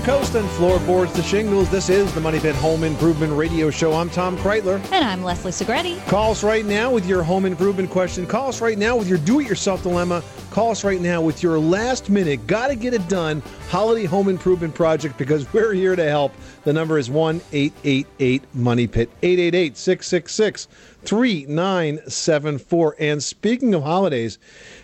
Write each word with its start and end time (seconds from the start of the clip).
To 0.00 0.06
coast 0.06 0.34
and 0.34 0.48
floorboards 0.52 1.12
to 1.12 1.22
shingles. 1.22 1.68
This 1.68 1.90
is 1.90 2.10
the 2.14 2.22
Money 2.22 2.40
Pit 2.40 2.54
Home 2.56 2.84
Improvement 2.84 3.34
Radio 3.34 3.70
Show. 3.70 3.92
I'm 3.92 4.08
Tom 4.08 4.34
Kraeutler. 4.38 4.82
And 4.92 5.04
I'm 5.04 5.22
Leslie 5.22 5.52
Segrete. 5.52 6.02
Call 6.06 6.30
us 6.30 6.42
right 6.42 6.64
now 6.64 6.90
with 6.90 7.04
your 7.04 7.22
home 7.22 7.44
improvement 7.44 7.90
question. 7.90 8.26
Call 8.26 8.48
us 8.48 8.62
right 8.62 8.78
now 8.78 8.96
with 8.96 9.08
your 9.08 9.18
do 9.18 9.40
it 9.40 9.46
yourself 9.46 9.82
dilemma. 9.82 10.22
Call 10.50 10.72
us 10.72 10.82
right 10.82 11.00
now 11.00 11.22
with 11.22 11.44
your 11.44 11.60
last 11.60 12.10
minute, 12.10 12.44
gotta 12.48 12.74
get 12.74 12.92
it 12.92 13.08
done 13.08 13.40
holiday 13.68 14.04
home 14.04 14.28
improvement 14.28 14.74
project 14.74 15.16
because 15.16 15.50
we're 15.52 15.72
here 15.72 15.94
to 15.94 16.08
help. 16.08 16.32
The 16.64 16.72
number 16.72 16.98
is 16.98 17.08
1 17.08 17.40
888 17.52 18.42
Money 18.54 18.88
Pit, 18.88 19.10
888 19.22 19.76
666 19.76 20.66
3974. 21.04 22.96
And 22.98 23.22
speaking 23.22 23.74
of 23.74 23.84
holidays, 23.84 24.40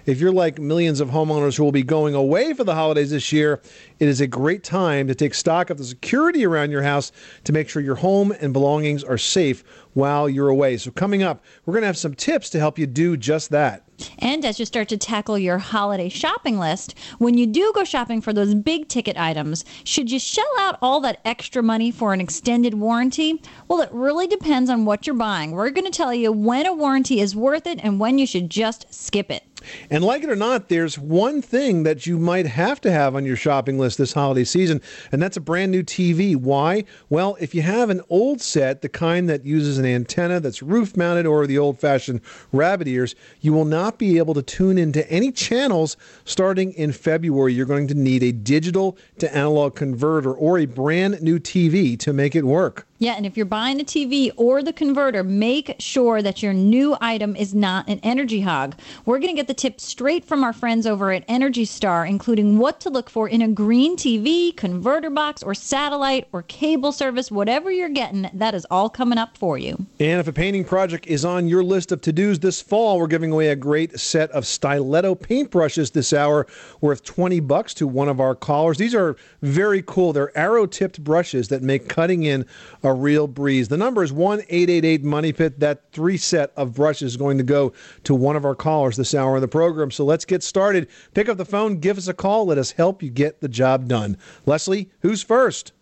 if 0.06 0.20
you're 0.20 0.30
like 0.30 0.60
millions 0.60 1.00
of 1.00 1.10
homeowners 1.10 1.56
who 1.56 1.64
will 1.64 1.72
be 1.72 1.82
going 1.82 2.14
away 2.14 2.52
for 2.52 2.62
the 2.62 2.76
holidays 2.76 3.10
this 3.10 3.32
year, 3.32 3.60
it 3.98 4.06
is 4.06 4.20
a 4.20 4.28
great 4.28 4.62
time 4.62 5.08
to 5.08 5.16
take 5.16 5.34
stock 5.34 5.68
of 5.70 5.78
the 5.78 5.84
security 5.84 6.46
around 6.46 6.70
your 6.70 6.82
house 6.82 7.10
to 7.42 7.52
make 7.52 7.68
sure 7.68 7.82
your 7.82 7.96
home 7.96 8.32
and 8.40 8.52
belongings 8.52 9.02
are 9.02 9.18
safe 9.18 9.64
while 9.94 10.28
you're 10.28 10.48
away. 10.48 10.76
So, 10.76 10.92
coming 10.92 11.24
up, 11.24 11.44
we're 11.64 11.72
going 11.72 11.82
to 11.82 11.88
have 11.88 11.98
some 11.98 12.14
tips 12.14 12.50
to 12.50 12.60
help 12.60 12.78
you 12.78 12.86
do 12.86 13.16
just 13.16 13.50
that. 13.50 13.85
And 14.18 14.44
as 14.44 14.58
you 14.58 14.66
start 14.66 14.88
to 14.88 14.96
tackle 14.96 15.38
your 15.38 15.58
holiday 15.58 16.08
shopping 16.08 16.58
list, 16.58 16.94
when 17.18 17.38
you 17.38 17.46
do 17.46 17.72
go 17.74 17.84
shopping 17.84 18.20
for 18.20 18.32
those 18.32 18.54
big 18.54 18.88
ticket 18.88 19.16
items, 19.16 19.64
should 19.84 20.10
you 20.10 20.18
shell 20.18 20.44
out 20.58 20.78
all 20.82 21.00
that 21.00 21.20
extra 21.24 21.62
money 21.62 21.90
for 21.90 22.12
an 22.12 22.20
extended 22.20 22.74
warranty? 22.74 23.40
Well, 23.68 23.80
it 23.80 23.90
really 23.92 24.26
depends 24.26 24.68
on 24.68 24.84
what 24.84 25.06
you're 25.06 25.16
buying. 25.16 25.52
We're 25.52 25.70
going 25.70 25.90
to 25.90 25.90
tell 25.90 26.12
you 26.12 26.32
when 26.32 26.66
a 26.66 26.74
warranty 26.74 27.20
is 27.20 27.34
worth 27.34 27.66
it 27.66 27.80
and 27.82 27.98
when 27.98 28.18
you 28.18 28.26
should 28.26 28.50
just 28.50 28.92
skip 28.92 29.30
it. 29.30 29.45
And 29.90 30.04
like 30.04 30.22
it 30.22 30.30
or 30.30 30.36
not, 30.36 30.68
there's 30.68 30.98
one 30.98 31.42
thing 31.42 31.82
that 31.84 32.06
you 32.06 32.18
might 32.18 32.46
have 32.46 32.80
to 32.82 32.90
have 32.90 33.14
on 33.16 33.24
your 33.24 33.36
shopping 33.36 33.78
list 33.78 33.98
this 33.98 34.12
holiday 34.12 34.44
season, 34.44 34.80
and 35.12 35.22
that's 35.22 35.36
a 35.36 35.40
brand 35.40 35.72
new 35.72 35.82
TV. 35.82 36.36
Why? 36.36 36.84
Well, 37.08 37.36
if 37.40 37.54
you 37.54 37.62
have 37.62 37.90
an 37.90 38.02
old 38.08 38.40
set, 38.40 38.82
the 38.82 38.88
kind 38.88 39.28
that 39.28 39.44
uses 39.44 39.78
an 39.78 39.84
antenna 39.86 40.40
that's 40.40 40.62
roof 40.62 40.96
mounted 40.96 41.26
or 41.26 41.46
the 41.46 41.58
old 41.58 41.78
fashioned 41.78 42.20
rabbit 42.52 42.88
ears, 42.88 43.14
you 43.40 43.52
will 43.52 43.64
not 43.64 43.98
be 43.98 44.18
able 44.18 44.34
to 44.34 44.42
tune 44.42 44.78
into 44.78 45.08
any 45.10 45.32
channels 45.32 45.96
starting 46.24 46.72
in 46.72 46.92
February. 46.92 47.52
You're 47.52 47.66
going 47.66 47.88
to 47.88 47.94
need 47.94 48.22
a 48.22 48.32
digital 48.32 48.96
to 49.18 49.34
analog 49.34 49.74
converter 49.74 50.32
or 50.32 50.58
a 50.58 50.66
brand 50.66 51.20
new 51.22 51.38
TV 51.38 51.98
to 52.00 52.12
make 52.12 52.34
it 52.34 52.44
work. 52.44 52.86
Yeah, 52.98 53.12
and 53.12 53.26
if 53.26 53.36
you're 53.36 53.44
buying 53.44 53.76
the 53.76 53.84
TV 53.84 54.30
or 54.36 54.62
the 54.62 54.72
converter, 54.72 55.22
make 55.22 55.76
sure 55.78 56.22
that 56.22 56.42
your 56.42 56.54
new 56.54 56.96
item 56.98 57.36
is 57.36 57.54
not 57.54 57.86
an 57.88 58.00
energy 58.02 58.40
hog. 58.40 58.74
We're 59.04 59.18
going 59.18 59.34
to 59.34 59.36
get 59.36 59.48
the 59.48 59.54
tips 59.54 59.84
straight 59.84 60.24
from 60.24 60.42
our 60.42 60.54
friends 60.54 60.86
over 60.86 61.12
at 61.12 61.22
Energy 61.28 61.66
Star, 61.66 62.06
including 62.06 62.58
what 62.58 62.80
to 62.80 62.90
look 62.90 63.10
for 63.10 63.28
in 63.28 63.42
a 63.42 63.48
green 63.48 63.98
TV, 63.98 64.56
converter 64.56 65.10
box, 65.10 65.42
or 65.42 65.54
satellite 65.54 66.26
or 66.32 66.42
cable 66.42 66.90
service, 66.90 67.30
whatever 67.30 67.70
you're 67.70 67.90
getting, 67.90 68.30
that 68.32 68.54
is 68.54 68.66
all 68.70 68.88
coming 68.88 69.18
up 69.18 69.36
for 69.36 69.58
you. 69.58 69.76
And 70.00 70.18
if 70.18 70.26
a 70.26 70.32
painting 70.32 70.64
project 70.64 71.06
is 71.06 71.22
on 71.22 71.48
your 71.48 71.62
list 71.62 71.92
of 71.92 72.00
to 72.00 72.12
dos 72.12 72.38
this 72.38 72.62
fall, 72.62 72.98
we're 72.98 73.08
giving 73.08 73.30
away 73.30 73.48
a 73.48 73.56
great 73.56 74.00
set 74.00 74.30
of 74.30 74.46
stiletto 74.46 75.14
paintbrushes 75.14 75.92
this 75.92 76.14
hour 76.14 76.46
worth 76.80 77.04
20 77.04 77.40
bucks 77.40 77.74
to 77.74 77.86
one 77.86 78.08
of 78.08 78.20
our 78.20 78.34
callers. 78.34 78.78
These 78.78 78.94
are 78.94 79.16
very 79.42 79.82
cool. 79.82 80.14
They're 80.14 80.36
arrow 80.36 80.64
tipped 80.64 81.04
brushes 81.04 81.48
that 81.48 81.62
make 81.62 81.90
cutting 81.90 82.22
in 82.22 82.46
a 82.86 82.94
real 82.94 83.26
breeze. 83.26 83.68
The 83.68 83.76
number 83.76 84.02
is 84.02 84.12
1 84.12 84.40
888 84.48 85.02
Money 85.02 85.32
Pit. 85.32 85.60
That 85.60 85.90
three 85.92 86.16
set 86.16 86.52
of 86.56 86.74
brushes 86.74 87.12
is 87.12 87.16
going 87.16 87.38
to 87.38 87.44
go 87.44 87.72
to 88.04 88.14
one 88.14 88.36
of 88.36 88.44
our 88.44 88.54
callers 88.54 88.96
this 88.96 89.14
hour 89.14 89.36
in 89.36 89.40
the 89.40 89.48
program. 89.48 89.90
So 89.90 90.04
let's 90.04 90.24
get 90.24 90.42
started. 90.42 90.88
Pick 91.12 91.28
up 91.28 91.36
the 91.36 91.44
phone, 91.44 91.80
give 91.80 91.98
us 91.98 92.08
a 92.08 92.14
call. 92.14 92.46
Let 92.46 92.58
us 92.58 92.70
help 92.70 93.02
you 93.02 93.10
get 93.10 93.40
the 93.40 93.48
job 93.48 93.88
done. 93.88 94.16
Leslie, 94.46 94.90
who's 95.00 95.22
first? 95.22 95.72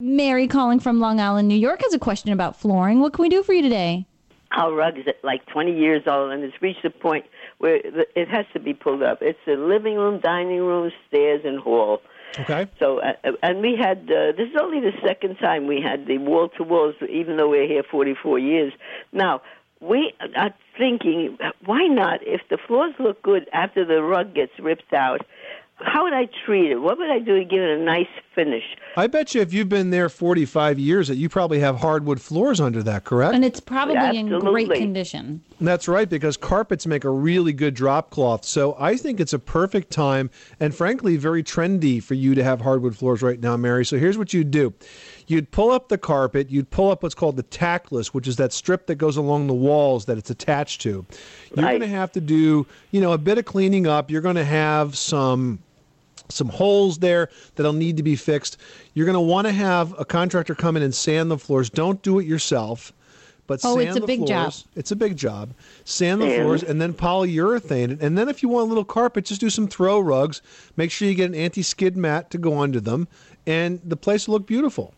Mary 0.00 0.46
calling 0.46 0.80
from 0.80 1.00
Long 1.00 1.20
Island, 1.20 1.48
New 1.48 1.56
York 1.56 1.82
has 1.82 1.94
a 1.94 1.98
question 1.98 2.32
about 2.32 2.58
flooring. 2.58 3.00
What 3.00 3.12
can 3.12 3.22
we 3.22 3.28
do 3.28 3.42
for 3.42 3.52
you 3.52 3.62
today? 3.62 4.06
Our 4.52 4.72
rug 4.72 4.98
is 4.98 5.06
like 5.22 5.44
20 5.46 5.76
years 5.76 6.02
old, 6.06 6.32
and 6.32 6.42
it's 6.42 6.60
reached 6.62 6.84
a 6.84 6.90
point 6.90 7.26
where 7.58 7.80
it 7.84 8.28
has 8.28 8.46
to 8.52 8.60
be 8.60 8.74
pulled 8.74 9.02
up. 9.02 9.18
It's 9.20 9.38
the 9.44 9.56
living 9.56 9.96
room, 9.96 10.20
dining 10.20 10.60
room, 10.60 10.90
stairs, 11.08 11.42
and 11.44 11.58
hall. 11.58 12.00
Okay. 12.38 12.68
So, 12.78 13.00
uh, 13.00 13.32
and 13.42 13.60
we 13.60 13.76
had 13.76 13.98
uh, 14.10 14.32
this 14.36 14.48
is 14.50 14.56
only 14.60 14.80
the 14.80 14.92
second 15.06 15.36
time 15.36 15.66
we 15.66 15.80
had 15.80 16.06
the 16.06 16.18
wall 16.18 16.48
to 16.56 16.62
walls, 16.62 16.94
even 17.08 17.36
though 17.36 17.48
we're 17.48 17.66
here 17.66 17.82
44 17.82 18.38
years. 18.38 18.72
Now, 19.12 19.42
we 19.80 20.12
are 20.36 20.54
thinking, 20.76 21.38
why 21.64 21.86
not? 21.86 22.20
If 22.22 22.42
the 22.50 22.58
floors 22.66 22.94
look 22.98 23.22
good 23.22 23.48
after 23.52 23.84
the 23.84 24.02
rug 24.02 24.34
gets 24.34 24.52
ripped 24.58 24.92
out, 24.92 25.22
how 25.80 26.04
would 26.04 26.12
I 26.12 26.28
treat 26.44 26.70
it? 26.70 26.76
What 26.80 26.98
would 26.98 27.10
I 27.10 27.18
do 27.18 27.38
to 27.38 27.44
give 27.44 27.60
it 27.60 27.78
a 27.78 27.82
nice 27.82 28.08
finish? 28.34 28.64
I 28.96 29.06
bet 29.06 29.34
you 29.34 29.40
if 29.40 29.52
you've 29.52 29.68
been 29.68 29.90
there 29.90 30.08
45 30.08 30.78
years 30.78 31.06
that 31.08 31.16
you 31.16 31.28
probably 31.28 31.60
have 31.60 31.76
hardwood 31.76 32.20
floors 32.20 32.60
under 32.60 32.82
that, 32.82 33.04
correct? 33.04 33.34
And 33.34 33.44
it's 33.44 33.60
probably 33.60 33.94
in 33.94 34.28
great 34.28 34.42
Absolutely. 34.42 34.78
condition. 34.80 35.42
That's 35.60 35.86
right, 35.86 36.08
because 36.08 36.36
carpets 36.36 36.86
make 36.86 37.04
a 37.04 37.10
really 37.10 37.52
good 37.52 37.74
drop 37.74 38.10
cloth. 38.10 38.44
So 38.44 38.76
I 38.78 38.96
think 38.96 39.20
it's 39.20 39.32
a 39.32 39.38
perfect 39.38 39.90
time 39.92 40.30
and 40.58 40.74
frankly 40.74 41.16
very 41.16 41.42
trendy 41.44 42.02
for 42.02 42.14
you 42.14 42.34
to 42.34 42.42
have 42.42 42.60
hardwood 42.60 42.96
floors 42.96 43.22
right 43.22 43.40
now, 43.40 43.56
Mary. 43.56 43.84
So 43.84 43.98
here's 43.98 44.18
what 44.18 44.32
you'd 44.32 44.50
do. 44.50 44.72
You'd 45.28 45.50
pull 45.50 45.70
up 45.70 45.88
the 45.88 45.98
carpet, 45.98 46.50
you'd 46.50 46.70
pull 46.70 46.90
up 46.90 47.02
what's 47.02 47.14
called 47.14 47.36
the 47.36 47.42
tackless, 47.44 48.08
which 48.08 48.26
is 48.26 48.36
that 48.36 48.52
strip 48.52 48.86
that 48.86 48.96
goes 48.96 49.16
along 49.16 49.46
the 49.46 49.54
walls 49.54 50.06
that 50.06 50.16
it's 50.18 50.30
attached 50.30 50.80
to. 50.82 51.04
You're 51.54 51.64
Right. 51.64 51.78
going 51.78 51.80
to 51.82 51.96
have 51.96 52.10
to 52.12 52.20
do, 52.20 52.66
you 52.90 53.00
know, 53.00 53.12
a 53.12 53.18
bit 53.18 53.38
of 53.38 53.44
cleaning 53.44 53.86
up. 53.86 54.10
You're 54.10 54.22
going 54.22 54.36
to 54.36 54.44
have 54.44 54.96
some 54.96 55.58
some 56.28 56.48
holes 56.48 56.98
there 56.98 57.28
that'll 57.56 57.72
need 57.72 57.96
to 57.96 58.02
be 58.02 58.16
fixed. 58.16 58.58
You're 58.94 59.06
going 59.06 59.14
to 59.14 59.20
want 59.20 59.46
to 59.46 59.52
have 59.52 59.94
a 59.98 60.04
contractor 60.04 60.54
come 60.54 60.76
in 60.76 60.82
and 60.82 60.94
sand 60.94 61.30
the 61.30 61.38
floors. 61.38 61.70
Don't 61.70 62.02
do 62.02 62.18
it 62.18 62.26
yourself, 62.26 62.92
but 63.46 63.60
Oh, 63.64 63.76
sand 63.76 63.88
it's 63.88 63.96
a 63.96 64.00
the 64.00 64.06
big 64.06 64.20
job. 64.26 64.52
floors. 64.52 64.64
It's 64.76 64.90
a 64.90 64.96
big 64.96 65.16
job. 65.16 65.50
Sand 65.84 66.20
the 66.20 66.26
And- 66.26 66.42
floors 66.42 66.62
and 66.62 66.80
then 66.80 66.92
polyurethane 66.94 67.92
it. 67.92 68.00
And 68.02 68.16
then 68.18 68.28
if 68.28 68.42
you 68.42 68.48
want 68.48 68.66
a 68.66 68.68
little 68.68 68.84
carpet, 68.84 69.24
just 69.24 69.40
do 69.40 69.50
some 69.50 69.68
throw 69.68 69.98
rugs. 70.00 70.42
Make 70.76 70.90
sure 70.90 71.08
you 71.08 71.14
get 71.14 71.28
an 71.30 71.34
anti-skid 71.34 71.96
mat 71.96 72.30
to 72.30 72.38
go 72.38 72.58
under 72.60 72.80
them, 72.80 73.08
and 73.46 73.80
the 73.84 73.96
place 73.96 74.26
will 74.28 74.34
look 74.34 74.46
beautiful. 74.46 74.92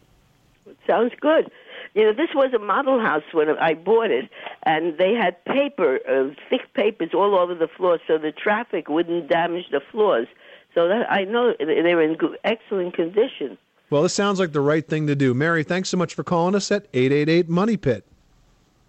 Sounds 0.86 1.12
good. 1.20 1.50
You 1.94 2.04
know, 2.04 2.12
this 2.12 2.30
was 2.36 2.52
a 2.54 2.58
model 2.60 3.00
house 3.00 3.24
when 3.32 3.50
I 3.58 3.74
bought 3.74 4.12
it, 4.12 4.28
and 4.62 4.96
they 4.96 5.12
had 5.12 5.44
paper, 5.44 5.98
uh, 6.08 6.32
thick 6.48 6.72
papers 6.74 7.10
all 7.14 7.34
over 7.36 7.52
the 7.52 7.66
floor, 7.66 7.98
so 8.06 8.16
the 8.16 8.30
traffic 8.30 8.88
wouldn't 8.88 9.26
damage 9.28 9.70
the 9.70 9.80
floors. 9.80 10.28
So 10.74 10.88
that 10.88 11.10
I 11.10 11.24
know 11.24 11.54
they 11.58 11.82
they 11.82 11.94
were 11.94 12.02
in 12.02 12.14
good, 12.14 12.38
excellent 12.44 12.94
condition. 12.94 13.58
Well, 13.90 14.02
this 14.02 14.14
sounds 14.14 14.38
like 14.38 14.52
the 14.52 14.60
right 14.60 14.86
thing 14.86 15.08
to 15.08 15.16
do. 15.16 15.34
Mary, 15.34 15.64
thanks 15.64 15.88
so 15.88 15.96
much 15.96 16.14
for 16.14 16.22
calling 16.22 16.54
us 16.54 16.70
at 16.70 16.86
888 16.94 17.48
Money 17.48 17.76
Pit. 17.76 18.06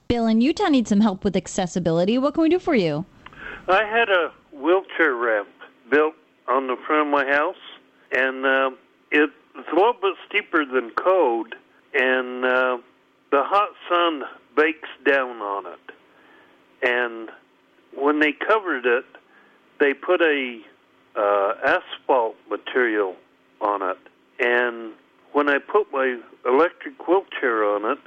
Bill 0.07 0.27
in 0.27 0.41
Utah 0.41 0.67
needs 0.67 0.89
some 0.89 1.01
help 1.01 1.23
with 1.23 1.35
accessibility. 1.35 2.19
What 2.19 2.35
can 2.35 2.43
we 2.43 2.49
do 2.49 2.59
for 2.59 2.75
you? 2.75 3.05
I 3.67 3.83
had 3.83 4.09
a 4.09 4.31
wheelchair 4.51 5.15
ramp 5.15 5.49
built 5.89 6.13
on 6.47 6.67
the 6.67 6.75
front 6.85 7.07
of 7.07 7.11
my 7.11 7.25
house, 7.25 7.55
and 8.11 8.45
uh, 8.45 8.71
it's 9.11 9.33
a 9.55 9.75
little 9.75 9.93
bit 9.93 10.13
steeper 10.27 10.65
than 10.65 10.91
code, 10.91 11.55
and 11.93 12.45
uh, 12.45 12.77
the 13.31 13.43
hot 13.43 13.69
sun 13.89 14.23
bakes 14.55 14.89
down 15.05 15.37
on 15.41 15.65
it. 15.65 15.79
And 16.83 17.29
when 17.95 18.19
they 18.19 18.33
covered 18.33 18.85
it, 18.85 19.05
they 19.79 19.93
put 19.93 20.21
a 20.21 20.59
uh, 21.15 21.53
asphalt 21.63 22.35
material 22.49 23.15
on 23.59 23.81
it, 23.81 23.97
and 24.39 24.93
when 25.33 25.49
I 25.49 25.57
put 25.59 25.91
my 25.91 26.19
electric 26.45 27.07
wheelchair 27.07 27.63
on 27.63 27.85
it, 27.85 27.99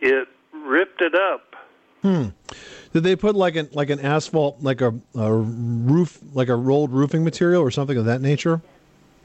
it 0.00 0.28
ripped 0.52 1.00
it 1.00 1.14
up 1.14 1.52
Hmm. 2.02 2.28
Did 2.92 3.04
they 3.04 3.16
put 3.16 3.36
like 3.36 3.56
an 3.56 3.68
like 3.72 3.88
an 3.90 4.00
asphalt, 4.00 4.60
like 4.60 4.80
a, 4.80 4.92
a 5.14 5.32
roof, 5.32 6.18
like 6.34 6.48
a 6.48 6.56
rolled 6.56 6.92
roofing 6.92 7.24
material 7.24 7.62
or 7.62 7.70
something 7.70 7.96
of 7.96 8.04
that 8.06 8.20
nature? 8.20 8.60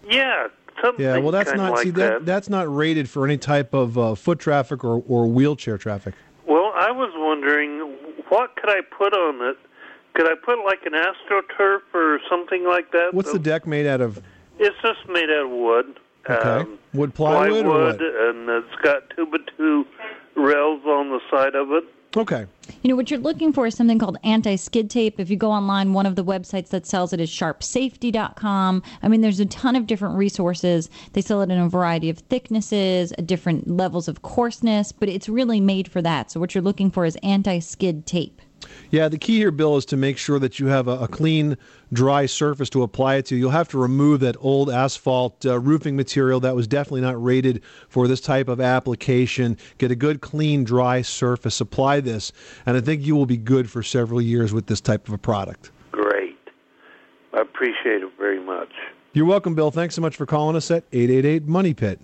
Yeah, 0.08 0.48
something 0.82 1.04
Yeah, 1.04 1.18
well, 1.18 1.32
that's 1.32 1.54
not 1.54 1.74
like 1.74 1.84
see 1.84 1.90
that, 1.92 2.26
that's 2.26 2.50
not 2.50 2.74
rated 2.74 3.10
for 3.10 3.26
any 3.26 3.38
type 3.38 3.74
of 3.74 3.98
uh, 3.98 4.16
foot 4.16 4.40
traffic 4.40 4.84
or, 4.84 5.04
or 5.08 5.26
wheelchair 5.28 5.78
traffic. 5.78 6.14
Well, 6.48 6.72
I 6.76 6.92
was 6.92 7.12
wondering, 7.16 7.80
what 8.30 8.56
could 8.56 8.70
I 8.70 8.82
put 8.82 9.14
on 9.14 9.42
it? 9.50 9.58
Could 10.18 10.26
I 10.26 10.34
put 10.34 10.66
like 10.66 10.80
an 10.88 10.94
astroturf 10.94 11.82
or 11.94 12.20
something 12.28 12.66
like 12.66 12.92
that? 12.92 13.14
What's 13.14 13.32
the 13.32 13.38
deck 13.38 13.68
made 13.68 13.86
out 13.86 14.02
of? 14.02 14.20
It's 14.58 14.76
just 14.82 15.08
made 15.08 15.30
out 15.30 15.46
of 15.46 15.52
wood. 15.52 16.00
Okay, 16.28 16.50
Um, 16.50 16.80
wood 16.92 17.14
plywood, 17.14 17.68
or 17.68 17.94
plywood, 17.94 18.02
and 18.02 18.50
it's 18.50 18.76
got 18.82 19.04
two 19.16 19.28
by 19.28 19.38
two 19.56 19.86
rails 20.36 20.82
on 20.88 21.12
the 21.12 21.20
side 21.30 21.54
of 21.54 21.72
it. 21.72 21.84
Okay, 22.16 22.48
You 22.82 22.90
know, 22.90 22.96
what 22.96 23.12
you're 23.12 23.20
looking 23.20 23.54
for 23.54 23.68
is 23.68 23.76
something 23.76 24.00
called 24.00 24.18
anti 24.24 24.56
skid 24.56 24.90
tape. 24.90 25.20
If 25.20 25.30
you 25.30 25.38
go 25.38 25.52
online, 25.52 25.94
one 25.94 26.08
of 26.08 26.16
the 26.16 26.24
websites 26.24 26.70
that 26.70 26.88
sells 26.88 27.14
it 27.14 27.20
is 27.20 27.30
sharpsafety.com. 27.30 28.82
I 29.04 29.08
mean, 29.08 29.22
there's 29.22 29.40
a 29.40 29.46
ton 29.46 29.76
of 29.76 29.86
different 29.86 30.18
resources. 30.18 30.90
They 31.14 31.22
sell 31.22 31.44
it 31.44 31.52
in 31.52 31.60
a 31.60 31.70
variety 31.70 32.10
of 32.10 32.18
thicknesses, 32.18 33.14
uh, 33.14 33.22
different 33.22 33.68
levels 33.70 34.08
of 34.08 34.24
coarseness, 34.24 34.92
but 34.92 35.10
it's 35.10 35.30
really 35.30 35.62
made 35.62 35.92
for 35.92 36.02
that. 36.02 36.32
So, 36.32 36.40
what 36.40 36.56
you're 36.56 36.64
looking 36.64 36.90
for 36.90 37.06
is 37.06 37.18
anti 37.22 37.60
skid 37.60 38.08
tape. 38.08 38.42
Yeah, 38.92 39.08
the 39.08 39.18
key 39.18 39.38
here, 39.38 39.52
Bill, 39.52 39.78
is 39.78 39.86
to 39.86 39.98
make 39.98 40.18
sure 40.18 40.40
that 40.40 40.60
you 40.60 40.68
have 40.68 40.88
a, 40.88 41.00
a 41.00 41.08
clean, 41.08 41.58
dry 41.94 42.26
surface 42.26 42.70
to 42.72 42.84
apply 42.84 43.16
it 43.16 43.26
to. 43.28 43.36
You'll 43.36 43.52
have 43.52 43.70
to 43.70 43.78
remove 43.78 44.20
that 44.22 44.36
old 44.40 44.70
asphalt 44.70 45.46
uh, 45.46 45.60
roofing 45.60 45.96
material 45.96 46.40
that 46.42 46.56
was 46.56 46.68
definitely 46.68 47.02
not 47.02 47.22
rated 47.22 47.62
for 47.90 48.08
this 48.08 48.22
type 48.22 48.48
of 48.48 48.62
application. 48.62 49.58
Get 49.78 49.92
a 49.92 49.96
good, 49.96 50.22
clean, 50.22 50.64
dry 50.64 51.02
surface. 51.02 51.62
Apply 51.62 52.00
this, 52.00 52.32
and 52.66 52.78
I 52.78 52.82
think 52.82 53.06
you 53.06 53.16
will 53.16 53.26
be 53.26 53.38
good 53.38 53.70
for 53.70 53.84
several 53.84 54.22
years 54.22 54.54
with 54.54 54.68
this 54.68 54.82
type 54.82 55.08
of 55.08 55.14
a 55.14 55.18
product. 55.18 55.72
Great. 55.92 56.38
I 57.34 57.42
appreciate 57.42 58.04
it 58.04 58.12
very 58.18 58.44
much. 58.44 58.72
You're 59.14 59.26
welcome, 59.26 59.56
Bill. 59.56 59.72
Thanks 59.72 59.96
so 59.96 60.02
much 60.02 60.16
for 60.16 60.26
calling 60.26 60.56
us 60.56 60.70
at 60.70 60.84
888 60.92 61.48
Money 61.48 61.74
Pit. 61.74 62.00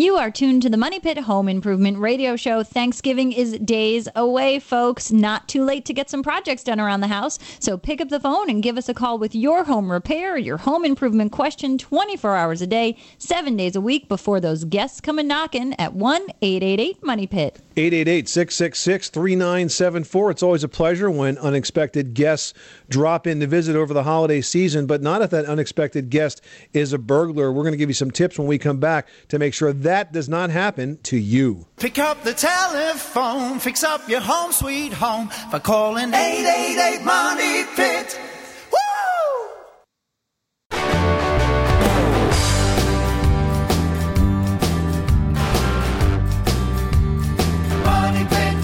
You 0.00 0.14
are 0.14 0.30
tuned 0.30 0.62
to 0.62 0.70
the 0.70 0.76
Money 0.76 1.00
Pit 1.00 1.18
Home 1.18 1.48
Improvement 1.48 1.98
Radio 1.98 2.36
Show. 2.36 2.62
Thanksgiving 2.62 3.32
is 3.32 3.58
days 3.58 4.08
away, 4.14 4.60
folks. 4.60 5.10
Not 5.10 5.48
too 5.48 5.64
late 5.64 5.84
to 5.86 5.92
get 5.92 6.08
some 6.08 6.22
projects 6.22 6.62
done 6.62 6.78
around 6.78 7.00
the 7.00 7.08
house. 7.08 7.36
So 7.58 7.76
pick 7.76 8.00
up 8.00 8.08
the 8.08 8.20
phone 8.20 8.48
and 8.48 8.62
give 8.62 8.78
us 8.78 8.88
a 8.88 8.94
call 8.94 9.18
with 9.18 9.34
your 9.34 9.64
home 9.64 9.90
repair, 9.90 10.38
your 10.38 10.58
home 10.58 10.84
improvement 10.84 11.32
question 11.32 11.78
24 11.78 12.36
hours 12.36 12.62
a 12.62 12.66
day, 12.68 12.96
seven 13.18 13.56
days 13.56 13.74
a 13.74 13.80
week 13.80 14.06
before 14.06 14.38
those 14.38 14.62
guests 14.62 15.00
come 15.00 15.18
and 15.18 15.26
knocking 15.26 15.74
at 15.80 15.94
1 15.94 16.28
888 16.42 17.02
Money 17.02 17.26
Pit. 17.26 17.58
888 17.76 18.28
666 18.28 19.08
3974. 19.08 20.30
It's 20.30 20.42
always 20.44 20.62
a 20.62 20.68
pleasure 20.68 21.10
when 21.10 21.38
unexpected 21.38 22.14
guests 22.14 22.54
drop 22.88 23.26
in 23.26 23.40
to 23.40 23.48
visit 23.48 23.74
over 23.74 23.92
the 23.92 24.04
holiday 24.04 24.42
season, 24.42 24.86
but 24.86 25.02
not 25.02 25.22
if 25.22 25.30
that 25.30 25.46
unexpected 25.46 26.08
guest 26.08 26.40
is 26.72 26.92
a 26.92 26.98
burglar. 26.98 27.52
We're 27.52 27.64
going 27.64 27.72
to 27.72 27.78
give 27.78 27.90
you 27.90 27.94
some 27.94 28.12
tips 28.12 28.38
when 28.38 28.46
we 28.46 28.58
come 28.58 28.78
back 28.78 29.08
to 29.28 29.40
make 29.40 29.54
sure 29.54 29.72
that 29.72 29.87
does 30.12 30.28
not 30.28 30.50
happen 30.50 30.98
to 31.04 31.16
you. 31.16 31.66
Pick 31.76 31.98
up 31.98 32.22
the 32.22 32.34
telephone, 32.34 33.58
fix 33.58 33.82
up 33.82 34.06
your 34.08 34.20
home 34.20 34.52
sweet 34.52 34.92
home 34.92 35.30
by 35.50 35.58
calling 35.58 36.12
888 36.12 37.04
Money 37.04 37.64
Pit. 37.74 38.20
Woo! 38.70 38.78
Money 47.84 48.24
Pit. 48.28 48.56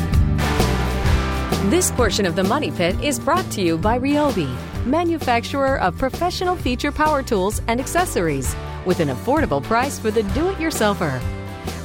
This 1.71 1.91
portion 1.93 2.27
of 2.27 2.37
the 2.37 2.45
Money 2.45 2.71
Pit 2.71 3.01
is 3.03 3.19
brought 3.19 3.51
to 3.53 3.63
you 3.63 3.79
by 3.79 3.99
Ryobi, 3.99 4.55
manufacturer 4.85 5.79
of 5.81 5.97
professional 5.97 6.55
feature 6.57 6.93
power 6.93 7.23
tools 7.23 7.63
and 7.67 7.81
accessories, 7.81 8.55
with 8.87 9.01
an 9.01 9.09
affordable 9.09 9.63
price 9.63 9.99
for 9.99 10.11
the 10.11 10.23
do 10.35 10.49
it 10.49 10.57
yourselfer. 10.59 11.21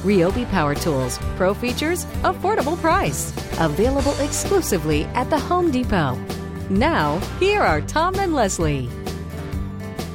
Ryobi 0.02 0.48
Power 0.50 0.74
Tools, 0.74 1.18
Pro 1.36 1.54
Features, 1.54 2.04
Affordable 2.22 2.76
Price. 2.78 3.32
Available 3.60 4.14
exclusively 4.20 5.04
at 5.14 5.28
the 5.30 5.38
Home 5.38 5.70
Depot. 5.70 6.18
Now, 6.70 7.18
here 7.38 7.62
are 7.62 7.80
Tom 7.80 8.14
and 8.16 8.34
Leslie. 8.34 8.88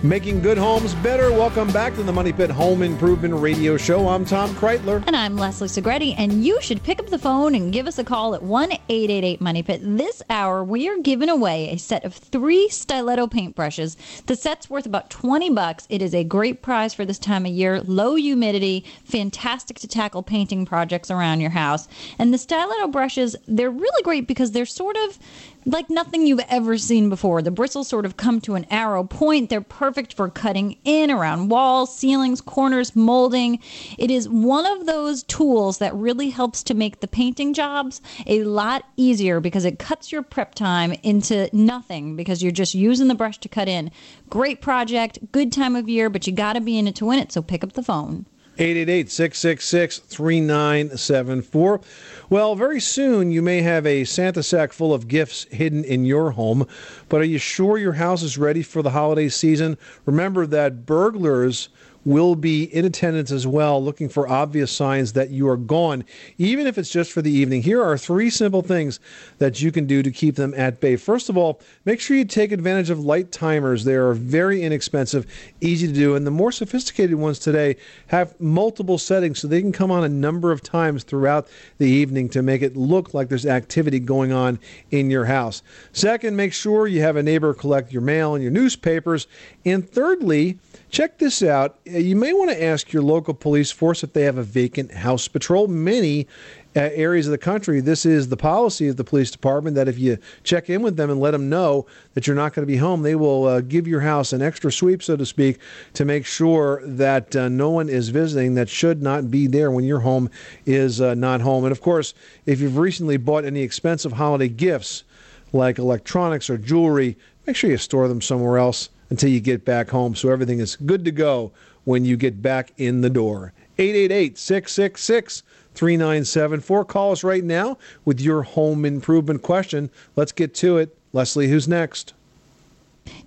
Making 0.05 0.41
good 0.41 0.59
homes 0.59 0.93
better. 0.93 1.31
Welcome 1.31 1.71
back 1.71 1.95
to 1.95 2.03
the 2.03 2.13
Money 2.13 2.31
Pit 2.31 2.51
Home 2.51 2.83
Improvement 2.83 3.33
Radio 3.33 3.75
Show. 3.75 4.07
I'm 4.07 4.23
Tom 4.23 4.51
Kraeutler. 4.51 5.03
And 5.07 5.15
I'm 5.15 5.35
Leslie 5.35 5.67
Segrete, 5.67 6.13
and 6.15 6.45
you 6.45 6.61
should 6.61 6.83
pick 6.83 6.99
up 6.99 7.07
the 7.07 7.17
phone 7.17 7.55
and 7.55 7.73
give 7.73 7.87
us 7.87 7.97
a 7.97 8.03
call 8.03 8.35
at 8.35 8.43
1 8.43 8.71
888 8.71 9.41
Money 9.41 9.63
Pit. 9.63 9.81
This 9.83 10.21
hour, 10.29 10.63
we 10.63 10.87
are 10.87 10.99
giving 10.99 11.27
away 11.27 11.71
a 11.71 11.77
set 11.77 12.05
of 12.05 12.13
three 12.13 12.69
stiletto 12.69 13.25
paintbrushes. 13.25 13.97
The 14.27 14.35
set's 14.35 14.69
worth 14.69 14.85
about 14.85 15.09
20 15.09 15.49
bucks. 15.49 15.87
It 15.89 16.03
is 16.03 16.13
a 16.13 16.23
great 16.23 16.61
prize 16.61 16.93
for 16.93 17.03
this 17.03 17.17
time 17.17 17.47
of 17.47 17.51
year. 17.51 17.81
Low 17.81 18.13
humidity, 18.13 18.85
fantastic 19.05 19.79
to 19.79 19.87
tackle 19.87 20.21
painting 20.21 20.67
projects 20.67 21.09
around 21.09 21.41
your 21.41 21.49
house. 21.49 21.87
And 22.19 22.31
the 22.31 22.37
stiletto 22.37 22.89
brushes, 22.89 23.35
they're 23.47 23.71
really 23.71 24.03
great 24.03 24.27
because 24.27 24.51
they're 24.51 24.67
sort 24.67 24.97
of 24.97 25.17
like 25.65 25.89
nothing 25.89 26.27
you've 26.27 26.41
ever 26.49 26.77
seen 26.77 27.09
before. 27.09 27.41
The 27.41 27.51
bristles 27.51 27.87
sort 27.87 28.05
of 28.05 28.17
come 28.17 28.39
to 28.41 28.55
an 28.55 28.65
arrow 28.69 29.03
point. 29.03 29.49
They're 29.49 29.61
perfect 29.61 30.13
for 30.13 30.29
cutting 30.29 30.77
in 30.83 31.09
around 31.09 31.49
walls, 31.49 31.95
ceilings, 31.95 32.41
corners, 32.41 32.95
molding. 32.95 33.59
It 33.97 34.11
is 34.11 34.29
one 34.29 34.65
of 34.65 34.85
those 34.85 35.23
tools 35.23 35.79
that 35.79 35.95
really 35.95 36.29
helps 36.29 36.63
to 36.63 36.73
make 36.73 36.99
the 36.99 37.07
painting 37.07 37.53
jobs 37.53 38.01
a 38.27 38.43
lot 38.43 38.85
easier 38.95 39.39
because 39.39 39.65
it 39.65 39.79
cuts 39.79 40.11
your 40.11 40.21
prep 40.21 40.55
time 40.55 40.93
into 41.03 41.49
nothing 41.51 42.15
because 42.15 42.43
you're 42.43 42.51
just 42.51 42.75
using 42.75 43.07
the 43.07 43.15
brush 43.15 43.39
to 43.39 43.49
cut 43.49 43.67
in. 43.67 43.91
Great 44.29 44.61
project, 44.61 45.19
good 45.31 45.51
time 45.51 45.75
of 45.75 45.89
year, 45.89 46.09
but 46.09 46.27
you 46.27 46.33
got 46.33 46.53
to 46.53 46.61
be 46.61 46.77
in 46.77 46.87
it 46.87 46.95
to 46.95 47.05
win 47.05 47.19
it, 47.19 47.31
so 47.31 47.41
pick 47.41 47.63
up 47.63 47.73
the 47.73 47.83
phone. 47.83 48.25
888 48.57 49.11
666 49.11 49.97
3974. 49.99 51.81
Well, 52.29 52.55
very 52.55 52.79
soon 52.79 53.31
you 53.31 53.41
may 53.41 53.61
have 53.61 53.85
a 53.85 54.05
Santa 54.05 54.41
sack 54.43 54.71
full 54.71 54.93
of 54.93 55.09
gifts 55.09 55.43
hidden 55.51 55.83
in 55.83 56.05
your 56.05 56.31
home, 56.31 56.65
but 57.09 57.19
are 57.21 57.25
you 57.25 57.37
sure 57.37 57.77
your 57.77 57.93
house 57.93 58.23
is 58.23 58.37
ready 58.37 58.63
for 58.63 58.81
the 58.81 58.91
holiday 58.91 59.27
season? 59.27 59.77
Remember 60.05 60.47
that 60.47 60.85
burglars 60.85 61.67
will 62.05 62.35
be 62.35 62.63
in 62.65 62.85
attendance 62.85 63.31
as 63.31 63.47
well, 63.47 63.83
looking 63.83 64.07
for 64.07 64.29
obvious 64.29 64.71
signs 64.71 65.13
that 65.13 65.31
you 65.31 65.49
are 65.49 65.57
gone, 65.57 66.05
even 66.37 66.67
if 66.67 66.77
it's 66.77 66.91
just 66.91 67.11
for 67.11 67.21
the 67.21 67.31
evening. 67.31 67.63
Here 67.63 67.83
are 67.83 67.97
three 67.97 68.29
simple 68.29 68.61
things 68.61 68.99
that 69.39 69.61
you 69.61 69.71
can 69.71 69.87
do 69.87 70.03
to 70.03 70.11
keep 70.11 70.35
them 70.35 70.53
at 70.55 70.79
bay. 70.79 70.95
First 70.95 71.29
of 71.29 71.37
all, 71.37 71.59
make 71.83 71.99
sure 71.99 72.15
you 72.15 72.23
take 72.23 72.51
advantage 72.51 72.91
of 72.91 72.99
light 72.99 73.31
timers. 73.31 73.83
They 73.83 73.95
are 73.95 74.13
very 74.13 74.61
inexpensive, 74.61 75.25
easy 75.61 75.87
to 75.87 75.93
do, 75.93 76.15
and 76.15 76.25
the 76.25 76.31
more 76.31 76.51
sophisticated 76.51 77.15
ones 77.15 77.39
today 77.39 77.75
have 78.07 78.39
multiple 78.39 78.99
settings 78.99 79.39
so 79.39 79.47
they 79.47 79.61
can 79.61 79.71
come 79.71 79.91
on 79.91 80.03
a 80.03 80.09
number 80.09 80.51
of 80.51 80.61
times 80.61 81.03
throughout 81.03 81.47
the 81.79 81.87
evening 81.87 82.29
to 82.29 82.43
make 82.43 82.61
it 82.61 82.77
look 82.77 83.15
like 83.15 83.29
there's 83.29 83.45
activity 83.45 83.99
going 83.99 84.31
on 84.31 84.59
in 84.91 85.09
your 85.09 85.25
house. 85.25 85.63
Second, 85.91 86.35
make 86.35 86.53
sure 86.53 86.87
you 86.87 87.01
have 87.01 87.15
a 87.15 87.23
neighbor 87.23 87.55
collect 87.55 87.91
your 87.91 88.01
mail 88.01 88.35
and 88.35 88.43
your 88.43 88.51
newspapers. 88.51 89.27
And 89.65 89.89
thirdly, 89.89 90.59
Check 90.89 91.17
this 91.17 91.43
out. 91.43 91.77
Uh, 91.87 91.97
You 91.97 92.15
may 92.15 92.31
want 92.33 92.51
to 92.51 92.63
ask 92.63 92.93
your 92.93 93.03
local 93.03 93.33
police 93.33 93.71
force 93.71 94.03
if 94.03 94.13
they 94.13 94.23
have 94.23 94.37
a 94.37 94.43
vacant 94.43 94.91
house 94.91 95.27
patrol. 95.27 95.67
Many 95.67 96.27
uh, 96.75 96.89
areas 96.93 97.27
of 97.27 97.31
the 97.31 97.37
country, 97.37 97.79
this 97.79 98.05
is 98.05 98.27
the 98.27 98.37
policy 98.37 98.87
of 98.87 98.97
the 98.97 99.03
police 99.03 99.31
department 99.31 99.75
that 99.75 99.87
if 99.87 99.97
you 99.97 100.17
check 100.43 100.69
in 100.69 100.81
with 100.81 100.97
them 100.97 101.09
and 101.09 101.19
let 101.19 101.31
them 101.31 101.49
know 101.49 101.85
that 102.13 102.27
you're 102.27 102.35
not 102.35 102.53
going 102.53 102.65
to 102.65 102.71
be 102.71 102.77
home, 102.77 103.01
they 103.01 103.15
will 103.15 103.45
uh, 103.45 103.61
give 103.61 103.87
your 103.87 104.01
house 104.01 104.33
an 104.33 104.41
extra 104.41 104.71
sweep, 104.71 105.01
so 105.01 105.15
to 105.15 105.25
speak, 105.25 105.59
to 105.93 106.05
make 106.05 106.25
sure 106.25 106.81
that 106.85 107.35
uh, 107.35 107.49
no 107.49 107.69
one 107.69 107.89
is 107.89 108.09
visiting 108.09 108.55
that 108.55 108.69
should 108.69 109.01
not 109.01 109.31
be 109.31 109.47
there 109.47 109.71
when 109.71 109.85
your 109.85 110.01
home 110.01 110.29
is 110.65 111.01
uh, 111.01 111.15
not 111.15 111.41
home. 111.41 111.63
And 111.63 111.71
of 111.71 111.81
course, 111.81 112.13
if 112.45 112.59
you've 112.59 112.77
recently 112.77 113.17
bought 113.17 113.45
any 113.45 113.61
expensive 113.61 114.13
holiday 114.13 114.49
gifts 114.49 115.03
like 115.51 115.77
electronics 115.77 116.49
or 116.49 116.57
jewelry, 116.57 117.17
make 117.47 117.55
sure 117.55 117.69
you 117.69 117.77
store 117.77 118.07
them 118.07 118.21
somewhere 118.21 118.57
else 118.57 118.89
until 119.09 119.29
you 119.29 119.39
get 119.39 119.65
back 119.65 119.89
home 119.89 120.15
so 120.15 120.29
everything 120.29 120.59
is 120.59 120.75
good 120.75 121.05
to 121.05 121.11
go 121.11 121.51
when 121.83 122.05
you 122.05 122.17
get 122.17 122.41
back 122.41 122.71
in 122.77 123.01
the 123.01 123.09
door. 123.09 123.53
888 123.77 124.37
666 124.37 125.43
3974. 125.75 126.85
Call 126.85 127.11
us 127.11 127.23
right 127.23 127.43
now 127.43 127.77
with 128.05 128.21
your 128.21 128.43
home 128.43 128.85
improvement 128.85 129.41
question. 129.41 129.89
Let's 130.15 130.31
get 130.31 130.53
to 130.55 130.77
it. 130.77 130.97
Leslie, 131.13 131.47
who's 131.49 131.67
next? 131.67 132.13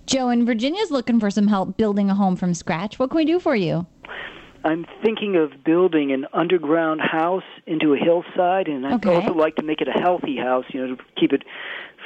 Joe 0.05 0.29
in 0.29 0.45
Virginia 0.45 0.81
is 0.81 0.91
looking 0.91 1.19
for 1.19 1.29
some 1.29 1.47
help 1.47 1.77
building 1.77 2.09
a 2.09 2.15
home 2.15 2.35
from 2.35 2.53
scratch. 2.53 2.97
What 2.99 3.11
can 3.11 3.17
we 3.17 3.25
do 3.25 3.39
for 3.39 3.55
you? 3.55 3.85
I'm 4.65 4.85
thinking 5.01 5.37
of 5.37 5.63
building 5.63 6.11
an 6.11 6.25
underground 6.33 6.99
house 6.99 7.43
into 7.65 7.93
a 7.93 7.97
hillside, 7.97 8.67
and 8.67 8.85
I'd 8.85 8.95
Okay. 8.95 9.15
also 9.15 9.33
like 9.33 9.55
to 9.55 9.63
make 9.63 9.79
it 9.79 9.87
a 9.87 9.91
healthy 9.93 10.35
house, 10.35 10.65
you 10.73 10.85
know, 10.85 10.95
to 10.95 11.01
keep 11.15 11.31
it 11.31 11.43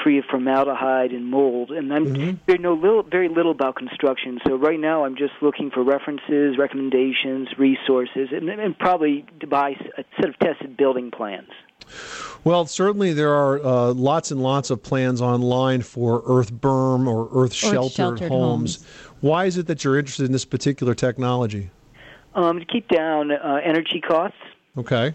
free 0.02 0.18
of 0.20 0.26
formaldehyde 0.26 1.12
and 1.12 1.26
mold. 1.26 1.72
And 1.72 1.94
I'm 1.94 2.40
very 2.46 2.60
know 2.60 2.74
little, 2.74 3.04
very 3.04 3.30
little 3.30 3.52
about 3.52 3.76
construction, 3.76 4.40
so 4.48 4.56
right 4.56 4.80
now 4.80 5.06
I'm 5.06 5.16
just 5.16 5.34
looking 5.42 5.72
for 5.72 5.84
references, 5.84 6.58
recommendations, 6.58 7.50
resources, 7.58 8.30
and, 8.32 8.50
and 8.50 8.78
probably 8.78 9.26
to 9.40 9.48
buy 9.48 9.72
a 9.98 10.04
set 10.18 10.30
of 10.30 10.40
tested 10.40 10.78
building 10.78 11.12
plans. 11.12 11.50
Well, 12.44 12.66
certainly 12.66 13.14
there 13.14 13.34
are 13.34 13.64
uh, 13.64 13.94
lots 13.94 14.32
and 14.32 14.42
lots 14.42 14.70
of 14.70 14.84
plans 14.84 15.22
online 15.22 15.82
for 15.82 16.24
earth 16.26 16.52
berm 16.54 17.08
or 17.08 17.30
earth 17.34 17.54
sheltered, 17.54 17.92
sheltered 17.92 18.30
homes. 18.30 18.78
homes. 18.78 19.14
Why 19.22 19.46
is 19.46 19.58
it 19.58 19.68
that 19.68 19.84
you're 19.84 19.98
interested 19.98 20.26
in 20.26 20.32
this 20.32 20.46
particular 20.46 20.94
technology? 20.94 21.70
Um, 22.36 22.60
to 22.60 22.66
keep 22.66 22.88
down 22.88 23.32
uh, 23.32 23.60
energy 23.64 24.02
costs. 24.02 24.38
Okay. 24.78 25.14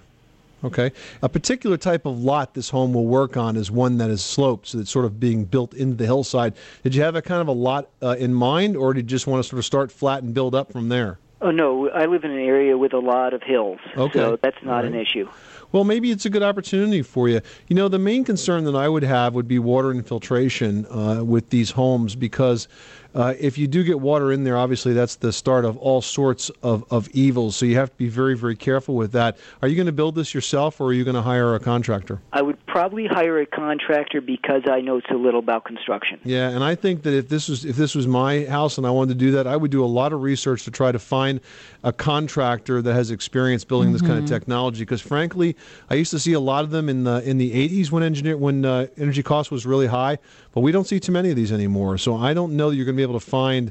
Okay. 0.65 0.91
A 1.23 1.29
particular 1.29 1.77
type 1.77 2.05
of 2.07 2.19
lot 2.23 2.55
this 2.55 2.71
home 2.71 2.93
will 2.93 3.07
work 3.07 3.37
on 3.37 3.57
is 3.57 3.71
one 3.71 3.99
that 3.99 4.11
is 4.11 4.25
sloped, 4.25 4.69
so 4.69 4.79
it's 4.79 4.91
sort 4.91 5.05
of 5.05 5.21
being 5.21 5.45
built 5.45 5.73
into 5.75 5.95
the 5.95 6.05
hillside. 6.05 6.55
Did 6.83 6.95
you 6.95 7.03
have 7.03 7.15
a 7.15 7.23
kind 7.23 7.41
of 7.41 7.49
a 7.49 7.53
lot 7.53 7.89
uh, 8.03 8.17
in 8.19 8.35
mind, 8.35 8.77
or 8.77 8.93
did 8.93 9.03
you 9.03 9.09
just 9.17 9.27
want 9.27 9.43
to 9.43 9.49
sort 9.49 9.59
of 9.59 9.65
start 9.65 9.93
flat 9.93 10.23
and 10.23 10.35
build 10.35 10.55
up 10.55 10.73
from 10.73 10.89
there? 10.89 11.19
Oh 11.41 11.53
no, 11.53 11.89
I 11.91 12.07
live 12.07 12.25
in 12.25 12.33
an 12.33 12.41
area 12.41 12.77
with 12.77 12.93
a 12.93 12.99
lot 12.99 13.33
of 13.33 13.45
hills, 13.45 13.79
Okay. 13.97 14.19
so 14.19 14.39
that's 14.43 14.57
not 14.65 14.85
All 14.85 14.93
an 14.93 14.95
issue. 14.97 15.29
Well, 15.71 15.85
maybe 15.85 16.11
it's 16.11 16.25
a 16.25 16.31
good 16.31 16.43
opportunity 16.43 17.03
for 17.03 17.29
you. 17.29 17.43
You 17.69 17.77
know, 17.77 17.89
the 17.89 17.99
main 17.99 18.25
concern 18.25 18.65
that 18.65 18.75
I 18.75 18.89
would 18.89 19.03
have 19.05 19.35
would 19.35 19.47
be 19.47 19.59
water 19.59 19.93
infiltration 19.93 20.87
uh, 20.87 21.23
with 21.23 21.51
these 21.51 21.71
homes 21.71 22.17
because 22.17 22.67
uh, 23.15 23.35
if 23.41 23.57
you 23.57 23.67
do 23.67 23.83
get 23.83 24.01
water 24.01 24.33
in 24.33 24.45
there, 24.45 24.57
obviously 24.57 24.93
that's 24.93 25.17
the 25.17 25.33
start 25.33 25.65
of 25.65 25.77
all 25.79 26.03
sorts 26.03 26.51
of, 26.63 26.85
of 26.93 27.09
evils. 27.11 27.57
So 27.57 27.65
you 27.67 27.77
have 27.77 27.91
to 27.91 27.97
be 27.97 28.09
very, 28.09 28.37
very 28.37 28.57
careful 28.57 28.95
with 28.95 29.13
that. 29.13 29.39
Are 29.63 29.69
you 29.69 29.77
going 29.77 29.87
to 29.87 29.93
build 29.93 30.15
this 30.15 30.35
yourself 30.35 30.81
or 30.81 30.89
are 30.89 30.93
you 30.93 31.05
going 31.05 31.15
to 31.17 31.23
hire 31.23 31.55
a 31.55 31.61
contractor? 31.61 32.21
I 32.33 32.43
would 32.43 32.65
probably 32.67 33.07
hire 33.07 33.41
a 33.41 33.47
contractor 33.47 34.21
because 34.21 34.63
I 34.71 34.81
know 34.81 35.01
so 35.09 35.17
little 35.17 35.41
about 35.41 35.65
construction. 35.65 36.21
Yeah, 36.23 36.51
and 36.51 36.63
I 36.63 36.75
think 36.75 37.03
that 37.05 37.15
if 37.15 37.29
this 37.29 37.49
was 37.49 37.65
if 37.65 37.77
this 37.77 37.95
was 37.95 38.07
my 38.07 38.45
house 38.45 38.79
and 38.79 38.87
I 38.87 38.91
wanted 38.91 39.15
to 39.15 39.19
do 39.19 39.33
that, 39.33 39.47
I 39.47 39.57
would 39.57 39.71
do 39.71 39.85
a 39.85 39.87
lot 39.87 40.13
of 40.13 40.23
research 40.23 40.65
to 40.65 40.71
try 40.71 40.93
to 40.93 40.99
find 40.99 41.41
a 41.83 41.93
contractor 41.93 42.83
that 42.83 42.95
has 42.95 43.11
experience 43.11 43.65
building 43.65 43.93
this 43.93 44.03
kind 44.03 44.19
of 44.19 44.27
technology. 44.27 44.83
Because 44.83 45.01
frankly, 45.01 45.57
I 45.91 45.95
used 45.95 46.11
to 46.11 46.19
see 46.19 46.35
a 46.35 46.41
lot 46.41 46.65
of 46.65 46.71
them 46.71 46.89
in 46.89 47.05
the 47.05 47.29
in 47.29 47.39
the 47.39 47.51
80s 47.69 47.91
when 47.91 48.03
engineer 48.03 48.37
when 48.37 48.65
uh, 48.65 48.87
energy 48.97 49.23
cost 49.23 49.51
was 49.51 49.65
really 49.65 49.87
high, 49.87 50.19
but 50.59 50.63
we 50.63 50.73
don't 50.73 50.89
see 50.89 50.99
too 50.99 51.13
many 51.13 51.31
of 51.31 51.37
these 51.37 51.53
anymore. 51.53 51.99
So 51.99 52.17
I 52.17 52.35
don't 52.35 52.57
know 52.57 52.71
that 52.71 52.75
you're 52.75 52.85
going 52.85 52.97
to 52.97 52.99
be 52.99 53.05
able 53.05 53.21
to 53.21 53.25
find 53.25 53.71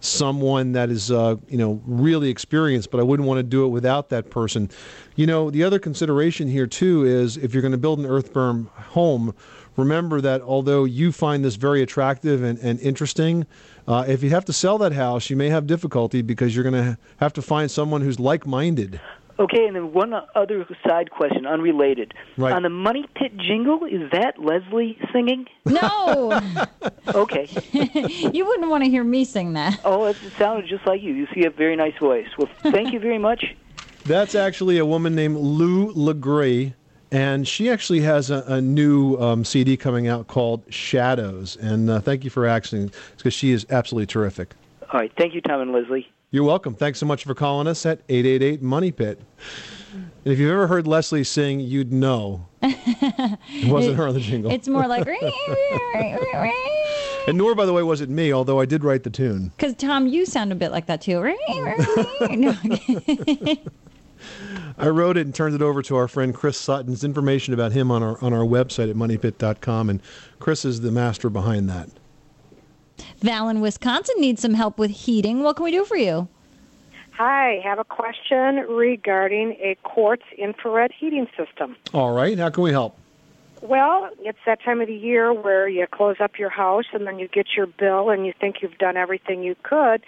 someone 0.00 0.72
that 0.72 0.90
is 0.90 1.12
uh, 1.12 1.36
you 1.48 1.56
know 1.56 1.80
really 1.86 2.28
experienced 2.28 2.90
but 2.90 3.00
i 3.00 3.02
wouldn't 3.02 3.26
want 3.26 3.38
to 3.38 3.42
do 3.42 3.64
it 3.64 3.68
without 3.68 4.10
that 4.10 4.28
person 4.28 4.68
you 5.16 5.26
know 5.26 5.50
the 5.50 5.62
other 5.62 5.78
consideration 5.78 6.46
here 6.46 6.66
too 6.66 7.06
is 7.06 7.38
if 7.38 7.54
you're 7.54 7.62
going 7.62 7.72
to 7.72 7.78
build 7.78 7.98
an 7.98 8.04
earth 8.04 8.34
berm 8.34 8.68
home 8.68 9.34
remember 9.76 10.20
that 10.20 10.42
although 10.42 10.84
you 10.84 11.10
find 11.10 11.42
this 11.42 11.54
very 11.54 11.80
attractive 11.80 12.42
and, 12.42 12.58
and 12.58 12.78
interesting 12.80 13.46
uh, 13.88 14.04
if 14.06 14.22
you 14.22 14.28
have 14.28 14.44
to 14.44 14.52
sell 14.52 14.76
that 14.76 14.92
house 14.92 15.30
you 15.30 15.36
may 15.36 15.48
have 15.48 15.66
difficulty 15.66 16.20
because 16.20 16.54
you're 16.54 16.68
going 16.68 16.74
to 16.74 16.98
have 17.16 17.32
to 17.32 17.40
find 17.40 17.70
someone 17.70 18.02
who's 18.02 18.20
like-minded 18.20 19.00
Okay, 19.38 19.66
and 19.66 19.74
then 19.74 19.92
one 19.92 20.14
other 20.34 20.64
side 20.86 21.10
question, 21.10 21.44
unrelated. 21.44 22.14
Right. 22.36 22.52
On 22.52 22.62
the 22.62 22.68
Money 22.68 23.04
Pit 23.16 23.36
jingle, 23.36 23.84
is 23.84 24.10
that 24.12 24.38
Leslie 24.38 24.96
singing? 25.12 25.46
No, 25.64 26.40
Okay. 27.14 27.48
you 28.32 28.46
wouldn't 28.46 28.70
want 28.70 28.84
to 28.84 28.90
hear 28.90 29.04
me 29.04 29.24
sing 29.24 29.52
that. 29.54 29.80
oh, 29.84 30.04
it 30.04 30.16
sounded 30.38 30.68
just 30.68 30.86
like 30.86 31.02
you. 31.02 31.12
You 31.12 31.26
see 31.34 31.44
a 31.44 31.50
very 31.50 31.76
nice 31.76 31.96
voice. 31.98 32.26
Well, 32.38 32.48
thank 32.62 32.92
you 32.92 33.00
very 33.00 33.18
much. 33.18 33.54
That's 34.04 34.34
actually 34.34 34.78
a 34.78 34.84
woman 34.86 35.14
named 35.14 35.36
Lou 35.36 35.90
Legree, 35.92 36.74
and 37.10 37.48
she 37.48 37.70
actually 37.70 38.00
has 38.00 38.30
a, 38.30 38.44
a 38.46 38.60
new 38.60 39.16
um, 39.16 39.44
CD 39.44 39.76
coming 39.76 40.08
out 40.08 40.26
called 40.26 40.62
Shadows. 40.72 41.56
And 41.56 41.88
uh, 41.90 42.00
thank 42.00 42.22
you 42.22 42.30
for 42.30 42.46
asking, 42.46 42.92
because 43.16 43.32
she 43.34 43.50
is 43.52 43.66
absolutely 43.70 44.06
terrific. 44.06 44.50
All 44.92 45.00
right, 45.00 45.12
thank 45.18 45.34
you, 45.34 45.40
Tom 45.40 45.60
and 45.60 45.72
Leslie. 45.72 46.06
You're 46.34 46.42
welcome. 46.42 46.74
Thanks 46.74 46.98
so 46.98 47.06
much 47.06 47.22
for 47.22 47.32
calling 47.32 47.68
us 47.68 47.86
at 47.86 48.00
888 48.08 48.60
Money 48.60 48.90
Pit. 48.90 49.20
And 49.92 50.10
if 50.24 50.40
you've 50.40 50.50
ever 50.50 50.66
heard 50.66 50.84
Leslie 50.84 51.22
sing, 51.22 51.60
you'd 51.60 51.92
know 51.92 52.44
it 52.60 53.70
wasn't 53.70 53.96
her 53.98 54.08
on 54.08 54.14
the 54.14 54.20
jingle. 54.20 54.50
It's 54.50 54.66
more 54.66 54.88
like 54.88 55.06
and 57.28 57.38
nor, 57.38 57.54
by 57.54 57.66
the 57.66 57.72
way, 57.72 57.84
was 57.84 58.00
it 58.00 58.08
me, 58.08 58.32
although 58.32 58.58
I 58.58 58.66
did 58.66 58.82
write 58.82 59.04
the 59.04 59.10
tune. 59.10 59.52
because 59.56 59.76
Tom, 59.76 60.08
you 60.08 60.26
sound 60.26 60.50
a 60.50 60.56
bit 60.56 60.72
like 60.72 60.86
that 60.86 61.02
too. 61.02 61.22
I 64.76 64.88
wrote 64.88 65.16
it 65.16 65.26
and 65.26 65.32
turned 65.32 65.54
it 65.54 65.62
over 65.62 65.82
to 65.82 65.94
our 65.94 66.08
friend 66.08 66.34
Chris 66.34 66.58
Sutton's 66.58 67.04
information 67.04 67.54
about 67.54 67.70
him 67.70 67.92
on 67.92 68.02
our 68.02 68.20
on 68.20 68.32
our 68.32 68.44
website 68.44 68.90
at 68.90 68.96
moneypit.com, 68.96 69.88
and 69.88 70.02
Chris 70.40 70.64
is 70.64 70.80
the 70.80 70.90
master 70.90 71.30
behind 71.30 71.68
that. 71.68 71.90
Val 73.20 73.48
in 73.48 73.60
Wisconsin 73.60 74.16
needs 74.18 74.42
some 74.42 74.54
help 74.54 74.78
with 74.78 74.90
heating. 74.90 75.42
What 75.42 75.56
can 75.56 75.64
we 75.64 75.70
do 75.70 75.84
for 75.84 75.96
you? 75.96 76.28
Hi, 77.12 77.60
have 77.62 77.78
a 77.78 77.84
question 77.84 78.56
regarding 78.68 79.52
a 79.60 79.76
quartz 79.84 80.24
infrared 80.36 80.90
heating 80.92 81.28
system. 81.36 81.76
All 81.92 82.12
right, 82.12 82.36
how 82.36 82.50
can 82.50 82.64
we 82.64 82.72
help? 82.72 82.98
Well, 83.62 84.10
it's 84.18 84.38
that 84.46 84.62
time 84.62 84.80
of 84.80 84.88
the 84.88 84.94
year 84.94 85.32
where 85.32 85.68
you 85.68 85.86
close 85.86 86.16
up 86.20 86.38
your 86.38 86.50
house 86.50 86.86
and 86.92 87.06
then 87.06 87.18
you 87.18 87.28
get 87.28 87.46
your 87.56 87.66
bill 87.66 88.10
and 88.10 88.26
you 88.26 88.34
think 88.38 88.56
you've 88.60 88.78
done 88.78 88.96
everything 88.96 89.42
you 89.42 89.56
could 89.62 90.04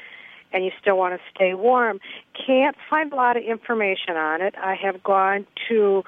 and 0.52 0.64
you 0.64 0.72
still 0.80 0.98
want 0.98 1.14
to 1.14 1.20
stay 1.34 1.54
warm. 1.54 2.00
Can't 2.34 2.76
find 2.90 3.12
a 3.12 3.16
lot 3.16 3.36
of 3.36 3.44
information 3.44 4.16
on 4.16 4.42
it. 4.42 4.54
I 4.58 4.74
have 4.74 5.02
gone 5.02 5.46
to 5.68 6.04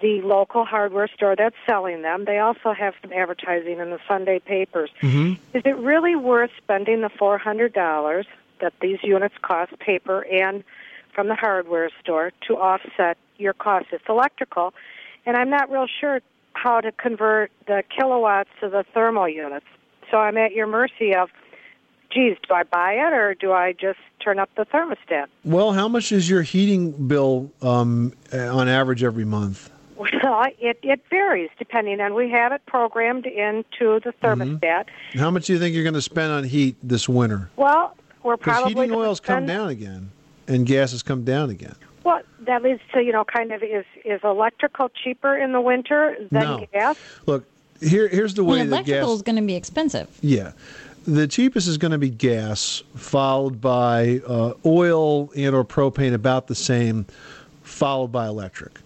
the 0.00 0.22
local 0.22 0.64
hardware 0.64 1.08
store 1.08 1.36
that's 1.36 1.56
selling 1.66 2.02
them. 2.02 2.24
They 2.24 2.38
also 2.38 2.72
have 2.72 2.94
some 3.02 3.12
advertising 3.12 3.78
in 3.78 3.90
the 3.90 3.98
Sunday 4.08 4.38
papers. 4.38 4.90
Is 5.52 5.62
it 5.64 5.76
really 5.76 6.16
worth 6.16 6.50
spending 6.56 7.02
the 7.02 7.10
$400 7.10 8.24
that 8.60 8.72
these 8.80 8.98
units 9.02 9.34
cost, 9.42 9.78
paper 9.78 10.24
and 10.26 10.64
from 11.14 11.28
the 11.28 11.34
hardware 11.34 11.90
store, 12.00 12.32
to 12.48 12.54
offset 12.54 13.18
your 13.36 13.52
cost? 13.52 13.86
It's 13.92 14.04
electrical, 14.08 14.72
and 15.26 15.36
I'm 15.36 15.50
not 15.50 15.70
real 15.70 15.86
sure 16.00 16.20
how 16.54 16.80
to 16.80 16.92
convert 16.92 17.50
the 17.66 17.82
kilowatts 17.94 18.48
to 18.60 18.68
the 18.68 18.84
thermal 18.94 19.28
units. 19.28 19.66
So 20.10 20.18
I'm 20.18 20.36
at 20.38 20.52
your 20.52 20.66
mercy 20.66 21.14
of, 21.14 21.30
geez, 22.10 22.36
do 22.48 22.54
I 22.54 22.62
buy 22.62 22.92
it 22.92 23.12
or 23.12 23.34
do 23.34 23.52
I 23.52 23.72
just 23.72 23.98
turn 24.20 24.38
up 24.38 24.50
the 24.56 24.64
thermostat? 24.64 25.26
Well, 25.44 25.72
how 25.72 25.88
much 25.88 26.12
is 26.12 26.30
your 26.30 26.42
heating 26.42 26.92
bill 27.08 27.50
um, 27.60 28.12
on 28.32 28.68
average 28.68 29.02
every 29.02 29.24
month? 29.24 29.70
Well, 30.22 30.44
it, 30.58 30.78
it 30.82 31.00
varies 31.10 31.50
depending 31.58 32.00
on 32.00 32.14
we 32.14 32.30
have 32.30 32.52
it 32.52 32.62
programmed 32.66 33.26
into 33.26 34.00
the 34.00 34.12
thermostat. 34.22 34.86
How 35.14 35.30
much 35.30 35.46
do 35.46 35.52
you 35.52 35.58
think 35.58 35.74
you're 35.74 35.84
going 35.84 35.94
to 35.94 36.02
spend 36.02 36.32
on 36.32 36.44
heat 36.44 36.76
this 36.82 37.08
winter? 37.08 37.50
Well, 37.56 37.96
we're 38.22 38.36
Because 38.36 38.52
probably 38.60 38.74
heating 38.74 38.90
gonna 38.90 39.08
oils 39.08 39.20
come 39.20 39.46
down 39.46 39.68
again, 39.68 40.10
and 40.48 40.66
gas 40.66 40.92
has 40.92 41.02
come 41.02 41.24
down 41.24 41.50
again. 41.50 41.74
Well, 42.04 42.20
that 42.40 42.62
leads 42.62 42.80
to 42.92 43.02
you 43.02 43.12
know 43.12 43.24
kind 43.24 43.52
of 43.52 43.62
is 43.62 43.84
is 44.04 44.20
electrical 44.24 44.90
cheaper 44.90 45.36
in 45.36 45.52
the 45.52 45.60
winter 45.60 46.16
than 46.30 46.42
No. 46.42 46.66
gas? 46.72 46.96
Look, 47.26 47.46
here 47.80 48.08
here's 48.08 48.34
the 48.34 48.44
way 48.44 48.60
And 48.60 48.68
electrical 48.70 49.08
gas. 49.10 49.16
is 49.16 49.22
going 49.22 49.36
to 49.36 49.42
be 49.42 49.54
expensive. 49.56 50.08
Yeah. 50.20 50.52
The 51.06 51.26
cheapest 51.28 51.68
is 51.68 51.76
going 51.76 51.92
to 51.92 51.98
be 51.98 52.08
gas, 52.08 52.82
followed 52.94 53.60
by 53.60 54.20
uh, 54.26 54.54
oil 54.64 55.30
and 55.36 55.54
or 55.54 55.62
propane, 55.64 56.14
about 56.14 56.46
the 56.46 56.54
same, 56.54 57.04
followed 57.62 58.08
by 58.10 58.26
electric. 58.26 58.78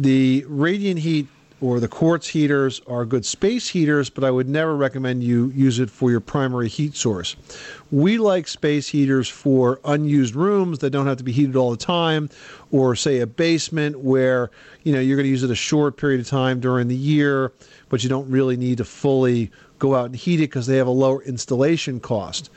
The 0.00 0.46
radiant 0.48 1.00
heat 1.00 1.28
or 1.60 1.78
the 1.78 1.86
quartz 1.86 2.26
heaters 2.26 2.80
are 2.86 3.04
good 3.04 3.26
space 3.26 3.68
heaters, 3.68 4.08
but 4.08 4.24
I 4.24 4.30
would 4.30 4.48
never 4.48 4.74
recommend 4.74 5.22
you 5.22 5.52
use 5.54 5.78
it 5.78 5.90
for 5.90 6.10
your 6.10 6.20
primary 6.20 6.70
heat 6.70 6.96
source. 6.96 7.36
We 7.90 8.16
like 8.16 8.48
space 8.48 8.88
heaters 8.88 9.28
for 9.28 9.78
unused 9.84 10.34
rooms 10.34 10.78
that 10.78 10.88
don't 10.88 11.06
have 11.06 11.18
to 11.18 11.22
be 11.22 11.32
heated 11.32 11.54
all 11.54 11.70
the 11.70 11.76
time, 11.76 12.30
or 12.70 12.96
say 12.96 13.20
a 13.20 13.26
basement 13.26 14.00
where 14.00 14.50
you 14.84 14.94
know 14.94 15.00
you're 15.00 15.18
going 15.18 15.26
to 15.26 15.30
use 15.30 15.42
it 15.42 15.50
a 15.50 15.54
short 15.54 15.98
period 15.98 16.18
of 16.18 16.26
time 16.26 16.60
during 16.60 16.88
the 16.88 16.96
year, 16.96 17.52
but 17.90 18.02
you 18.02 18.08
don't 18.08 18.30
really 18.30 18.56
need 18.56 18.78
to 18.78 18.86
fully 18.86 19.50
go 19.78 19.94
out 19.94 20.06
and 20.06 20.16
heat 20.16 20.40
it 20.40 20.44
because 20.44 20.66
they 20.66 20.78
have 20.78 20.86
a 20.86 20.90
lower 20.90 21.22
installation 21.24 22.00
cost. 22.00 22.48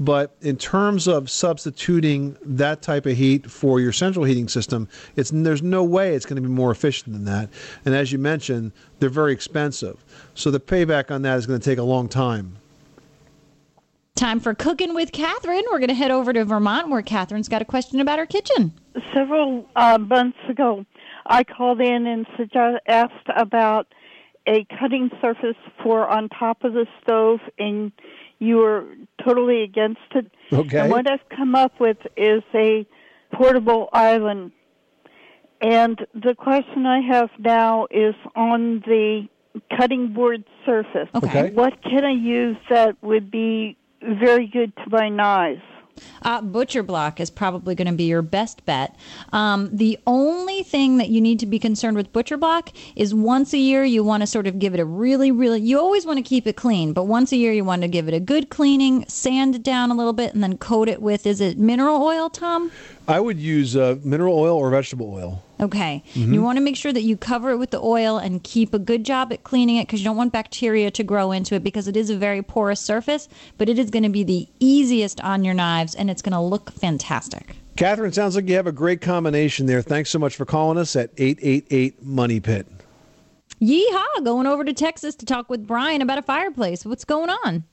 But 0.00 0.34
in 0.40 0.56
terms 0.56 1.06
of 1.06 1.28
substituting 1.28 2.38
that 2.42 2.80
type 2.80 3.04
of 3.04 3.18
heat 3.18 3.50
for 3.50 3.80
your 3.80 3.92
central 3.92 4.24
heating 4.24 4.48
system, 4.48 4.88
it's 5.14 5.30
there's 5.30 5.62
no 5.62 5.84
way 5.84 6.14
it's 6.14 6.24
going 6.24 6.42
to 6.42 6.48
be 6.48 6.52
more 6.52 6.70
efficient 6.70 7.12
than 7.12 7.26
that. 7.26 7.50
And 7.84 7.94
as 7.94 8.10
you 8.10 8.18
mentioned, 8.18 8.72
they're 8.98 9.10
very 9.10 9.34
expensive. 9.34 10.02
So 10.34 10.50
the 10.50 10.58
payback 10.58 11.10
on 11.10 11.20
that 11.22 11.36
is 11.36 11.46
going 11.46 11.60
to 11.60 11.64
take 11.64 11.78
a 11.78 11.82
long 11.82 12.08
time. 12.08 12.56
Time 14.14 14.40
for 14.40 14.54
cooking 14.54 14.94
with 14.94 15.12
Catherine. 15.12 15.64
We're 15.70 15.78
going 15.78 15.88
to 15.88 15.94
head 15.94 16.10
over 16.10 16.32
to 16.32 16.46
Vermont 16.46 16.88
where 16.88 17.02
Catherine's 17.02 17.48
got 17.48 17.60
a 17.60 17.66
question 17.66 18.00
about 18.00 18.18
her 18.18 18.26
kitchen. 18.26 18.72
several 19.14 19.66
uh, 19.76 19.98
months 19.98 20.38
ago, 20.48 20.84
I 21.26 21.44
called 21.44 21.80
in 21.80 22.06
and 22.06 22.26
suggest, 22.36 22.82
asked 22.88 23.28
about 23.36 23.86
a 24.46 24.64
cutting 24.78 25.10
surface 25.20 25.56
for 25.82 26.08
on 26.08 26.28
top 26.30 26.64
of 26.64 26.72
the 26.72 26.86
stove, 27.02 27.40
and 27.58 27.92
you 28.38 28.56
were 28.56 28.84
totally 29.24 29.62
against 29.62 30.00
it. 30.14 30.26
Okay. 30.52 30.80
And 30.80 30.90
what 30.90 31.10
I've 31.10 31.28
come 31.36 31.54
up 31.54 31.78
with 31.80 31.98
is 32.16 32.42
a 32.54 32.86
portable 33.32 33.88
island. 33.92 34.52
And 35.60 35.98
the 36.14 36.34
question 36.34 36.86
I 36.86 37.00
have 37.00 37.30
now 37.38 37.86
is 37.90 38.14
on 38.34 38.80
the 38.86 39.28
cutting 39.76 40.12
board 40.12 40.44
surface. 40.64 41.08
Okay. 41.14 41.50
What 41.50 41.82
can 41.82 42.04
I 42.04 42.12
use 42.12 42.56
that 42.70 42.96
would 43.02 43.30
be 43.30 43.76
very 44.02 44.46
good 44.46 44.74
to 44.76 44.84
my 44.88 45.08
knives? 45.08 45.62
Uh, 46.22 46.40
Butcher 46.40 46.82
Block 46.82 47.20
is 47.20 47.30
probably 47.30 47.74
going 47.74 47.86
to 47.86 47.94
be 47.94 48.04
your 48.04 48.22
best 48.22 48.64
bet. 48.64 48.96
Um, 49.32 49.70
the 49.72 49.98
only 50.06 50.62
thing 50.62 50.98
that 50.98 51.08
you 51.08 51.20
need 51.20 51.40
to 51.40 51.46
be 51.46 51.58
concerned 51.58 51.96
with 51.96 52.12
Butcher 52.12 52.36
Block 52.36 52.70
is 52.96 53.14
once 53.14 53.52
a 53.52 53.58
year 53.58 53.84
you 53.84 54.04
want 54.04 54.22
to 54.22 54.26
sort 54.26 54.46
of 54.46 54.58
give 54.58 54.74
it 54.74 54.80
a 54.80 54.84
really, 54.84 55.30
really. 55.30 55.60
You 55.60 55.78
always 55.78 56.06
want 56.06 56.18
to 56.18 56.22
keep 56.22 56.46
it 56.46 56.56
clean, 56.56 56.92
but 56.92 57.04
once 57.04 57.32
a 57.32 57.36
year 57.36 57.52
you 57.52 57.64
want 57.64 57.82
to 57.82 57.88
give 57.88 58.08
it 58.08 58.14
a 58.14 58.20
good 58.20 58.50
cleaning, 58.50 59.06
sand 59.08 59.54
it 59.54 59.62
down 59.62 59.90
a 59.90 59.94
little 59.94 60.12
bit, 60.12 60.34
and 60.34 60.42
then 60.42 60.58
coat 60.58 60.88
it 60.88 61.00
with. 61.00 61.26
Is 61.26 61.40
it 61.40 61.58
mineral 61.58 62.02
oil, 62.02 62.30
Tom? 62.30 62.70
I 63.08 63.20
would 63.20 63.38
use 63.38 63.76
uh, 63.76 63.96
mineral 64.04 64.38
oil 64.38 64.56
or 64.56 64.70
vegetable 64.70 65.12
oil. 65.12 65.42
Okay. 65.60 66.02
Mhm. 66.14 66.32
You 66.32 66.42
want 66.42 66.56
to 66.56 66.62
make 66.62 66.76
sure 66.76 66.92
that 66.92 67.02
you 67.02 67.16
cover 67.16 67.50
it 67.50 67.58
with 67.58 67.70
the 67.70 67.80
oil 67.80 68.16
and 68.16 68.42
keep 68.42 68.72
a 68.72 68.78
good 68.78 69.04
job 69.04 69.32
at 69.32 69.44
cleaning 69.44 69.76
it 69.76 69.86
because 69.86 70.00
you 70.00 70.04
don't 70.04 70.16
want 70.16 70.32
bacteria 70.32 70.90
to 70.90 71.04
grow 71.04 71.32
into 71.32 71.54
it 71.54 71.62
because 71.62 71.86
it 71.86 71.96
is 71.96 72.08
a 72.08 72.16
very 72.16 72.42
porous 72.42 72.80
surface, 72.80 73.28
but 73.58 73.68
it 73.68 73.78
is 73.78 73.90
going 73.90 74.02
to 74.04 74.08
be 74.08 74.24
the 74.24 74.48
easiest 74.58 75.20
on 75.20 75.44
your 75.44 75.54
knives 75.54 75.94
and 75.94 76.10
it's 76.10 76.22
going 76.22 76.32
to 76.32 76.40
look 76.40 76.72
fantastic. 76.72 77.54
Catherine, 77.76 78.12
sounds 78.12 78.36
like 78.36 78.48
you 78.48 78.56
have 78.56 78.66
a 78.66 78.72
great 78.72 79.00
combination 79.00 79.66
there. 79.66 79.82
Thanks 79.82 80.10
so 80.10 80.18
much 80.18 80.36
for 80.36 80.44
calling 80.44 80.78
us 80.78 80.96
at 80.96 81.10
888 81.18 82.02
Money 82.02 82.40
Pit. 82.40 82.66
Yeehaw! 83.60 84.24
Going 84.24 84.46
over 84.46 84.64
to 84.64 84.72
Texas 84.72 85.14
to 85.16 85.26
talk 85.26 85.50
with 85.50 85.66
Brian 85.66 86.00
about 86.00 86.18
a 86.18 86.22
fireplace. 86.22 86.84
What's 86.86 87.04
going 87.04 87.28
on? 87.30 87.64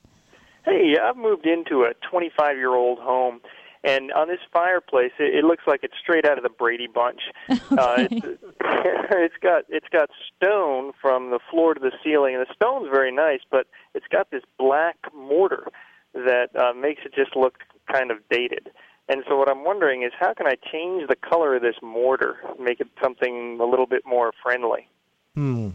Hey, 0.64 0.96
I've 1.02 1.16
moved 1.16 1.46
into 1.46 1.82
a 1.84 1.94
25 2.10 2.56
year 2.56 2.74
old 2.74 2.98
home, 2.98 3.40
and 3.84 4.12
on 4.12 4.28
this 4.28 4.40
fireplace, 4.52 5.12
it, 5.18 5.34
it 5.34 5.44
looks 5.44 5.64
like 5.66 5.80
it's 5.82 5.94
straight 6.00 6.26
out 6.26 6.36
of 6.36 6.42
the 6.42 6.50
Brady 6.50 6.88
Bunch. 6.92 7.20
Uh, 7.78 8.08
it's, 8.10 8.26
it's 8.60 9.34
got 9.42 9.62
it's 9.68 9.86
got 9.92 10.08
stone 10.34 10.92
from 11.00 11.30
the 11.30 11.38
floor 11.50 11.74
to 11.74 11.80
the 11.80 11.92
ceiling, 12.02 12.34
and 12.34 12.44
the 12.44 12.52
stone's 12.54 12.88
very 12.90 13.12
nice, 13.12 13.40
but 13.50 13.66
it's 13.94 14.06
got 14.10 14.30
this 14.30 14.42
black 14.58 14.96
mortar 15.14 15.68
that 16.14 16.48
uh, 16.56 16.72
makes 16.72 17.02
it 17.04 17.14
just 17.14 17.36
look 17.36 17.58
kind 17.92 18.10
of 18.10 18.18
dated. 18.30 18.70
And 19.08 19.22
so, 19.28 19.36
what 19.36 19.50
I'm 19.50 19.64
wondering 19.64 20.02
is, 20.02 20.12
how 20.18 20.34
can 20.34 20.46
I 20.46 20.54
change 20.72 21.08
the 21.08 21.16
color 21.16 21.56
of 21.56 21.62
this 21.62 21.76
mortar, 21.82 22.38
make 22.58 22.80
it 22.80 22.88
something 23.02 23.58
a 23.60 23.64
little 23.64 23.86
bit 23.86 24.02
more 24.06 24.32
friendly? 24.42 24.88
Hmm. 25.34 25.70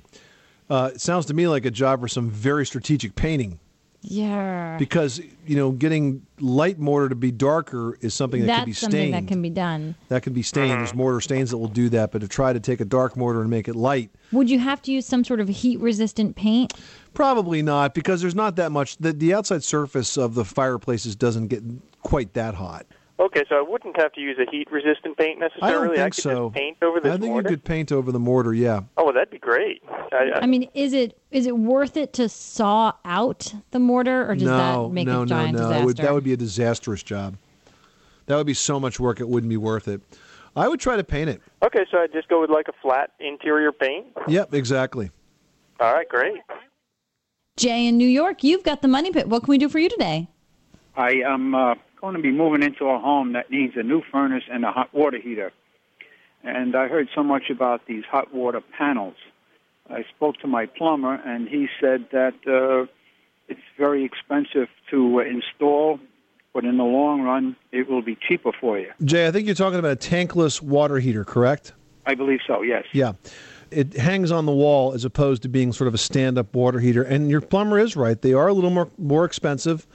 Uh, 0.70 0.92
it 0.94 1.02
sounds 1.02 1.26
to 1.28 1.34
me 1.34 1.48
like 1.48 1.66
a 1.66 1.72
job 1.72 2.02
for 2.02 2.08
some 2.08 2.30
very 2.30 2.66
strategic 2.66 3.16
painting 3.16 3.60
Yeah. 4.06 4.78
because, 4.78 5.22
you 5.48 5.56
know, 5.56 5.72
getting 5.72 6.26
light 6.40 6.78
mortar 6.78 7.10
to 7.10 7.16
be 7.16 7.32
darker 7.32 7.98
is 8.02 8.14
something 8.14 8.42
that 8.42 8.48
That's 8.48 8.60
can 8.60 8.66
be 8.66 8.74
something 8.74 9.00
stained. 9.00 9.14
that 9.14 9.28
can 9.28 9.42
be 9.42 9.50
done. 9.50 9.96
That 10.10 10.24
can 10.24 10.34
be 10.34 10.42
stained. 10.42 10.72
There's 10.72 10.94
mortar 10.94 11.22
stains 11.22 11.52
that 11.52 11.58
will 11.58 11.68
do 11.70 11.90
that, 11.90 12.12
but 12.12 12.20
to 12.20 12.28
try 12.28 12.52
to 12.54 12.60
take 12.60 12.82
a 12.82 12.86
dark 12.86 13.16
mortar 13.16 13.42
and 13.42 13.50
make 13.50 13.68
it 13.68 13.76
light, 13.76 14.12
Would 14.34 14.50
you 14.50 14.60
have 14.60 14.82
to 14.84 14.92
use 14.92 15.06
some 15.06 15.24
sort 15.24 15.40
of 15.40 15.48
heat 15.48 15.80
resistant 15.80 16.36
paint? 16.36 16.74
probably 17.14 17.62
not 17.62 17.94
because 17.94 18.22
there's 18.22 18.36
not 18.36 18.56
that 18.56 18.72
much. 18.72 18.98
The, 18.98 19.14
the 19.14 19.34
outside 19.36 19.64
surface 19.64 20.18
of 20.18 20.34
the 20.34 20.44
fireplaces 20.44 21.16
doesn't 21.16 21.48
get 21.48 21.64
quite 22.02 22.34
that 22.34 22.56
hot. 22.56 22.86
Okay, 23.20 23.44
so 23.48 23.56
I 23.56 23.62
wouldn't 23.62 23.96
have 24.00 24.12
to 24.14 24.22
use 24.22 24.38
a 24.40 24.50
heat-resistant 24.50 25.18
paint 25.18 25.40
necessarily. 25.40 25.68
I 25.68 25.72
don't 25.72 25.96
think 25.96 26.16
could 26.16 26.24
so. 26.24 26.50
just 26.50 26.56
paint 26.56 26.78
over 26.82 27.00
this 27.00 27.12
I 27.12 27.18
think 27.18 27.32
mortar. 27.32 27.50
you 27.50 27.56
could 27.56 27.64
paint 27.64 27.92
over 27.92 28.12
the 28.12 28.20
mortar, 28.20 28.54
yeah. 28.54 28.82
Oh, 28.98 29.06
well, 29.06 29.14
that'd 29.14 29.30
be 29.30 29.38
great. 29.38 29.84
I, 30.12 30.32
I, 30.36 30.40
I 30.42 30.46
mean, 30.48 30.68
is 30.74 30.94
it 30.94 31.18
is 31.30 31.46
it 31.46 31.56
worth 31.56 31.96
it 31.96 32.14
to 32.14 32.28
saw 32.28 32.94
out 33.06 33.54
the 33.70 33.80
mortar, 33.80 34.28
or 34.28 34.34
does 34.34 34.44
no, 34.44 34.88
that 34.88 34.94
make 34.94 35.08
no, 35.08 35.22
a 35.22 35.26
giant 35.28 35.54
no, 35.54 35.60
no. 35.60 35.68
disaster? 35.68 35.82
It 35.82 35.86
would, 35.86 35.98
that 35.98 36.14
would 36.14 36.24
be 36.24 36.34
a 36.34 36.38
disastrous 36.38 37.04
job. 37.04 37.38
That 38.26 38.36
would 38.36 38.48
be 38.48 38.56
so 38.56 38.80
much 38.80 39.00
work, 39.00 39.20
it 39.20 39.30
wouldn't 39.30 39.50
be 39.50 39.58
worth 39.58 39.88
it. 39.88 40.02
I 40.56 40.68
would 40.68 40.80
try 40.80 40.96
to 40.96 41.04
paint 41.04 41.30
it. 41.30 41.42
okay, 41.64 41.86
so 41.92 41.98
I 41.98 42.08
just 42.08 42.28
go 42.30 42.42
with 42.42 42.50
like 42.50 42.68
a 42.68 42.74
flat 42.82 43.12
interior 43.20 43.72
paint. 43.72 44.08
Yep, 44.28 44.54
exactly. 44.54 45.12
All 45.80 45.94
right, 45.94 46.08
great. 46.08 46.42
Jay 47.58 47.88
in 47.88 47.98
New 47.98 48.08
York, 48.08 48.44
you've 48.44 48.64
got 48.64 48.82
the 48.82 48.88
money 48.88 49.12
pit. 49.12 49.28
What 49.28 49.44
can 49.44 49.52
we 49.52 49.58
do 49.58 49.70
for 49.70 49.80
you 49.80 49.90
today? 49.90 50.28
I 50.96 51.12
am 51.26 51.54
uh, 51.54 51.76
going 52.04 52.16
to 52.16 52.22
be 52.22 52.34
moving 52.34 52.62
into 52.62 52.84
a 52.90 53.00
home 53.00 53.32
that 53.32 53.50
needs 53.50 53.78
a 53.78 53.82
new 53.82 54.02
furnace 54.12 54.44
and 54.52 54.66
a 54.66 54.72
hot 54.74 54.94
water 54.94 55.18
heater. 55.18 55.54
And 56.44 56.76
I 56.76 56.90
heard 56.90 57.08
so 57.16 57.24
much 57.24 57.44
about 57.50 57.88
these 57.88 58.04
hot 58.04 58.34
water 58.34 58.60
panels. 58.78 59.16
I 59.90 60.04
spoke 60.14 60.38
to 60.40 60.48
my 60.48 60.66
plumber, 60.66 61.14
and 61.14 61.48
he 61.48 61.70
said 61.80 62.08
that 62.12 62.34
uh, 62.46 62.92
it's 63.48 63.62
very 63.78 64.04
expensive 64.04 64.68
to 64.92 65.22
uh, 65.22 65.24
install, 65.24 65.98
but 66.54 66.66
in 66.66 66.76
the 66.76 66.84
long 66.84 67.22
run, 67.22 67.56
it 67.72 67.90
will 67.90 68.02
be 68.02 68.18
cheaper 68.28 68.52
for 68.52 68.78
you. 68.78 68.92
Jay, 69.06 69.26
I 69.26 69.32
think 69.32 69.46
you're 69.46 69.56
talking 69.56 69.80
about 69.80 69.94
a 69.94 70.10
tankless 70.10 70.62
water 70.62 71.00
heater, 71.00 71.24
correct? 71.24 71.72
I 72.06 72.16
believe 72.16 72.40
so, 72.46 72.64
yes. 72.64 72.84
Yeah. 72.92 73.14
It 73.72 73.94
hangs 73.94 74.30
on 74.30 74.46
the 74.46 74.52
wall 74.52 74.94
as 74.94 75.06
opposed 75.06 75.42
to 75.44 75.48
being 75.48 75.72
sort 75.72 75.88
of 75.88 75.94
a 75.94 75.98
stand 75.98 76.38
up 76.38 76.54
water 76.54 76.82
heater. 76.82 77.02
And 77.02 77.30
your 77.30 77.42
plumber 77.42 77.80
is 77.80 77.96
right. 77.96 78.22
They 78.22 78.34
are 78.34 78.50
a 78.50 78.54
little 78.54 78.70
more, 78.72 78.92
more 78.98 79.24
expensive 79.24 79.88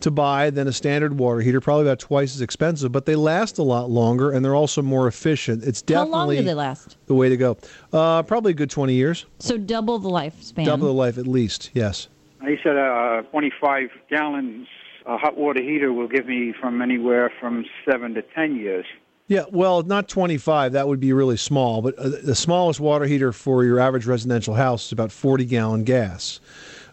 to 0.00 0.10
buy 0.10 0.50
than 0.50 0.68
a 0.68 0.72
standard 0.72 1.18
water 1.18 1.40
heater, 1.40 1.60
probably 1.60 1.86
about 1.86 1.98
twice 1.98 2.34
as 2.34 2.40
expensive, 2.40 2.92
but 2.92 3.06
they 3.06 3.16
last 3.16 3.58
a 3.58 3.62
lot 3.62 3.90
longer 3.90 4.30
and 4.30 4.44
they're 4.44 4.54
also 4.54 4.82
more 4.82 5.06
efficient. 5.08 5.64
It's 5.64 5.80
How 5.80 6.04
definitely 6.04 6.36
long 6.36 6.44
do 6.44 6.48
they 6.48 6.54
last? 6.54 6.96
the 7.06 7.14
way 7.14 7.28
to 7.28 7.36
go. 7.36 7.56
Uh, 7.92 8.22
probably 8.22 8.52
a 8.52 8.54
good 8.54 8.70
20 8.70 8.94
years. 8.94 9.26
So 9.38 9.56
double 9.56 9.98
the 9.98 10.10
lifespan. 10.10 10.64
Double 10.64 10.86
the 10.86 10.92
life 10.92 11.18
at 11.18 11.26
least, 11.26 11.70
yes. 11.72 12.08
He 12.42 12.56
said 12.62 12.76
a 12.76 13.24
25 13.30 13.90
gallons 14.10 14.68
uh, 15.06 15.16
hot 15.16 15.36
water 15.36 15.62
heater 15.62 15.92
will 15.92 16.08
give 16.08 16.26
me 16.26 16.52
from 16.60 16.82
anywhere 16.82 17.32
from 17.40 17.64
seven 17.88 18.14
to 18.14 18.22
10 18.22 18.56
years. 18.56 18.84
Yeah, 19.28 19.44
well, 19.50 19.82
not 19.82 20.08
25. 20.08 20.72
That 20.72 20.86
would 20.86 21.00
be 21.00 21.12
really 21.12 21.36
small. 21.36 21.82
But 21.82 21.98
uh, 21.98 22.10
the 22.22 22.34
smallest 22.34 22.78
water 22.78 23.06
heater 23.06 23.32
for 23.32 23.64
your 23.64 23.80
average 23.80 24.06
residential 24.06 24.54
house 24.54 24.86
is 24.86 24.92
about 24.92 25.10
40 25.10 25.44
gallon 25.46 25.84
gas. 25.84 26.40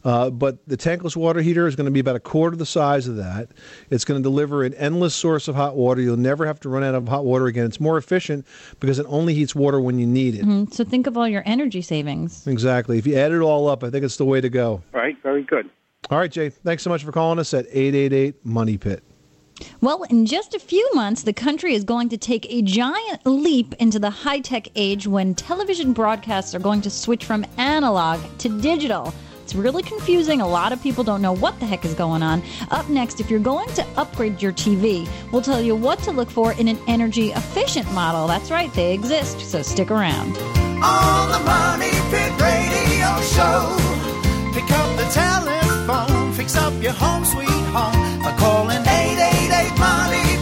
Uh, 0.04 0.30
but 0.30 0.58
the 0.68 0.76
tankless 0.76 1.16
water 1.16 1.42
heater 1.42 1.66
is 1.68 1.76
going 1.76 1.86
to 1.86 1.92
be 1.92 2.00
about 2.00 2.16
a 2.16 2.20
quarter 2.20 2.56
the 2.58 2.66
size 2.66 3.08
of 3.08 3.16
that. 3.16 3.50
It's 3.90 4.04
going 4.04 4.20
to 4.20 4.24
deliver 4.24 4.64
an 4.64 4.74
endless 4.74 5.16
source 5.16 5.48
of 5.48 5.56
hot 5.56 5.76
water. 5.76 6.02
You'll 6.02 6.18
never 6.18 6.46
have 6.46 6.60
to 6.62 6.70
run 6.70 6.84
out 6.84 6.94
of 6.96 7.08
hot 7.08 7.24
water 7.26 7.48
again. 7.48 7.66
It's 7.66 7.80
more 7.80 7.98
efficient 7.98 8.46
because 8.80 9.00
it 9.00 9.06
only 9.08 9.34
heats 9.34 9.56
water 9.56 9.80
when 9.80 9.98
you 10.00 10.06
need 10.06 10.36
it. 10.36 10.46
Mhm. 10.46 10.74
So 10.74 10.84
think 10.84 11.08
of 11.08 11.18
all 11.18 11.28
your 11.28 11.44
energy 11.46 11.82
savings. 11.82 12.46
Exactly. 12.48 12.98
If 12.98 13.08
you 13.08 13.16
add 13.16 13.32
it 13.32 13.40
all 13.40 13.68
up, 13.70 13.84
I 13.84 13.90
think 13.90 14.04
it's 14.04 14.18
the 14.18 14.26
way 14.26 14.42
to 14.42 14.50
go. 14.50 14.82
Right, 14.92 15.16
very 15.24 15.44
good. 15.44 15.70
All 16.10 16.18
right, 16.18 16.32
Jay. 16.32 16.50
Thanks 16.50 16.84
so 16.84 16.90
much 16.90 17.04
for 17.04 17.14
calling 17.14 17.40
us 17.40 17.54
at 17.54 17.66
888 17.72 18.46
Money 18.46 18.78
Pit. 18.78 19.04
Well, 19.80 20.04
in 20.10 20.26
just 20.26 20.54
a 20.54 20.60
few 20.60 20.90
months, 20.94 21.24
the 21.24 21.32
country 21.32 21.74
is 21.76 21.84
going 21.86 22.10
to 22.10 22.18
take 22.18 22.46
a 22.52 22.62
giant 22.62 23.26
leap 23.26 23.74
into 23.80 24.00
the 24.00 24.10
high 24.10 24.40
tech 24.40 24.68
age 24.76 25.08
when 25.08 25.34
television 25.36 25.94
broadcasts 25.94 26.54
are 26.54 26.60
going 26.60 26.82
to 26.82 26.90
switch 26.90 27.24
from 27.24 27.46
analog 27.58 28.20
to 28.40 28.50
digital. 28.50 29.14
It's 29.44 29.54
really 29.54 29.84
confusing. 29.84 30.40
A 30.40 30.48
lot 30.48 30.72
of 30.72 30.82
people 30.82 31.04
don't 31.04 31.22
know 31.22 31.34
what 31.34 31.60
the 31.60 31.66
heck 31.66 31.84
is 31.84 31.94
going 31.94 32.24
on. 32.24 32.42
Up 32.72 32.88
next, 32.90 33.20
if 33.20 33.30
you're 33.30 33.40
going 33.40 33.68
to 33.74 33.86
upgrade 33.98 34.42
your 34.42 34.54
TV, 34.54 35.08
we'll 35.32 35.42
tell 35.42 35.62
you 35.62 35.76
what 35.76 36.00
to 36.00 36.12
look 36.12 36.30
for 36.30 36.54
in 36.54 36.70
an 36.70 36.80
energy 36.88 37.32
efficient 37.32 37.92
model. 37.94 38.26
That's 38.26 38.50
right, 38.50 38.74
they 38.74 38.94
exist, 38.94 39.42
so 39.42 39.62
stick 39.62 39.92
around. 39.92 40.38
On 40.82 41.32
the 41.32 41.40
Money 41.46 41.92
Pit 42.10 42.32
Radio 42.40 43.22
Show. 43.36 43.94
Pick 44.54 44.70
up 44.72 44.98
the 44.98 45.06
telephone, 45.12 46.32
fix 46.34 46.56
up 46.56 46.74
your 46.82 46.94
home 46.94 47.26
sweet 47.26 47.50
home 47.50 48.20
by 48.22 48.36
calling 48.38 48.78
888 48.78 49.80
Money 49.80 50.33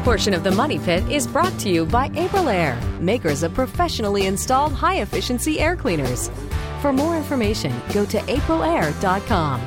This 0.00 0.06
portion 0.06 0.32
of 0.32 0.44
the 0.44 0.50
Money 0.50 0.78
Pit 0.78 1.06
is 1.10 1.26
brought 1.26 1.58
to 1.58 1.68
you 1.68 1.84
by 1.84 2.08
Aprilaire, 2.10 2.80
makers 3.00 3.42
of 3.42 3.52
professionally 3.52 4.24
installed 4.24 4.72
high 4.72 5.02
efficiency 5.02 5.60
air 5.60 5.76
cleaners. 5.76 6.30
For 6.80 6.90
more 6.90 7.18
information, 7.18 7.70
go 7.92 8.06
to 8.06 8.16
aprilaire.com. 8.20 9.60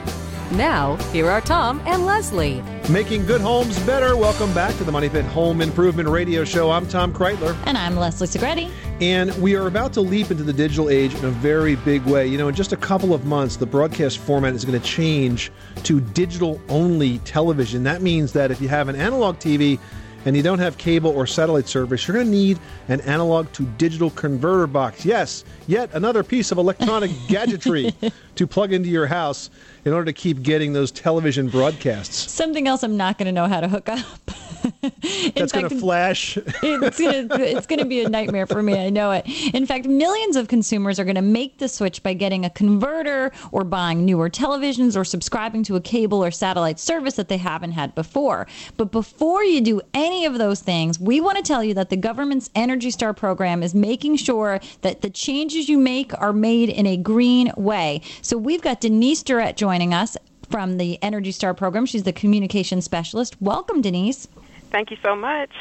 Now, 0.53 0.95
here 1.11 1.29
are 1.29 1.39
Tom 1.39 1.83
and 1.85 2.07
Leslie. 2.07 2.63
Making 2.89 3.27
good 3.27 3.41
homes 3.41 3.77
better. 3.83 4.17
Welcome 4.17 4.51
back 4.55 4.75
to 4.77 4.83
the 4.83 4.91
Money 4.91 5.07
Pit 5.07 5.23
Home 5.25 5.61
Improvement 5.61 6.09
Radio 6.09 6.43
Show. 6.43 6.71
I'm 6.71 6.87
Tom 6.87 7.13
Kraeutler. 7.13 7.55
And 7.67 7.77
I'm 7.77 7.95
Leslie 7.95 8.25
Segrete. 8.25 8.71
And 9.01 9.31
we 9.39 9.55
are 9.55 9.67
about 9.67 9.93
to 9.93 10.01
leap 10.01 10.31
into 10.31 10.43
the 10.43 10.53
digital 10.53 10.89
age 10.89 11.13
in 11.13 11.25
a 11.25 11.29
very 11.29 11.75
big 11.75 12.03
way. 12.05 12.25
You 12.25 12.39
know, 12.39 12.47
in 12.47 12.55
just 12.55 12.73
a 12.73 12.77
couple 12.77 13.13
of 13.13 13.25
months, 13.25 13.57
the 13.57 13.67
broadcast 13.67 14.17
format 14.17 14.55
is 14.55 14.65
going 14.65 14.79
to 14.81 14.85
change 14.85 15.51
to 15.83 16.01
digital 16.01 16.59
only 16.69 17.19
television. 17.19 17.83
That 17.83 18.01
means 18.01 18.33
that 18.33 18.49
if 18.49 18.59
you 18.59 18.67
have 18.69 18.89
an 18.89 18.95
analog 18.95 19.37
TV 19.37 19.79
and 20.25 20.35
you 20.35 20.43
don't 20.43 20.59
have 20.59 20.77
cable 20.77 21.11
or 21.11 21.27
satellite 21.27 21.67
service, 21.67 22.07
you're 22.07 22.15
going 22.15 22.27
to 22.27 22.31
need 22.31 22.59
an 22.87 23.01
analog 23.01 23.51
to 23.53 23.63
digital 23.77 24.09
converter 24.11 24.67
box. 24.67 25.05
Yes, 25.05 25.43
yet 25.67 25.89
another 25.93 26.23
piece 26.23 26.51
of 26.51 26.57
electronic 26.57 27.11
gadgetry 27.27 27.93
to 28.35 28.47
plug 28.47 28.73
into 28.73 28.89
your 28.89 29.07
house 29.07 29.49
in 29.85 29.93
order 29.93 30.05
to 30.05 30.13
keep 30.13 30.41
getting 30.41 30.73
those 30.73 30.91
television 30.91 31.49
broadcasts. 31.49 32.31
Something 32.31 32.67
else 32.67 32.83
I'm 32.83 32.97
not 32.97 33.17
going 33.17 33.27
to 33.27 33.31
know 33.31 33.47
how 33.47 33.61
to 33.61 33.67
hook 33.67 33.89
up. 33.89 34.31
That's 35.35 35.51
going 35.51 35.69
to 35.69 35.75
flash. 35.75 36.37
it's 36.63 36.99
gonna 36.99 37.43
it's 37.43 37.67
gonna 37.67 37.85
be 37.85 38.03
a 38.03 38.09
nightmare 38.09 38.47
for 38.47 38.61
me. 38.61 38.85
I 38.85 38.89
know 38.89 39.11
it. 39.11 39.25
In 39.53 39.65
fact, 39.65 39.85
millions 39.85 40.35
of 40.35 40.47
consumers 40.47 40.99
are 40.99 41.05
gonna 41.05 41.21
make 41.21 41.57
the 41.57 41.67
switch 41.67 42.03
by 42.03 42.13
getting 42.13 42.45
a 42.45 42.49
converter 42.49 43.31
or 43.51 43.63
buying 43.63 44.05
newer 44.05 44.29
televisions 44.29 44.95
or 44.97 45.03
subscribing 45.03 45.63
to 45.63 45.75
a 45.75 45.81
cable 45.81 46.23
or 46.23 46.31
satellite 46.31 46.79
service 46.79 47.15
that 47.15 47.29
they 47.29 47.37
haven't 47.37 47.71
had 47.71 47.93
before. 47.95 48.47
But 48.77 48.91
before 48.91 49.43
you 49.43 49.61
do 49.61 49.81
any 49.93 50.25
of 50.25 50.37
those 50.37 50.61
things, 50.61 50.99
we 50.99 51.21
want 51.21 51.37
to 51.37 51.43
tell 51.43 51.63
you 51.63 51.73
that 51.75 51.89
the 51.89 51.97
government's 51.97 52.49
Energy 52.55 52.91
Star 52.91 53.13
program 53.13 53.63
is 53.63 53.73
making 53.73 54.17
sure 54.17 54.59
that 54.81 55.01
the 55.01 55.09
changes 55.09 55.69
you 55.69 55.77
make 55.77 56.19
are 56.19 56.33
made 56.33 56.69
in 56.69 56.85
a 56.85 56.97
green 56.97 57.51
way. 57.55 58.01
So 58.21 58.37
we've 58.37 58.61
got 58.61 58.81
Denise 58.81 59.23
Durrett 59.23 59.57
joining 59.57 59.93
us 59.93 60.17
from 60.49 60.77
the 60.77 61.01
Energy 61.01 61.31
Star 61.31 61.53
program. 61.53 61.85
She's 61.85 62.03
the 62.03 62.13
communication 62.13 62.81
specialist. 62.81 63.41
Welcome, 63.41 63.81
Denise. 63.81 64.27
Thank 64.73 64.89
you 64.89 64.97
so 65.03 65.15
much. 65.15 65.51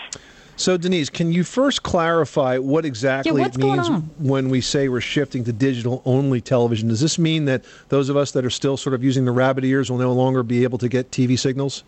So, 0.56 0.76
Denise, 0.76 1.10
can 1.10 1.32
you 1.32 1.44
first 1.44 1.82
clarify 1.82 2.58
what 2.58 2.84
exactly 2.84 3.40
what's 3.40 3.56
it 3.56 3.60
means 3.60 3.88
when 4.18 4.48
we 4.48 4.60
say 4.60 4.88
we're 4.88 5.00
shifting 5.00 5.44
to 5.44 5.52
digital 5.52 6.02
only 6.04 6.40
television? 6.40 6.88
Does 6.88 7.00
this 7.00 7.18
mean 7.18 7.44
that 7.44 7.64
those 7.88 8.08
of 8.08 8.16
us 8.16 8.32
that 8.32 8.44
are 8.44 8.50
still 8.50 8.76
sort 8.76 8.94
of 8.94 9.04
using 9.04 9.24
the 9.24 9.32
rabbit 9.32 9.64
ears 9.64 9.90
will 9.90 9.98
no 9.98 10.12
longer 10.12 10.42
be 10.42 10.62
able 10.62 10.78
to 10.78 10.88
get 10.88 11.10
TV 11.10 11.38
signals? 11.38 11.84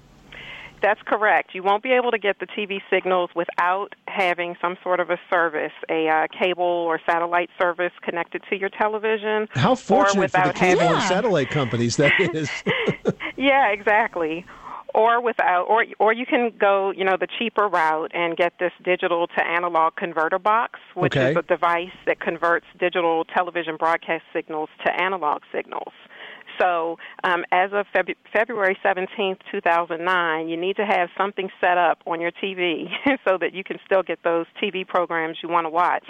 That's 0.82 1.00
correct. 1.06 1.54
You 1.54 1.62
won't 1.62 1.82
be 1.82 1.92
able 1.92 2.10
to 2.10 2.18
get 2.18 2.40
the 2.40 2.46
TV 2.46 2.80
signals 2.90 3.30
without 3.34 3.94
having 4.06 4.54
some 4.60 4.76
sort 4.82 5.00
of 5.00 5.08
a 5.08 5.18
service, 5.30 5.72
a 5.88 6.08
uh, 6.08 6.26
cable 6.38 6.62
or 6.62 7.00
satellite 7.06 7.48
service 7.58 7.92
connected 8.02 8.42
to 8.50 8.58
your 8.58 8.68
television. 8.68 9.48
How 9.52 9.70
or 9.70 9.76
fortunate 9.76 10.30
for 10.30 10.38
the 10.42 10.48
without 10.48 10.54
cable 10.56 10.80
having, 10.82 10.96
and 10.96 11.02
satellite 11.04 11.48
companies 11.48 11.96
that 11.96 12.12
is. 12.18 12.50
Yeah, 13.36 13.68
exactly. 13.72 14.46
Or 14.94 15.20
without, 15.20 15.64
or 15.64 15.84
or 15.98 16.12
you 16.12 16.24
can 16.24 16.52
go, 16.56 16.92
you 16.92 17.04
know, 17.04 17.16
the 17.18 17.26
cheaper 17.38 17.66
route 17.66 18.12
and 18.14 18.36
get 18.36 18.52
this 18.60 18.70
digital 18.84 19.26
to 19.26 19.44
analog 19.44 19.96
converter 19.96 20.38
box, 20.38 20.78
which 20.94 21.16
Okay. 21.16 21.32
is 21.32 21.36
a 21.36 21.42
device 21.42 21.90
that 22.06 22.20
converts 22.20 22.66
digital 22.78 23.24
television 23.24 23.76
broadcast 23.76 24.22
signals 24.32 24.68
to 24.86 24.92
analog 25.02 25.42
signals. 25.52 25.92
So, 26.60 26.98
um, 27.24 27.44
as 27.50 27.72
of 27.72 27.86
Feb- 27.92 28.14
February 28.32 28.78
17th, 28.84 29.38
2009, 29.50 30.48
you 30.48 30.56
need 30.56 30.76
to 30.76 30.86
have 30.86 31.08
something 31.18 31.50
set 31.60 31.76
up 31.78 31.98
on 32.06 32.20
your 32.20 32.30
TV 32.30 32.88
so 33.26 33.36
that 33.38 33.52
you 33.54 33.64
can 33.64 33.78
still 33.84 34.04
get 34.04 34.22
those 34.22 34.46
TV 34.62 34.86
programs 34.86 35.38
you 35.42 35.48
want 35.48 35.64
to 35.64 35.70
watch, 35.70 36.06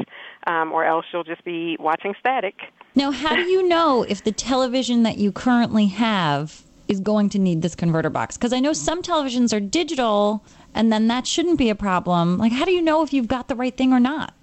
um, 0.47 0.71
or 0.73 0.85
else 0.85 1.07
you'll 1.13 1.25
just 1.25 1.43
be 1.47 1.79
watching 1.81 2.15
static. 2.21 2.57
Now, 2.95 3.11
how 3.11 3.35
do 3.35 3.43
you 3.43 3.67
know 3.67 4.03
if 4.07 4.23
the 4.23 4.33
television 4.33 5.03
that 5.05 5.17
you 5.17 5.33
currently 5.33 5.87
have 5.87 6.64
is 6.89 7.01
going 7.01 7.29
to 7.31 7.39
need 7.39 7.63
this 7.63 7.75
converter 7.75 8.11
box? 8.11 8.37
Because 8.37 8.53
I 8.53 8.61
know 8.61 8.73
some 8.73 9.03
televisions 9.03 9.57
are 9.57 9.61
digital, 9.61 10.45
and 10.75 10.93
then 10.93 11.09
that 11.09 11.27
shouldn't 11.27 11.59
be 11.59 11.71
a 11.71 11.75
problem. 11.75 12.39
Like, 12.39 12.53
how 12.53 12.65
do 12.65 12.73
you 12.73 12.83
know 12.83 13.03
if 13.03 13.13
you've 13.13 13.29
got 13.29 13.49
the 13.49 13.55
right 13.55 13.77
thing 13.77 13.93
or 13.93 14.01
not? 14.01 14.35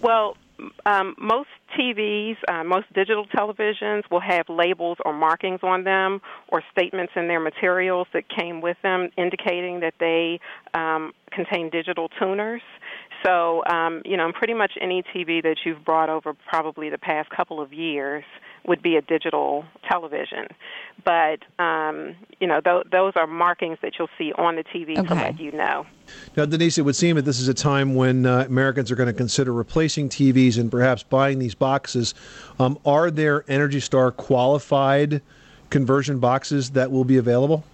Well, 0.00 0.36
um, 0.86 1.14
most 1.18 1.48
TVs, 1.78 2.36
uh, 2.48 2.64
most 2.64 2.92
digital 2.92 3.26
televisions 3.26 4.02
will 4.10 4.20
have 4.20 4.48
labels 4.48 4.98
or 5.04 5.12
markings 5.12 5.60
on 5.62 5.84
them 5.84 6.20
or 6.48 6.62
statements 6.70 7.12
in 7.16 7.26
their 7.26 7.40
materials 7.40 8.06
that 8.12 8.24
came 8.28 8.60
with 8.60 8.76
them 8.82 9.10
indicating 9.16 9.80
that 9.80 9.94
they 9.98 10.40
um, 10.72 11.12
contain 11.30 11.70
digital 11.70 12.08
tuners. 12.20 12.62
So, 13.24 13.64
um, 13.64 14.02
you 14.04 14.16
know, 14.16 14.30
pretty 14.32 14.54
much 14.54 14.72
any 14.80 15.02
TV 15.02 15.42
that 15.42 15.56
you've 15.64 15.84
brought 15.84 16.10
over 16.10 16.34
probably 16.34 16.90
the 16.90 16.98
past 16.98 17.30
couple 17.30 17.60
of 17.60 17.72
years 17.72 18.24
would 18.66 18.82
be 18.82 18.96
a 18.96 19.02
digital 19.02 19.64
television. 19.88 20.48
But, 21.04 21.40
um, 21.58 22.16
you 22.40 22.46
know, 22.46 22.60
th- 22.60 22.84
those 22.90 23.12
are 23.16 23.26
markings 23.26 23.78
that 23.82 23.98
you'll 23.98 24.08
see 24.16 24.32
on 24.32 24.56
the 24.56 24.64
TV 24.64 24.94
to 24.94 25.14
let 25.14 25.38
you 25.38 25.52
know. 25.52 25.86
Now, 26.36 26.46
Denise, 26.46 26.78
it 26.78 26.82
would 26.82 26.96
seem 26.96 27.16
that 27.16 27.22
this 27.22 27.40
is 27.40 27.48
a 27.48 27.54
time 27.54 27.94
when 27.94 28.26
uh, 28.26 28.44
Americans 28.46 28.90
are 28.90 28.96
going 28.96 29.08
to 29.08 29.12
consider 29.12 29.52
replacing 29.52 30.08
TVs 30.08 30.58
and 30.58 30.70
perhaps 30.70 31.02
buying 31.02 31.38
these 31.38 31.54
boxes. 31.54 32.14
Um, 32.58 32.78
are 32.86 33.10
there 33.10 33.44
Energy 33.48 33.80
Star 33.80 34.10
qualified 34.10 35.20
conversion 35.70 36.18
boxes 36.18 36.70
that 36.70 36.90
will 36.90 37.04
be 37.04 37.16
available? 37.16 37.64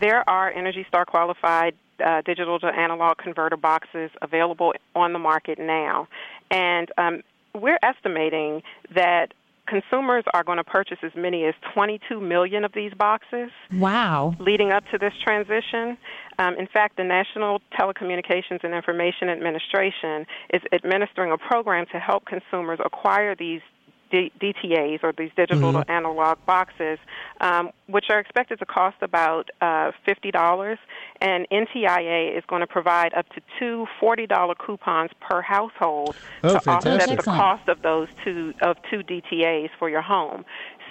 There 0.00 0.28
are 0.28 0.50
Energy 0.50 0.86
Star 0.88 1.04
qualified 1.04 1.74
uh, 2.04 2.22
digital 2.22 2.58
to 2.60 2.66
analog 2.66 3.18
converter 3.18 3.56
boxes 3.56 4.10
available 4.22 4.72
on 4.94 5.12
the 5.12 5.18
market 5.18 5.58
now. 5.58 6.06
And 6.50 6.90
um, 6.96 7.22
we're 7.54 7.78
estimating 7.82 8.62
that 8.94 9.34
consumers 9.68 10.24
are 10.34 10.42
going 10.42 10.58
to 10.58 10.64
purchase 10.64 10.98
as 11.02 11.12
many 11.16 11.44
as 11.44 11.54
22 11.74 12.20
million 12.20 12.64
of 12.64 12.72
these 12.72 12.92
boxes 12.94 13.50
Wow. 13.72 14.34
leading 14.40 14.70
up 14.72 14.84
to 14.92 14.98
this 14.98 15.12
transition. 15.22 15.98
Um, 16.38 16.54
in 16.56 16.66
fact, 16.66 16.96
the 16.96 17.04
National 17.04 17.60
Telecommunications 17.78 18.64
and 18.64 18.72
Information 18.74 19.28
Administration 19.28 20.26
is 20.54 20.62
administering 20.72 21.32
a 21.32 21.38
program 21.38 21.86
to 21.92 21.98
help 21.98 22.24
consumers 22.26 22.78
acquire 22.84 23.34
these 23.34 23.60
D- 24.10 24.32
DTAs 24.40 25.02
or 25.02 25.12
these 25.16 25.30
digital 25.36 25.72
Mhm. 25.72 25.84
analog 25.88 26.38
boxes, 26.46 26.98
um, 27.40 27.70
which 27.86 28.06
are 28.10 28.18
expected 28.18 28.58
to 28.58 28.66
cost 28.66 28.96
about 29.02 29.50
uh, 29.60 29.92
$50. 30.06 30.78
And 31.20 31.46
NTIA 31.50 32.36
is 32.36 32.44
going 32.46 32.60
to 32.60 32.66
provide 32.66 33.12
up 33.14 33.28
to 33.30 33.40
two 33.58 33.86
$40 34.00 34.54
coupons 34.54 35.10
per 35.20 35.40
household 35.42 36.16
Oh, 36.44 36.54
to 36.54 36.70
offset 36.70 37.08
the 37.08 37.14
Excellent. 37.14 37.38
cost 37.38 37.68
of 37.68 37.82
those 37.82 38.08
two 38.24 38.54
of 38.62 38.76
two 38.90 39.02
DTAs 39.02 39.70
for 39.78 39.88
your 39.88 40.02
home. 40.02 40.44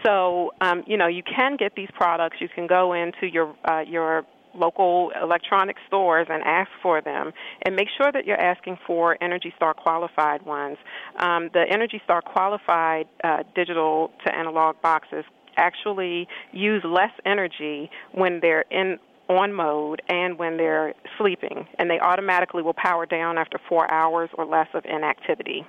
So 0.05 0.51
um, 0.61 0.83
you 0.85 0.97
know 0.97 1.07
you 1.07 1.23
can 1.23 1.57
get 1.57 1.73
these 1.75 1.89
products. 1.93 2.37
You 2.39 2.49
can 2.49 2.67
go 2.67 2.93
into 2.93 3.27
your 3.27 3.55
uh, 3.65 3.81
your 3.87 4.25
local 4.57 5.11
electronic 5.21 5.77
stores 5.87 6.27
and 6.29 6.43
ask 6.43 6.69
for 6.81 7.01
them, 7.01 7.31
and 7.65 7.75
make 7.75 7.87
sure 7.95 8.11
that 8.11 8.25
you're 8.25 8.39
asking 8.39 8.77
for 8.85 9.17
Energy 9.21 9.53
Star 9.55 9.73
qualified 9.73 10.45
ones. 10.45 10.77
Um, 11.17 11.49
the 11.53 11.65
Energy 11.69 12.01
Star 12.03 12.21
qualified 12.21 13.07
uh, 13.23 13.43
digital 13.55 14.11
to 14.25 14.35
analog 14.35 14.81
boxes 14.81 15.25
actually 15.57 16.27
use 16.51 16.83
less 16.83 17.11
energy 17.25 17.89
when 18.11 18.39
they're 18.41 18.65
in 18.69 18.99
on 19.29 19.51
mode 19.53 20.01
and 20.07 20.37
when 20.37 20.57
they're 20.57 20.93
sleeping, 21.17 21.67
and 21.79 21.89
they 21.89 21.99
automatically 21.99 22.63
will 22.63 22.73
power 22.73 23.05
down 23.05 23.37
after 23.37 23.59
four 23.67 23.91
hours 23.91 24.29
or 24.37 24.45
less 24.45 24.67
of 24.73 24.85
inactivity. 24.85 25.65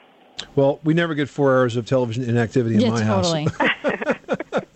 Well, 0.55 0.79
we 0.85 0.95
never 0.95 1.15
get 1.15 1.29
four 1.29 1.57
hours 1.57 1.77
of 1.77 1.85
television 1.85 2.25
inactivity 2.25 2.77
in 2.77 2.83
yeah, 2.83 2.91
my 2.91 3.03
totally. 3.03 3.47
house. 3.59 4.65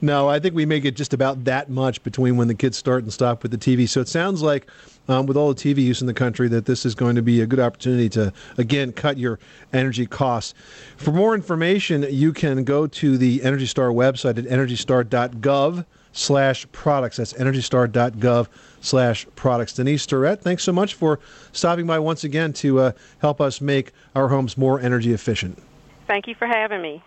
no, 0.00 0.28
I 0.28 0.38
think 0.38 0.54
we 0.54 0.66
make 0.66 0.84
it 0.84 0.96
just 0.96 1.12
about 1.12 1.44
that 1.44 1.68
much 1.68 2.02
between 2.02 2.36
when 2.36 2.48
the 2.48 2.54
kids 2.54 2.76
start 2.76 3.02
and 3.02 3.12
stop 3.12 3.42
with 3.42 3.52
the 3.52 3.58
TV. 3.58 3.88
So 3.88 4.00
it 4.00 4.08
sounds 4.08 4.42
like, 4.42 4.68
um, 5.08 5.26
with 5.26 5.36
all 5.36 5.52
the 5.52 5.60
TV 5.60 5.82
use 5.82 6.00
in 6.00 6.06
the 6.06 6.14
country, 6.14 6.48
that 6.48 6.66
this 6.66 6.84
is 6.84 6.94
going 6.94 7.16
to 7.16 7.22
be 7.22 7.40
a 7.40 7.46
good 7.46 7.60
opportunity 7.60 8.08
to, 8.10 8.32
again, 8.58 8.92
cut 8.92 9.16
your 9.16 9.38
energy 9.72 10.06
costs. 10.06 10.54
For 10.96 11.12
more 11.12 11.34
information, 11.34 12.06
you 12.10 12.32
can 12.32 12.64
go 12.64 12.86
to 12.86 13.18
the 13.18 13.42
Energy 13.42 13.66
Star 13.66 13.88
website 13.88 14.38
at 14.38 14.44
energystar.gov 14.44 15.84
slash 16.12 16.66
products. 16.72 17.16
That's 17.16 17.32
energystar.gov 17.34 18.48
slash 18.80 19.26
products. 19.34 19.74
Denise 19.74 20.06
Durrett, 20.06 20.42
thanks 20.42 20.64
so 20.64 20.72
much 20.72 20.94
for 20.94 21.20
stopping 21.52 21.86
by 21.86 21.98
once 21.98 22.24
again 22.24 22.52
to 22.54 22.80
uh, 22.80 22.92
help 23.20 23.40
us 23.40 23.60
make 23.60 23.92
our 24.14 24.28
homes 24.28 24.56
more 24.56 24.80
energy 24.80 25.12
efficient. 25.12 25.62
Thank 26.06 26.26
you 26.26 26.34
for 26.34 26.46
having 26.46 26.82
me. 26.82 27.02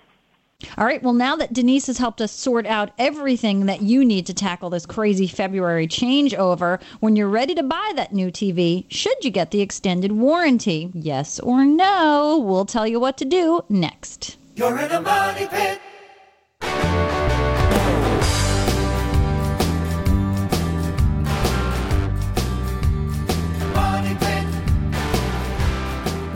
All 0.78 0.86
right. 0.86 1.02
Well, 1.02 1.13
now 1.13 1.36
that 1.36 1.54
Denise 1.54 1.88
has 1.88 1.97
helped 1.97 2.21
us 2.21 2.32
sort 2.32 2.65
out 2.65 2.91
everything 2.97 3.65
that 3.65 3.82
you 3.82 4.06
need 4.06 4.26
to 4.28 4.34
tackle 4.34 4.69
this 4.69 4.86
crazy 4.86 5.28
February 5.28 5.88
changeover, 5.88 6.82
when 7.00 7.15
you're 7.15 7.30
ready 7.30 7.56
to 7.56 7.63
buy 7.63 7.91
that 7.95 8.13
new 8.13 8.32
TV, 8.32 8.86
should 8.89 9.24
you 9.24 9.32
get 9.32 9.52
the 9.52 9.62
extended 9.62 10.12
warranty? 10.12 10.91
Yes 10.93 11.39
or 11.39 11.65
no? 11.65 12.39
We'll 12.39 12.65
tell 12.65 12.88
you 12.88 13.00
what 13.00 13.17
to 13.17 13.26
do 13.26 13.62
next. 13.69 14.38
You're 14.56 14.78
in 14.80 14.91
a 14.91 15.02
money 15.02 15.47
pit. 15.47 15.80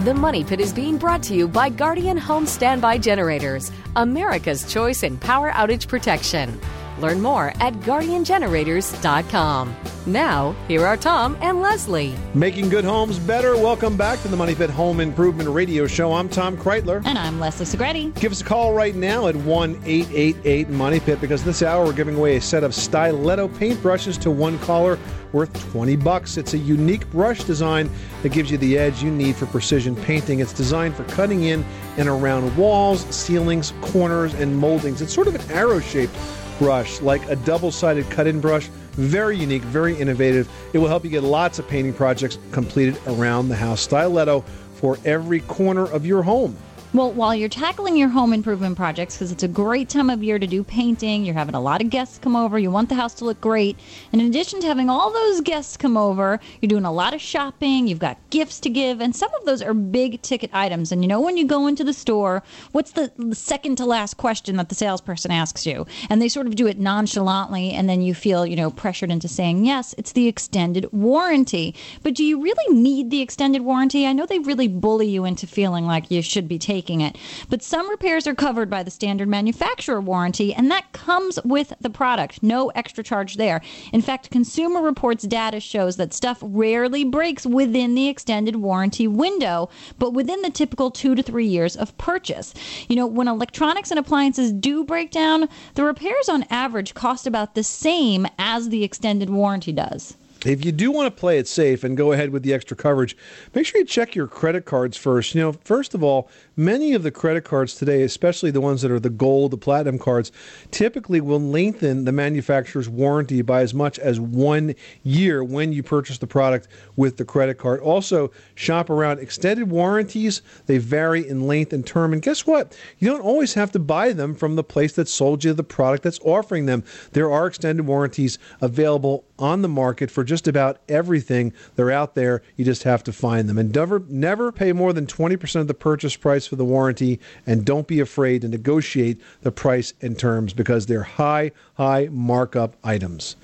The 0.06 0.14
Money 0.14 0.44
Pit 0.44 0.62
is 0.62 0.72
being 0.72 1.00
brought 1.00 1.24
to 1.24 1.34
you 1.34 1.48
by 1.48 1.70
Guardian 1.70 2.16
Home 2.16 2.46
Standby 2.46 3.00
Generators, 3.00 3.72
America's 3.96 4.72
choice 4.72 5.02
in 5.02 5.18
power 5.18 5.50
outage 5.50 5.88
protection. 5.88 6.62
Learn 7.00 7.22
more 7.22 7.54
at 7.60 7.74
guardiangenerators.com. 7.82 9.76
Now, 10.08 10.56
here 10.68 10.86
are 10.86 10.98
Tom 10.98 11.36
and 11.42 11.64
Leslie. 11.64 12.14
Making 12.36 12.70
good 12.70 12.86
homes 12.86 13.18
better. 13.18 13.56
Welcome 13.58 13.98
back 13.98 14.22
to 14.22 14.28
the 14.28 14.38
Money 14.38 14.54
Pit 14.54 14.70
Home 14.70 15.00
Improvement 15.00 15.50
Radio 15.50 15.88
Show. 15.88 16.14
I'm 16.14 16.30
Tom 16.30 16.56
Kraeutler. 16.56 17.04
And 17.08 17.18
I'm 17.18 17.40
Leslie 17.40 17.66
Segrete. 17.66 18.14
Give 18.20 18.32
us 18.32 18.42
a 18.42 18.44
call 18.44 18.74
right 18.74 18.94
now 18.94 19.28
at 19.28 19.36
1 19.36 19.82
888 19.84 20.70
Money 20.70 21.00
Pit 21.00 21.20
because 21.20 21.44
this 21.44 21.64
hour 21.64 21.84
we're 21.86 21.94
giving 21.94 22.16
away 22.16 22.36
a 22.36 22.42
set 22.42 22.64
of 22.64 22.76
Stiletto 22.76 23.48
paintbrushes 23.48 24.20
to 24.22 24.30
one 24.30 24.60
caller 24.60 25.00
worth 25.32 25.72
20 25.72 25.96
bucks. 25.96 26.38
It's 26.38 26.54
a 26.54 26.58
unique 26.60 27.10
brush 27.10 27.44
design 27.44 27.90
that 28.22 28.32
gives 28.32 28.52
you 28.52 28.60
the 28.60 28.78
edge 28.78 29.02
you 29.02 29.10
need 29.10 29.36
for 29.36 29.48
precision 29.48 29.96
painting. 29.96 30.40
It's 30.40 30.54
designed 30.54 30.96
for 30.96 31.04
cutting 31.06 31.44
in 31.44 31.66
and 31.98 32.08
around 32.08 32.56
walls, 32.56 33.04
ceilings, 33.14 33.74
corners, 33.82 34.36
and 34.36 34.56
moldings. 34.56 35.02
It's 35.02 35.14
sort 35.14 35.28
of 35.28 35.34
an 35.34 35.52
arrow 35.52 35.80
shaped 35.80 36.16
brush, 36.60 37.02
like 37.02 37.28
a 37.30 37.36
double 37.36 37.72
sided 37.72 38.10
cut 38.10 38.28
in 38.28 38.40
brush, 38.40 38.70
Very 38.96 39.38
unique, 39.38 39.62
very 39.64 39.94
innovative. 39.94 40.50
It 40.72 40.80
will 40.80 40.88
help 40.88 41.04
you 41.04 41.10
get 41.10 41.24
lots 41.24 41.60
of 41.60 41.68
painting 41.68 41.94
projects 41.94 42.38
completed 42.52 42.98
around 43.08 43.50
the 43.50 43.56
house. 43.56 43.82
Stiletto 43.82 44.46
for 44.76 44.98
every 45.04 45.42
corner 45.42 45.84
of 45.84 46.06
your 46.06 46.24
home. 46.24 46.56
Well, 46.96 47.12
while 47.12 47.36
you're 47.36 47.50
tackling 47.50 47.98
your 47.98 48.08
home 48.08 48.32
improvement 48.32 48.78
projects, 48.78 49.16
because 49.16 49.30
it's 49.30 49.44
a 49.44 49.50
great 49.50 49.90
time 49.90 50.10
of 50.10 50.24
year 50.24 50.40
to 50.40 50.48
do 50.48 50.64
painting, 50.64 51.26
you're 51.26 51.36
having 51.36 51.54
a 51.54 51.60
lot 51.60 51.82
of 51.82 51.90
guests 51.90 52.18
come 52.18 52.38
over, 52.38 52.58
you 52.58 52.72
want 52.72 52.88
the 52.88 52.96
house 52.96 53.14
to 53.16 53.26
look 53.26 53.42
great. 53.42 53.78
And 54.14 54.22
in 54.22 54.28
addition 54.30 54.62
to 54.62 54.68
having 54.68 54.90
all 54.90 55.12
those 55.12 55.42
guests 55.42 55.76
come 55.76 55.98
over, 55.98 56.40
you're 56.62 56.70
doing 56.70 56.86
a 56.86 56.94
lot 56.94 57.14
of 57.14 57.20
shopping, 57.20 57.88
you've 57.90 58.00
got 58.00 58.18
gifts 58.30 58.62
to 58.62 58.70
give, 58.70 59.02
and 59.02 59.14
some 59.14 59.30
of 59.34 59.44
those 59.44 59.62
are 59.62 59.74
big 59.74 60.22
ticket 60.22 60.50
items. 60.54 60.94
And 60.94 61.04
you 61.04 61.10
know, 61.10 61.20
when 61.20 61.36
you 61.36 61.46
go 61.46 61.68
into 61.68 61.84
the 61.84 61.92
store, 61.92 62.44
what's 62.72 62.94
the 62.94 63.12
second 63.34 63.76
to 63.76 63.86
last 63.86 64.16
question 64.16 64.56
that 64.56 64.70
the 64.70 64.76
salesperson 64.76 65.32
asks 65.32 65.66
you? 65.66 65.86
And 66.10 66.22
they 66.22 66.30
sort 66.30 66.48
of 66.48 66.56
do 66.56 66.66
it 66.66 66.80
nonchalantly, 66.80 67.72
and 67.72 67.90
then 67.90 68.04
you 68.04 68.14
feel, 68.14 68.46
you 68.46 68.56
know, 68.56 68.72
pressured 68.72 69.12
into 69.12 69.28
saying, 69.28 69.66
yes, 69.66 69.94
it's 69.98 70.14
the 70.14 70.30
extended 70.30 70.88
warranty. 70.94 71.76
But 72.04 72.16
do 72.16 72.24
you 72.24 72.42
really 72.42 72.74
need 72.74 73.12
the 73.12 73.20
extended 73.20 73.64
warranty? 73.64 74.08
I 74.08 74.14
know 74.14 74.26
they 74.26 74.40
really 74.40 74.70
bully 74.70 75.10
you 75.10 75.26
into 75.26 75.46
feeling 75.46 75.86
like 75.86 76.10
you 76.10 76.22
should 76.22 76.48
be 76.48 76.58
taking 76.58 76.85
it. 76.90 77.18
But 77.50 77.64
some 77.64 77.90
repairs 77.90 78.28
are 78.28 78.36
covered 78.36 78.70
by 78.70 78.84
the 78.84 78.92
standard 78.92 79.28
manufacturer 79.28 80.00
warranty, 80.00 80.54
and 80.54 80.70
that 80.72 80.92
comes 80.94 81.40
with 81.44 81.74
the 81.82 81.90
product. 81.90 82.44
No 82.44 82.70
extra 82.70 83.04
charge 83.04 83.36
there. 83.36 83.62
In 83.92 84.02
fact, 84.02 84.30
Consumer 84.32 84.82
Reports 84.82 85.24
data 85.24 85.60
shows 85.60 85.98
that 85.98 86.14
stuff 86.14 86.40
rarely 86.42 87.04
breaks 87.04 87.46
within 87.46 87.96
the 87.96 88.08
extended 88.08 88.58
warranty 88.58 89.08
window, 89.08 89.70
but 89.98 90.14
within 90.14 90.42
the 90.42 90.50
typical 90.50 90.92
two 90.92 91.16
to 91.16 91.24
three 91.24 91.48
years 91.48 91.76
of 91.76 91.98
purchase. 91.98 92.54
You 92.88 92.96
know, 92.96 93.08
when 93.08 93.28
electronics 93.28 93.92
and 93.92 94.00
appliances 94.00 94.52
do 94.52 94.84
break 94.84 95.12
down, 95.12 95.50
the 95.74 95.84
repairs 95.84 96.30
on 96.30 96.46
average 96.50 96.94
cost 96.94 97.26
about 97.26 97.56
the 97.56 97.64
same 97.64 98.28
as 98.38 98.70
the 98.70 98.84
extended 98.84 99.30
warranty 99.30 99.72
does. 99.72 100.18
If 100.46 100.64
you 100.64 100.72
do 100.72 100.92
want 100.92 101.08
to 101.08 101.20
play 101.20 101.40
it 101.40 101.48
safe 101.48 101.84
and 101.84 101.98
go 101.98 102.12
ahead 102.12 102.30
with 102.30 102.44
the 102.44 102.54
extra 102.54 102.78
coverage, 102.78 103.18
make 103.56 103.66
sure 103.66 103.80
you 103.80 103.86
check 103.86 104.16
your 104.16 104.28
credit 104.28 104.66
cards 104.66 104.96
first. 104.96 105.34
You 105.34 105.42
know, 105.42 105.54
first 105.64 105.96
of 105.96 106.04
all, 106.04 106.30
many 106.56 106.94
of 106.94 107.02
the 107.02 107.12
credit 107.12 107.44
cards 107.44 107.76
today, 107.76 108.04
especially 108.04 108.52
the 108.52 108.62
ones 108.62 108.84
that 108.84 108.92
are 108.92 109.00
the 109.00 109.10
gold, 109.10 109.52
the 109.52 109.58
platinum 109.58 109.98
cards, 109.98 110.32
typically 110.70 111.20
will 111.20 111.42
lengthen 111.42 112.06
the 112.06 112.12
manufacturer's 112.12 112.88
warranty 112.88 113.42
by 113.42 113.62
as 113.62 113.74
much 113.74 113.98
as 113.98 114.20
one 114.20 114.76
year 115.04 115.44
when 115.44 115.74
you 115.74 115.82
purchase 115.82 116.20
the 116.20 116.28
product 116.28 116.68
with 116.96 117.18
the 117.18 117.26
credit 117.26 117.58
card. 117.58 117.80
Also, 117.80 118.32
shop 118.54 118.90
around 118.92 119.20
extended 119.20 119.70
warranties. 119.72 120.44
They 120.68 120.78
vary 120.78 121.28
in 121.28 121.48
length 121.48 121.74
and 121.74 121.86
term. 121.86 122.14
And 122.14 122.22
guess 122.22 122.46
what? 122.46 122.78
You 123.00 123.10
don't 123.10 123.22
always 123.22 123.56
have 123.56 123.72
to 123.72 123.80
buy 123.80 124.14
them 124.14 124.36
from 124.36 124.56
the 124.56 124.64
place 124.64 124.94
that 124.94 125.08
sold 125.08 125.44
you 125.44 125.54
the 125.54 125.64
product 125.64 126.04
that's 126.04 126.20
offering 126.20 126.68
them. 126.68 126.84
There 127.14 127.32
are 127.32 127.48
extended 127.48 127.88
warranties 127.88 128.38
available 128.62 129.26
on 129.38 129.62
the 129.62 129.68
market 129.68 130.10
for 130.10 130.24
just 130.24 130.48
about 130.48 130.80
everything. 130.88 131.54
They're 131.76 131.92
out 131.92 132.16
there. 132.16 132.42
You 132.56 132.66
just 132.66 132.84
have 132.84 133.04
to 133.06 133.14
find 133.14 133.50
them. 133.50 133.58
And 133.58 133.74
never, 133.74 134.04
never 134.08 134.52
pay 134.52 134.72
more 134.74 134.94
than 134.94 135.06
20% 135.06 135.62
of 135.62 135.68
the 135.68 135.74
purchase 135.74 136.16
price 136.16 136.48
for 136.48 136.56
the 136.56 136.66
warranty. 136.66 137.20
And 137.46 137.66
don't 137.66 137.88
be 137.88 138.00
afraid 138.00 138.42
to 138.42 138.48
negotiate 138.48 139.20
the 139.42 139.52
price 139.52 139.94
and 140.02 140.18
terms 140.18 140.54
because 140.54 140.86
they're 140.86 141.04
high, 141.04 141.52
high 141.76 142.10
markup 142.12 142.76
items. 142.84 143.36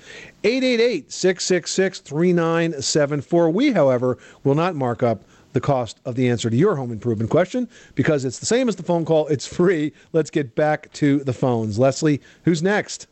888 0.44 1.12
666 1.12 2.00
3974. 2.00 3.50
We, 3.50 3.72
however, 3.72 4.18
will 4.44 4.54
not 4.54 4.74
mark 4.74 5.02
up 5.02 5.22
the 5.52 5.60
cost 5.60 6.00
of 6.04 6.14
the 6.14 6.28
answer 6.28 6.48
to 6.48 6.56
your 6.56 6.76
home 6.76 6.90
improvement 6.90 7.30
question 7.30 7.68
because 7.94 8.24
it's 8.24 8.38
the 8.38 8.46
same 8.46 8.68
as 8.68 8.76
the 8.76 8.82
phone 8.82 9.04
call. 9.04 9.26
It's 9.28 9.46
free. 9.46 9.92
Let's 10.12 10.30
get 10.30 10.54
back 10.54 10.90
to 10.94 11.18
the 11.24 11.32
phones. 11.32 11.78
Leslie, 11.78 12.20
who's 12.44 12.62
next? 12.62 13.06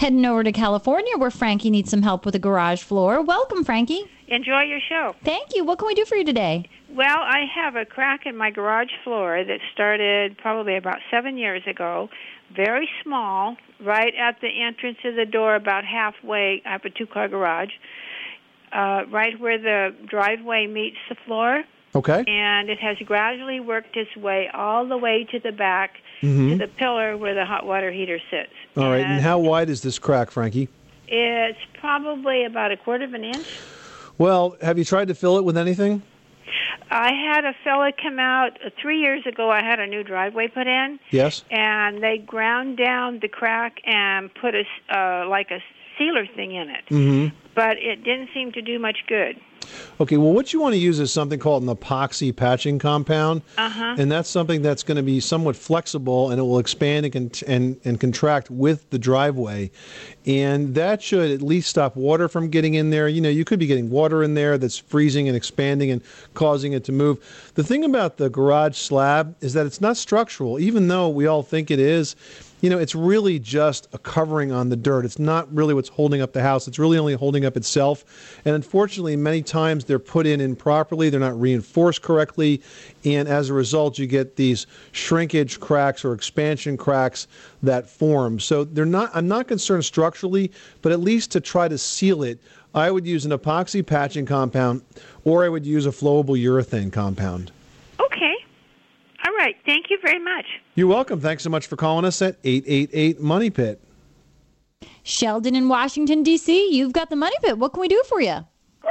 Heading 0.00 0.24
over 0.24 0.42
to 0.42 0.50
California 0.50 1.12
where 1.18 1.30
Frankie 1.30 1.68
needs 1.68 1.90
some 1.90 2.00
help 2.00 2.24
with 2.24 2.34
a 2.34 2.38
garage 2.38 2.82
floor. 2.82 3.20
Welcome, 3.20 3.64
Frankie. 3.64 4.10
Enjoy 4.28 4.62
your 4.62 4.80
show. 4.88 5.14
Thank 5.24 5.54
you. 5.54 5.62
What 5.62 5.78
can 5.78 5.88
we 5.88 5.94
do 5.94 6.06
for 6.06 6.16
you 6.16 6.24
today? 6.24 6.64
Well, 6.88 7.18
I 7.18 7.44
have 7.54 7.76
a 7.76 7.84
crack 7.84 8.20
in 8.24 8.34
my 8.34 8.50
garage 8.50 8.88
floor 9.04 9.44
that 9.44 9.58
started 9.74 10.38
probably 10.38 10.78
about 10.78 11.00
seven 11.10 11.36
years 11.36 11.60
ago. 11.66 12.08
Very 12.56 12.88
small, 13.02 13.58
right 13.84 14.14
at 14.18 14.40
the 14.40 14.48
entrance 14.48 14.96
of 15.04 15.16
the 15.16 15.26
door, 15.26 15.54
about 15.54 15.84
halfway. 15.84 16.62
I 16.64 16.70
have 16.70 16.84
a 16.86 16.90
two 16.90 17.06
car 17.06 17.28
garage, 17.28 17.72
uh, 18.72 19.02
right 19.10 19.38
where 19.38 19.58
the 19.58 19.94
driveway 20.08 20.66
meets 20.66 20.96
the 21.10 21.16
floor. 21.26 21.62
Okay. 21.94 22.24
And 22.26 22.70
it 22.70 22.78
has 22.78 22.96
gradually 23.04 23.60
worked 23.60 23.94
its 23.98 24.16
way 24.16 24.48
all 24.54 24.88
the 24.88 24.96
way 24.96 25.26
to 25.30 25.40
the 25.40 25.52
back 25.52 25.96
Mhm. 26.22 26.50
to 26.52 26.56
the 26.58 26.68
pillar 26.68 27.16
where 27.16 27.34
the 27.34 27.44
hot 27.44 27.66
water 27.66 27.90
heater 27.90 28.18
sits. 28.30 28.52
All 28.76 28.90
right. 28.90 29.04
And 29.04 29.20
how 29.22 29.38
wide 29.38 29.70
is 29.70 29.80
this 29.82 29.98
crack, 29.98 30.30
Frankie? 30.30 30.68
It's 31.08 31.58
probably 31.80 32.44
about 32.44 32.70
a 32.72 32.76
quarter 32.76 33.04
of 33.04 33.14
an 33.14 33.24
inch. 33.24 33.46
Well, 34.18 34.56
have 34.62 34.78
you 34.78 34.84
tried 34.84 35.08
to 35.08 35.14
fill 35.14 35.38
it 35.38 35.44
with 35.44 35.56
anything? 35.56 36.02
I 36.90 37.12
had 37.12 37.44
a 37.44 37.54
fella 37.64 37.92
come 37.92 38.18
out 38.18 38.58
uh, 38.64 38.70
three 38.80 38.98
years 39.00 39.24
ago. 39.26 39.48
I 39.50 39.62
had 39.62 39.78
a 39.80 39.86
new 39.86 40.02
driveway 40.02 40.48
put 40.48 40.66
in, 40.66 40.98
Yes. 41.10 41.44
and 41.50 42.02
they 42.02 42.18
ground 42.18 42.76
down 42.76 43.20
the 43.20 43.28
crack 43.28 43.80
and 43.84 44.32
put 44.34 44.54
a 44.54 44.64
uh, 44.96 45.28
like 45.28 45.50
a 45.52 45.60
sealer 45.96 46.26
thing 46.26 46.52
in 46.54 46.68
it. 46.68 46.84
Mm-hmm. 46.90 47.36
But 47.54 47.78
it 47.78 48.04
didn't 48.04 48.30
seem 48.32 48.52
to 48.52 48.62
do 48.62 48.78
much 48.78 48.98
good. 49.08 49.40
Okay, 50.00 50.16
well, 50.16 50.32
what 50.32 50.52
you 50.52 50.60
want 50.60 50.72
to 50.72 50.78
use 50.78 50.98
is 50.98 51.12
something 51.12 51.38
called 51.38 51.62
an 51.62 51.68
epoxy 51.68 52.34
patching 52.34 52.78
compound, 52.78 53.42
Uh-huh. 53.58 53.94
and 53.98 54.10
that's 54.10 54.28
something 54.28 54.62
that's 54.62 54.82
going 54.82 54.96
to 54.96 55.02
be 55.02 55.20
somewhat 55.20 55.54
flexible, 55.54 56.30
and 56.30 56.40
it 56.40 56.42
will 56.42 56.58
expand 56.58 57.04
and, 57.06 57.12
con- 57.12 57.30
and 57.46 57.76
and 57.84 58.00
contract 58.00 58.50
with 58.50 58.88
the 58.90 58.98
driveway, 58.98 59.70
and 60.24 60.74
that 60.74 61.02
should 61.02 61.30
at 61.30 61.42
least 61.42 61.68
stop 61.68 61.94
water 61.94 62.26
from 62.28 62.48
getting 62.48 62.74
in 62.74 62.90
there. 62.90 63.06
You 63.06 63.20
know, 63.20 63.28
you 63.28 63.44
could 63.44 63.58
be 63.58 63.66
getting 63.66 63.90
water 63.90 64.22
in 64.22 64.34
there 64.34 64.56
that's 64.56 64.78
freezing 64.78 65.28
and 65.28 65.36
expanding 65.36 65.90
and 65.90 66.00
causing 66.34 66.72
it 66.72 66.82
to 66.84 66.92
move. 66.92 67.18
The 67.54 67.62
thing 67.62 67.84
about 67.84 68.16
the 68.16 68.30
garage 68.30 68.76
slab 68.76 69.36
is 69.42 69.52
that 69.52 69.66
it's 69.66 69.80
not 69.80 69.96
structural, 69.98 70.58
even 70.58 70.88
though 70.88 71.08
we 71.08 71.26
all 71.26 71.42
think 71.42 71.70
it 71.70 71.78
is 71.78 72.16
you 72.60 72.68
know, 72.68 72.78
it's 72.78 72.94
really 72.94 73.38
just 73.38 73.88
a 73.92 73.98
covering 73.98 74.52
on 74.52 74.68
the 74.68 74.76
dirt. 74.76 75.04
It's 75.04 75.18
not 75.18 75.52
really 75.52 75.72
what's 75.72 75.88
holding 75.88 76.20
up 76.20 76.32
the 76.32 76.42
house. 76.42 76.68
It's 76.68 76.78
really 76.78 76.98
only 76.98 77.14
holding 77.14 77.44
up 77.44 77.56
itself. 77.56 78.04
And 78.44 78.54
unfortunately, 78.54 79.16
many 79.16 79.42
times 79.42 79.84
they're 79.84 79.98
put 79.98 80.26
in 80.26 80.40
improperly. 80.40 81.08
They're 81.08 81.20
not 81.20 81.40
reinforced 81.40 82.02
correctly. 82.02 82.62
And 83.04 83.28
as 83.28 83.48
a 83.48 83.54
result, 83.54 83.98
you 83.98 84.06
get 84.06 84.36
these 84.36 84.66
shrinkage 84.92 85.58
cracks 85.58 86.04
or 86.04 86.12
expansion 86.12 86.76
cracks 86.76 87.28
that 87.62 87.88
form. 87.88 88.38
So 88.38 88.64
they're 88.64 88.84
not, 88.84 89.10
I'm 89.14 89.28
not 89.28 89.48
concerned 89.48 89.84
structurally, 89.84 90.52
but 90.82 90.92
at 90.92 91.00
least 91.00 91.30
to 91.32 91.40
try 91.40 91.68
to 91.68 91.78
seal 91.78 92.22
it, 92.22 92.38
I 92.74 92.90
would 92.90 93.06
use 93.06 93.24
an 93.24 93.32
epoxy 93.32 93.84
patching 93.84 94.26
compound 94.26 94.82
or 95.24 95.44
I 95.44 95.48
would 95.48 95.66
use 95.66 95.86
a 95.86 95.90
flowable 95.90 96.40
urethane 96.40 96.92
compound. 96.92 97.52
Okay. 99.22 99.28
All 99.30 99.36
right. 99.36 99.56
Thank 99.66 99.86
you 99.90 99.98
very 100.02 100.18
much. 100.18 100.46
You're 100.74 100.86
welcome. 100.88 101.20
Thanks 101.20 101.42
so 101.42 101.50
much 101.50 101.66
for 101.66 101.76
calling 101.76 102.04
us 102.04 102.20
at 102.22 102.36
888 102.44 103.20
Money 103.20 103.50
Pit. 103.50 103.80
Sheldon 105.02 105.54
in 105.54 105.68
Washington, 105.68 106.22
D.C., 106.22 106.74
you've 106.74 106.92
got 106.92 107.10
the 107.10 107.16
money 107.16 107.36
pit. 107.42 107.58
What 107.58 107.72
can 107.72 107.80
we 107.80 107.88
do 107.88 108.02
for 108.06 108.20
you? 108.20 108.36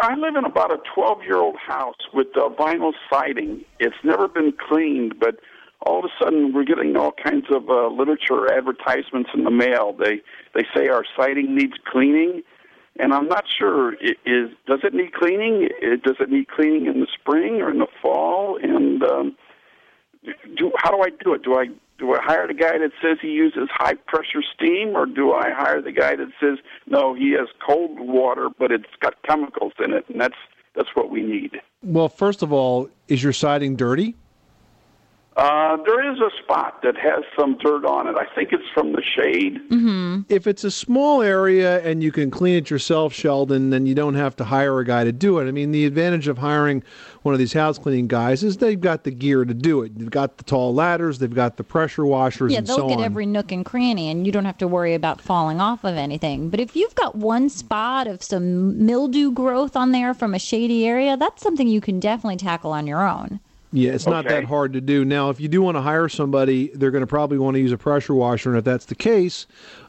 I 0.01 0.15
live 0.15 0.35
in 0.35 0.45
about 0.45 0.71
a 0.71 0.77
12 0.93 1.23
year 1.23 1.37
old 1.37 1.55
house 1.57 1.95
with 2.13 2.27
uh, 2.35 2.49
vinyl 2.49 2.93
siding. 3.11 3.63
It's 3.79 3.95
never 4.03 4.27
been 4.27 4.53
cleaned, 4.53 5.19
but 5.19 5.37
all 5.81 5.99
of 5.99 6.05
a 6.05 6.23
sudden 6.23 6.53
we're 6.53 6.63
getting 6.63 6.95
all 6.97 7.11
kinds 7.23 7.45
of 7.51 7.69
uh, 7.69 7.87
literature 7.89 8.51
advertisements 8.53 9.29
in 9.33 9.43
the 9.43 9.51
mail. 9.51 9.93
They 9.97 10.21
they 10.53 10.65
say 10.75 10.87
our 10.89 11.03
siding 11.17 11.55
needs 11.55 11.73
cleaning, 11.91 12.43
and 12.99 13.13
I'm 13.13 13.27
not 13.27 13.45
sure 13.47 13.93
i- 14.01 14.15
is 14.29 14.49
does 14.67 14.79
it 14.83 14.93
need 14.93 15.13
cleaning? 15.13 15.69
I- 15.81 15.95
Does 16.03 16.17
it 16.19 16.29
need 16.29 16.49
cleaning 16.49 16.85
in 16.85 16.99
the 16.99 17.07
spring 17.19 17.61
or 17.61 17.71
in 17.71 17.79
the 17.79 17.87
fall? 18.01 18.57
And 18.61 19.01
um, 19.03 19.35
do 20.55 20.71
how 20.77 20.91
do 20.91 21.01
I 21.01 21.09
do 21.09 21.33
it? 21.33 21.43
Do 21.43 21.55
I 21.55 21.67
do 21.97 22.13
I 22.13 22.21
hire 22.21 22.47
the 22.47 22.53
guy 22.53 22.77
that 22.77 22.91
says 23.01 23.17
he 23.21 23.29
uses 23.29 23.69
high 23.71 23.95
pressure 24.07 24.41
steam, 24.55 24.95
or 24.95 25.05
do 25.05 25.33
I 25.33 25.51
hire 25.51 25.81
the 25.81 25.91
guy 25.91 26.15
that 26.15 26.29
says 26.39 26.57
no, 26.87 27.13
he 27.13 27.31
has 27.31 27.47
cold 27.65 27.99
water, 27.99 28.49
but 28.57 28.71
it's 28.71 28.85
got 28.99 29.21
chemicals 29.23 29.73
in 29.83 29.93
it, 29.93 30.05
and 30.09 30.19
that's 30.19 30.37
that's 30.75 30.89
what 30.95 31.09
we 31.09 31.21
need. 31.21 31.59
Well, 31.83 32.09
first 32.09 32.43
of 32.43 32.51
all, 32.51 32.89
is 33.07 33.23
your 33.23 33.33
siding 33.33 33.75
dirty? 33.75 34.15
Uh, 35.37 35.77
there 35.85 36.11
is 36.11 36.19
a 36.19 36.29
spot 36.43 36.81
that 36.81 36.97
has 36.97 37.23
some 37.37 37.57
dirt 37.59 37.85
on 37.85 38.07
it. 38.07 38.15
I 38.17 38.25
think 38.35 38.51
it's 38.51 38.67
from 38.73 38.91
the 38.91 39.01
shade. 39.01 39.61
Mm-hmm. 39.69 40.21
If 40.27 40.47
it's 40.47 40.65
a 40.65 40.71
small 40.71 41.21
area 41.21 41.81
and 41.81 42.03
you 42.03 42.11
can 42.11 42.29
clean 42.29 42.55
it 42.55 42.69
yourself, 42.69 43.13
Sheldon, 43.13 43.69
then 43.69 43.85
you 43.85 43.95
don't 43.95 44.15
have 44.15 44.35
to 44.37 44.43
hire 44.43 44.79
a 44.79 44.83
guy 44.85 45.05
to 45.05 45.13
do 45.13 45.37
it. 45.39 45.47
I 45.47 45.51
mean, 45.51 45.71
the 45.71 45.85
advantage 45.85 46.27
of 46.27 46.39
hiring 46.39 46.83
one 47.21 47.33
of 47.33 47.39
these 47.39 47.53
house 47.53 47.77
cleaning 47.77 48.07
guys 48.07 48.43
is 48.43 48.57
they've 48.57 48.81
got 48.81 49.05
the 49.05 49.11
gear 49.11 49.45
to 49.45 49.53
do 49.53 49.81
it. 49.83 49.97
They've 49.97 50.09
got 50.09 50.37
the 50.39 50.43
tall 50.43 50.73
ladders, 50.73 51.19
they've 51.19 51.33
got 51.33 51.55
the 51.55 51.63
pressure 51.63 52.05
washers, 52.05 52.51
Yeah, 52.51 52.57
and 52.57 52.67
they'll 52.67 52.75
so 52.77 52.89
get 52.89 52.97
on. 52.97 53.05
every 53.05 53.25
nook 53.25 53.51
and 53.53 53.63
cranny, 53.63 54.09
and 54.09 54.25
you 54.25 54.33
don't 54.33 54.45
have 54.45 54.57
to 54.57 54.67
worry 54.67 54.93
about 54.93 55.21
falling 55.21 55.61
off 55.61 55.85
of 55.85 55.95
anything. 55.95 56.49
But 56.49 56.59
if 56.59 56.75
you've 56.75 56.95
got 56.95 57.15
one 57.15 57.49
spot 57.49 58.07
of 58.07 58.21
some 58.23 58.85
mildew 58.85 59.31
growth 59.31 59.77
on 59.77 59.91
there 59.93 60.13
from 60.13 60.33
a 60.33 60.39
shady 60.39 60.85
area, 60.85 61.15
that's 61.15 61.41
something 61.41 61.67
you 61.69 61.79
can 61.81 62.01
definitely 62.01 62.37
tackle 62.37 62.73
on 62.73 62.87
your 62.87 63.07
own. 63.07 63.39
Yeah, 63.71 63.91
it's 63.91 64.07
not 64.07 64.27
that 64.27 64.45
hard 64.45 64.73
to 64.73 64.81
do. 64.81 65.05
Now, 65.05 65.29
if 65.29 65.39
you 65.39 65.47
do 65.47 65.61
want 65.61 65.77
to 65.77 65.81
hire 65.81 66.09
somebody, 66.09 66.69
they're 66.73 66.89
going 66.89 67.03
to 67.03 67.07
probably 67.07 67.37
want 67.37 67.53
to 67.53 67.61
use 67.61 67.71
a 67.71 67.77
pressure 67.77 68.15
washer, 68.15 68.49
and 68.49 68.57
if 68.57 68.63
that's 68.63 68.85
the 68.85 68.95
case, 68.95 69.45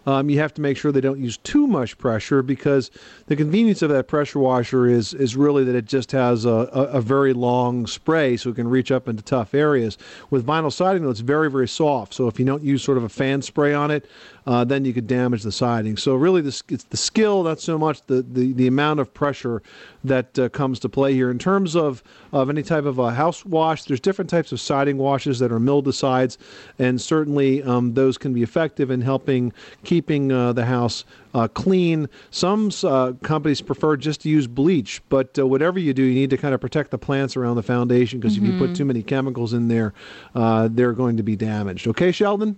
um, 0.07 0.31
you 0.31 0.39
have 0.39 0.55
to 0.55 0.61
make 0.61 0.77
sure 0.77 0.93
they 0.93 1.01
don't 1.01 1.21
use 1.21 1.37
too 1.39 1.67
much 1.67 1.99
pressure 1.99 2.43
because 2.43 2.91
the 3.27 3.37
convenience 3.37 3.83
of 3.83 3.91
that 3.91 4.09
pressure 4.09 4.39
washer 4.39 4.87
is 4.87 5.13
is 5.15 5.37
really 5.37 5.65
that 5.65 5.75
it 5.75 5.85
just 5.85 6.13
has 6.13 6.45
a, 6.45 6.69
a, 6.73 6.83
a 6.85 7.01
very 7.01 7.33
long 7.33 7.87
spray 7.87 8.37
so 8.37 8.51
it 8.51 8.57
can 8.57 8.69
reach 8.69 8.91
up 8.91 9.09
into 9.09 9.23
tough 9.23 9.55
areas. 9.55 9.99
With 10.31 10.47
vinyl 10.47 10.73
siding, 10.73 11.03
though, 11.03 11.11
it's 11.11 11.21
very 11.21 11.51
very 11.51 11.69
soft. 11.69 12.15
So 12.15 12.29
if 12.29 12.39
you 12.39 12.47
don't 12.47 12.63
use 12.63 12.83
sort 12.83 12.99
of 12.99 13.05
a 13.05 13.09
fan 13.09 13.43
spray 13.43 13.75
on 13.75 13.91
it, 13.91 14.07
uh, 14.47 14.65
then 14.65 14.85
you 14.85 14.93
could 14.93 15.07
damage 15.07 15.43
the 15.43 15.53
siding. 15.53 15.97
So 15.97 16.15
really, 16.15 16.41
this 16.41 16.63
it's 16.69 16.85
the 16.85 16.97
skill, 16.97 17.43
not 17.43 17.61
so 17.61 17.79
much 17.79 18.03
the 18.07 18.23
the, 18.23 18.53
the 18.53 18.67
amount 18.67 19.01
of 19.01 19.13
pressure 19.13 19.63
that 20.05 20.39
uh, 20.39 20.49
comes 20.49 20.81
to 20.81 20.89
play 20.89 21.13
here. 21.13 21.31
In 21.31 21.39
terms 21.39 21.77
of 21.77 22.03
of 22.33 22.49
any 22.49 22.63
type 22.63 22.85
of 22.85 22.99
a 22.99 23.13
house 23.13 23.45
wash, 23.45 23.85
there's 23.85 24.01
different 24.01 24.31
types 24.31 24.53
of 24.53 24.61
siding 24.61 24.97
washes 24.97 25.39
that 25.41 25.53
are 25.53 25.61
mildewcides, 25.61 26.39
and 26.79 27.01
certainly 27.01 27.63
um, 27.63 27.95
those 27.95 28.17
can 28.17 28.33
be 28.33 28.43
effective 28.43 28.91
in 28.91 29.01
helping 29.01 29.53
keeping 29.94 30.31
uh, 30.31 30.53
the 30.53 30.64
house 30.64 31.05
uh, 31.35 31.48
clean. 31.48 32.09
Some 32.31 32.70
uh, 32.85 33.12
companies 33.24 33.61
prefer 33.61 33.96
just 33.96 34.20
to 34.20 34.29
use 34.29 34.46
bleach, 34.46 35.03
but 35.09 35.37
uh, 35.37 35.44
whatever 35.44 35.81
you 35.81 35.92
do, 35.92 36.05
you 36.05 36.14
need 36.14 36.31
to 36.31 36.37
kind 36.37 36.55
of 36.55 36.61
protect 36.61 36.92
the 36.92 36.98
plants 36.98 37.37
around 37.37 37.57
the 37.57 37.62
foundation 37.64 38.20
because 38.20 38.37
if 38.37 38.44
you 38.44 38.57
put 38.57 38.70
Mhm. 38.70 38.76
too 38.76 38.85
many 38.85 39.03
chemicals 39.03 39.53
in 39.53 39.66
there, 39.66 39.92
uh, 40.37 40.68
they're 40.70 40.92
going 40.92 41.16
to 41.16 41.24
be 41.24 41.35
damaged. 41.35 41.88
Okay, 41.88 42.12
Sheldon? 42.12 42.57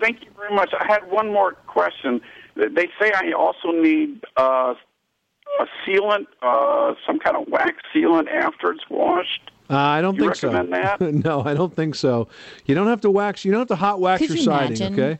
Thank 0.00 0.20
you 0.22 0.28
very 0.36 0.54
much. 0.54 0.70
I 0.78 0.84
had 0.84 1.10
one 1.10 1.32
more 1.32 1.52
question. 1.66 2.20
They 2.56 2.88
say 3.00 3.10
I 3.14 3.32
also 3.32 3.70
need 3.70 4.22
uh, 4.36 4.74
a 5.60 5.66
sealant, 5.86 6.26
uh, 6.42 6.92
some 7.06 7.18
kind 7.20 7.38
of 7.38 7.48
wax 7.48 7.76
sealant 7.94 8.28
after 8.30 8.70
it's 8.70 8.84
washed. 8.90 9.50
Uh, 9.70 9.76
I 9.76 10.02
don't 10.02 10.16
You 10.16 10.24
think 10.24 10.34
so. 10.34 10.50
that? 10.50 11.00
no, 11.24 11.42
I 11.42 11.54
don't 11.54 11.74
think 11.74 11.94
so. 11.94 12.28
You 12.66 12.74
don't 12.74 12.88
have 12.88 13.00
to 13.02 13.10
wax. 13.10 13.46
You 13.46 13.50
don't 13.52 13.60
have 13.60 13.68
to 13.68 13.76
hot 13.76 13.98
wax 14.00 14.20
Could 14.20 14.28
your 14.30 14.36
you 14.38 14.42
siding. 14.44 14.76
imagine? 14.76 14.92
Okay. 14.92 15.18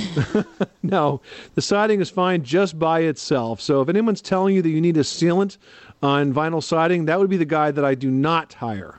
no, 0.82 1.20
the 1.54 1.62
siding 1.62 2.00
is 2.00 2.10
fine 2.10 2.42
just 2.42 2.78
by 2.78 3.00
itself. 3.00 3.60
So 3.60 3.80
if 3.80 3.88
anyone's 3.88 4.22
telling 4.22 4.54
you 4.54 4.62
that 4.62 4.70
you 4.70 4.80
need 4.80 4.96
a 4.96 5.00
sealant 5.00 5.58
on 6.02 6.32
vinyl 6.32 6.62
siding, 6.62 7.06
that 7.06 7.18
would 7.18 7.30
be 7.30 7.36
the 7.36 7.44
guy 7.44 7.70
that 7.70 7.84
I 7.84 7.94
do 7.94 8.10
not 8.10 8.54
hire. 8.54 8.98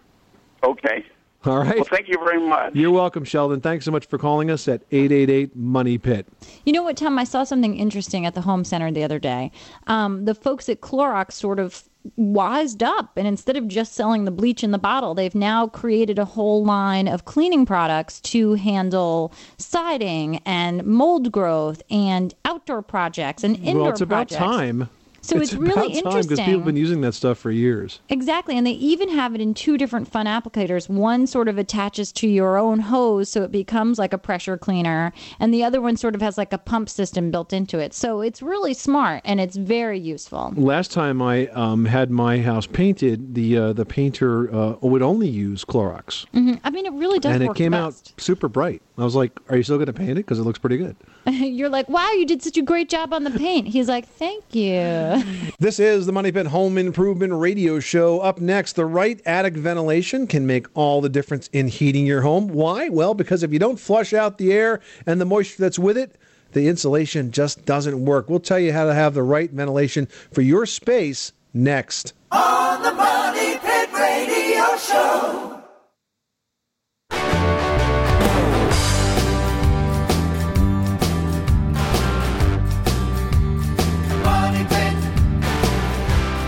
Okay. 0.64 1.06
All 1.46 1.58
right. 1.58 1.76
Well, 1.76 1.84
thank 1.84 2.08
you 2.08 2.18
very 2.24 2.40
much. 2.40 2.74
You're 2.74 2.92
welcome, 2.92 3.26
Sheldon. 3.26 3.60
Thanks 3.60 3.84
so 3.84 3.92
much 3.92 4.06
for 4.06 4.18
calling 4.18 4.50
us 4.50 4.68
at 4.70 4.82
888 4.92 5.56
Money 5.56 5.98
Pit. 5.98 6.26
You 6.66 6.72
know 6.72 6.84
what, 6.84 6.96
Tom? 6.96 7.20
I 7.20 7.26
saw 7.26 7.44
something 7.44 7.78
interesting 7.78 8.26
at 8.26 8.34
the 8.34 8.42
home 8.42 8.64
center 8.64 8.90
the 8.92 9.04
other 9.04 9.20
day. 9.20 9.52
Um, 9.88 10.24
the 10.24 10.36
folks 10.36 10.70
at 10.70 10.80
Clorox 10.80 11.34
sort 11.34 11.60
of 11.60 11.84
wised 12.16 12.84
up, 12.84 13.18
and 13.18 13.28
instead 13.28 13.56
of 13.58 13.68
just 13.68 13.94
selling 13.94 14.26
the 14.26 14.32
bleach 14.32 14.64
in 14.64 14.72
the 14.72 14.78
bottle, 14.78 15.14
they've 15.14 15.36
now 15.36 15.68
created 15.68 16.20
a 16.20 16.26
whole 16.26 16.64
line 16.64 17.08
of 17.08 17.26
cleaning 17.26 17.66
products 17.66 18.20
to 18.22 18.54
handle 18.54 19.34
siding 19.58 20.38
and 20.46 20.86
mold 20.86 21.32
growth 21.32 21.82
and 21.90 22.34
outdoor 22.46 22.82
projects 22.82 23.44
and 23.44 23.58
indoor 23.58 23.84
well, 23.84 23.92
it's 23.92 24.02
about 24.02 24.30
projects. 24.30 24.36
time. 24.36 24.90
So 25.24 25.38
it's 25.38 25.54
really 25.54 25.72
about 25.72 26.12
time 26.12 26.22
because 26.24 26.40
people 26.40 26.54
have 26.54 26.66
been 26.66 26.76
using 26.76 27.00
that 27.02 27.14
stuff 27.14 27.38
for 27.38 27.50
years. 27.50 28.02
Exactly, 28.10 28.58
and 28.58 28.68
they 28.68 28.72
even 28.72 29.08
have 29.10 29.34
it 29.34 29.40
in 29.40 29.54
two 29.54 29.78
different 29.78 30.08
fun 30.08 30.26
applicators. 30.26 30.90
One 30.90 31.28
sort 31.28 31.48
of 31.48 31.58
attaches 31.58 32.12
to 32.14 32.28
your 32.28 32.58
own 32.58 32.80
hose, 32.80 33.30
so 33.30 33.44
it 33.44 33.52
becomes 33.52 33.98
like 33.98 34.12
a 34.12 34.18
pressure 34.18 34.58
cleaner, 34.58 35.14
and 35.40 35.54
the 35.54 35.64
other 35.64 35.80
one 35.82 35.96
sort 35.96 36.14
of 36.14 36.22
has 36.22 36.38
like 36.38 36.52
a 36.52 36.58
pump 36.58 36.90
system 36.90 37.32
built 37.32 37.54
into 37.54 37.80
it. 37.80 37.94
So 37.94 38.20
it's 38.20 38.42
really 38.42 38.74
smart 38.74 39.22
and 39.24 39.40
it's 39.40 39.56
very 39.56 39.98
useful. 39.98 40.54
Last 40.58 40.92
time 40.92 41.22
I 41.22 41.48
um, 41.48 41.86
had 41.86 42.12
my 42.12 42.42
house 42.42 42.68
painted, 42.68 43.34
the 43.34 43.58
uh, 43.58 43.74
the 43.74 43.86
painter 43.86 44.54
uh, 44.54 44.76
would 44.82 45.02
only 45.02 45.30
use 45.30 45.64
Clorox, 45.64 46.26
hmm 46.34 46.56
I 46.66 46.70
mean, 46.70 46.86
it 46.86 46.94
really 46.94 47.20
does 47.20 47.34
and 47.34 47.44
it 47.44 47.56
came 47.56 47.74
out 47.74 48.14
super 48.18 48.50
bright. 48.50 48.82
I 48.98 49.04
was 49.04 49.16
like, 49.16 49.32
"Are 49.50 49.56
you 49.56 49.64
still 49.64 49.78
going 49.78 49.88
to 49.88 49.94
paint 49.94 50.12
it? 50.12 50.16
Because 50.16 50.40
it 50.40 50.44
looks 50.44 50.60
pretty 50.60 50.78
good." 50.78 50.98
You're 51.28 51.70
like, 51.70 51.88
wow, 51.88 52.12
you 52.12 52.26
did 52.26 52.42
such 52.42 52.58
a 52.58 52.62
great 52.62 52.90
job 52.90 53.14
on 53.14 53.24
the 53.24 53.32
paint. 53.32 53.68
He's 53.68 53.88
like, 53.88 54.08
thank 54.08 54.54
you. 54.54 55.24
This 55.60 55.80
is 55.80 56.06
the 56.06 56.12
Money 56.12 56.34
Pit 56.34 56.48
Home 56.48 56.78
Improvement 56.78 57.32
Radio 57.34 57.80
Show. 57.80 58.20
Up 58.20 58.42
next, 58.42 58.74
the 58.74 58.86
right 58.86 59.22
attic 59.26 59.54
ventilation 59.54 60.28
can 60.28 60.46
make 60.46 60.68
all 60.74 61.00
the 61.00 61.08
difference 61.08 61.48
in 61.54 61.70
heating 61.70 62.06
your 62.06 62.22
home. 62.22 62.50
Why? 62.50 62.90
Well, 62.90 63.14
because 63.14 63.44
if 63.44 63.54
you 63.54 63.60
don't 63.60 63.80
flush 63.80 64.12
out 64.14 64.38
the 64.38 64.52
air 64.52 64.82
and 65.06 65.22
the 65.22 65.26
moisture 65.26 65.62
that's 65.62 65.80
with 65.80 65.98
it, 65.98 66.18
the 66.52 66.68
insulation 66.68 67.32
just 67.32 67.64
doesn't 67.64 68.04
work. 68.04 68.30
We'll 68.30 68.42
tell 68.42 68.60
you 68.60 68.74
how 68.74 68.86
to 68.86 68.94
have 68.94 69.14
the 69.14 69.24
right 69.24 69.50
ventilation 69.50 70.08
for 70.34 70.42
your 70.42 70.66
space 70.66 71.32
next. 71.54 72.14
On 72.32 72.84
the 72.84 72.92
Money 72.94 73.58
Pit 73.60 73.90
Radio 73.94 74.78
Show. 74.78 75.63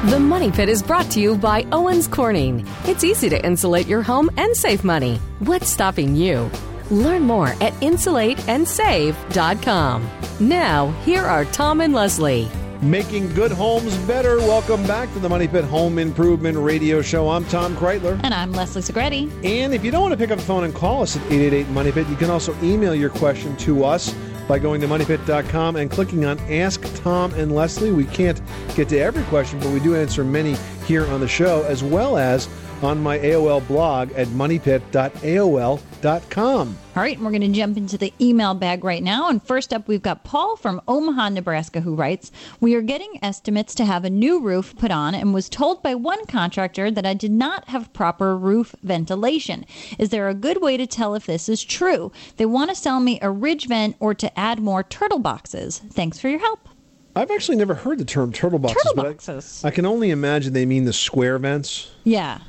The 0.05 0.19
Money 0.19 0.51
Pit 0.51 0.69
is 0.69 0.83
brought 0.83 1.09
to 1.11 1.19
you 1.19 1.35
by 1.35 1.65
Owens 1.71 2.07
Corning. 2.07 2.63
It's 2.83 3.03
easy 3.03 3.27
to 3.27 3.43
insulate 3.43 3.87
your 3.87 4.03
home 4.03 4.29
and 4.37 4.55
save 4.55 4.83
money. 4.83 5.17
What's 5.39 5.67
stopping 5.67 6.15
you? 6.15 6.51
Learn 6.91 7.23
more 7.23 7.47
at 7.47 7.73
insulateandsave.com. 7.81 10.09
Now, 10.39 10.91
here 11.05 11.23
are 11.23 11.45
Tom 11.45 11.81
and 11.81 11.95
Leslie. 11.95 12.47
Making 12.83 13.33
good 13.33 13.51
homes 13.51 13.97
better. 13.99 14.37
Welcome 14.37 14.85
back 14.85 15.11
to 15.13 15.19
the 15.19 15.27
Money 15.27 15.47
Pit 15.47 15.65
Home 15.65 15.97
Improvement 15.97 16.59
Radio 16.59 17.01
Show. 17.01 17.31
I'm 17.31 17.45
Tom 17.45 17.75
Kraeutler. 17.75 18.19
And 18.23 18.31
I'm 18.31 18.51
Leslie 18.51 18.83
Segrete. 18.83 19.31
And 19.43 19.73
if 19.73 19.83
you 19.83 19.89
don't 19.89 20.03
want 20.03 20.11
to 20.11 20.17
pick 20.17 20.29
up 20.29 20.37
the 20.37 20.45
phone 20.45 20.65
and 20.65 20.75
call 20.75 21.01
us 21.01 21.15
at 21.15 21.23
888 21.23 21.67
Money 21.69 21.91
Pit, 21.91 22.07
you 22.09 22.15
can 22.15 22.29
also 22.29 22.55
email 22.61 22.93
your 22.93 23.09
question 23.09 23.57
to 23.57 23.83
us 23.83 24.13
by 24.47 24.59
going 24.59 24.81
to 24.81 24.87
moneypit.com 24.87 25.75
and 25.75 25.89
clicking 25.89 26.25
on 26.25 26.39
Ask 26.51 26.83
Tom 27.01 27.33
and 27.33 27.53
Leslie. 27.53 27.91
We 27.91 28.05
can't 28.05 28.41
get 28.75 28.89
to 28.89 28.99
every 28.99 29.23
question, 29.23 29.59
but 29.59 29.69
we 29.71 29.79
do 29.79 29.95
answer 29.95 30.23
many 30.23 30.55
here 30.85 31.05
on 31.07 31.19
the 31.19 31.27
show, 31.27 31.63
as 31.63 31.83
well 31.83 32.17
as 32.17 32.47
on 32.81 33.01
my 33.01 33.17
AOL 33.19 33.67
blog 33.67 34.11
at 34.13 34.27
moneypit.aol.com. 34.29 35.94
All 36.95 37.01
right, 37.01 37.19
we're 37.19 37.31
going 37.31 37.41
to 37.41 37.47
jump 37.47 37.77
into 37.77 37.97
the 37.97 38.13
email 38.21 38.53
bag 38.53 38.83
right 38.83 39.01
now. 39.01 39.27
And 39.27 39.41
first 39.41 39.73
up, 39.73 39.87
we've 39.87 40.03
got 40.03 40.23
Paul 40.23 40.55
from 40.55 40.79
Omaha, 40.87 41.29
Nebraska, 41.29 41.81
who 41.81 41.95
writes 41.95 42.31
We 42.59 42.75
are 42.75 42.81
getting 42.81 43.17
estimates 43.23 43.73
to 43.75 43.85
have 43.85 44.05
a 44.05 44.09
new 44.11 44.39
roof 44.39 44.75
put 44.77 44.91
on 44.91 45.15
and 45.15 45.33
was 45.33 45.49
told 45.49 45.81
by 45.81 45.95
one 45.95 46.25
contractor 46.27 46.91
that 46.91 47.07
I 47.07 47.15
did 47.15 47.31
not 47.31 47.69
have 47.69 47.91
proper 47.91 48.37
roof 48.37 48.75
ventilation. 48.83 49.65
Is 49.97 50.09
there 50.09 50.29
a 50.29 50.35
good 50.35 50.61
way 50.61 50.77
to 50.77 50.85
tell 50.85 51.15
if 51.15 51.25
this 51.25 51.49
is 51.49 51.63
true? 51.63 52.11
They 52.37 52.45
want 52.45 52.69
to 52.69 52.75
sell 52.75 52.99
me 52.99 53.17
a 53.23 53.31
ridge 53.31 53.67
vent 53.67 53.95
or 53.99 54.13
to 54.13 54.39
add 54.39 54.59
more 54.59 54.83
turtle 54.83 55.19
boxes. 55.19 55.79
Thanks 55.89 56.19
for 56.19 56.29
your 56.29 56.39
help. 56.39 56.69
I've 57.15 57.31
actually 57.31 57.57
never 57.57 57.73
heard 57.73 57.97
the 57.97 58.05
term 58.05 58.31
turtle 58.31 58.59
boxes, 58.59 58.83
Turtle 58.83 58.95
but 58.95 59.05
I- 59.05 59.09
boxes. 59.09 59.63
I, 59.63 59.71
can 59.71 59.85
only 59.85 60.11
imagine 60.11 60.53
they 60.53 60.65
mean 60.65 60.85
the 60.85 60.93
square 60.93 61.39
vents. 61.39 61.89
Yeah. 62.03 62.39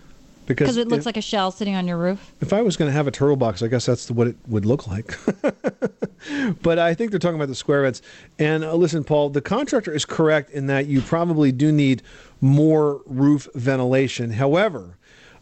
Because 0.47 0.77
it 0.77 0.89
looks 0.89 1.03
if- 1.03 1.07
like 1.07 1.17
a 1.17 1.23
shell 1.23 1.51
sitting 1.51 1.75
on 1.75 1.87
your 1.87 1.97
roof. 1.99 2.33
If 2.41 2.53
I 2.53 2.63
was 2.63 2.77
going 2.77 2.89
to 2.89 2.93
have 2.93 3.07
a 3.07 3.11
turtle 3.11 3.37
box, 3.37 3.63
I 3.63 3.67
guess 3.69 3.87
that's 3.87 4.11
what 4.11 4.29
it 4.29 4.37
would 4.47 4.65
look 4.65 4.87
like. 4.87 5.17
but 6.63 6.79
I 6.79 6.95
think 6.95 7.11
they're 7.11 7.19
talking 7.21 7.37
about 7.37 7.49
the 7.49 7.55
square 7.55 7.83
vents. 7.83 8.03
And 8.39 8.65
uh, 8.65 8.75
listen, 8.75 9.05
Paul, 9.05 9.31
the 9.31 9.41
contractor 9.41 9.93
is 9.93 10.05
correct 10.05 10.51
in 10.51 10.67
that 10.67 10.87
you 10.87 11.01
probably 11.01 11.53
do 11.53 11.73
need 11.73 12.03
more 12.41 13.01
roof 13.07 13.49
ventilation. 13.55 14.33
However, 14.33 14.97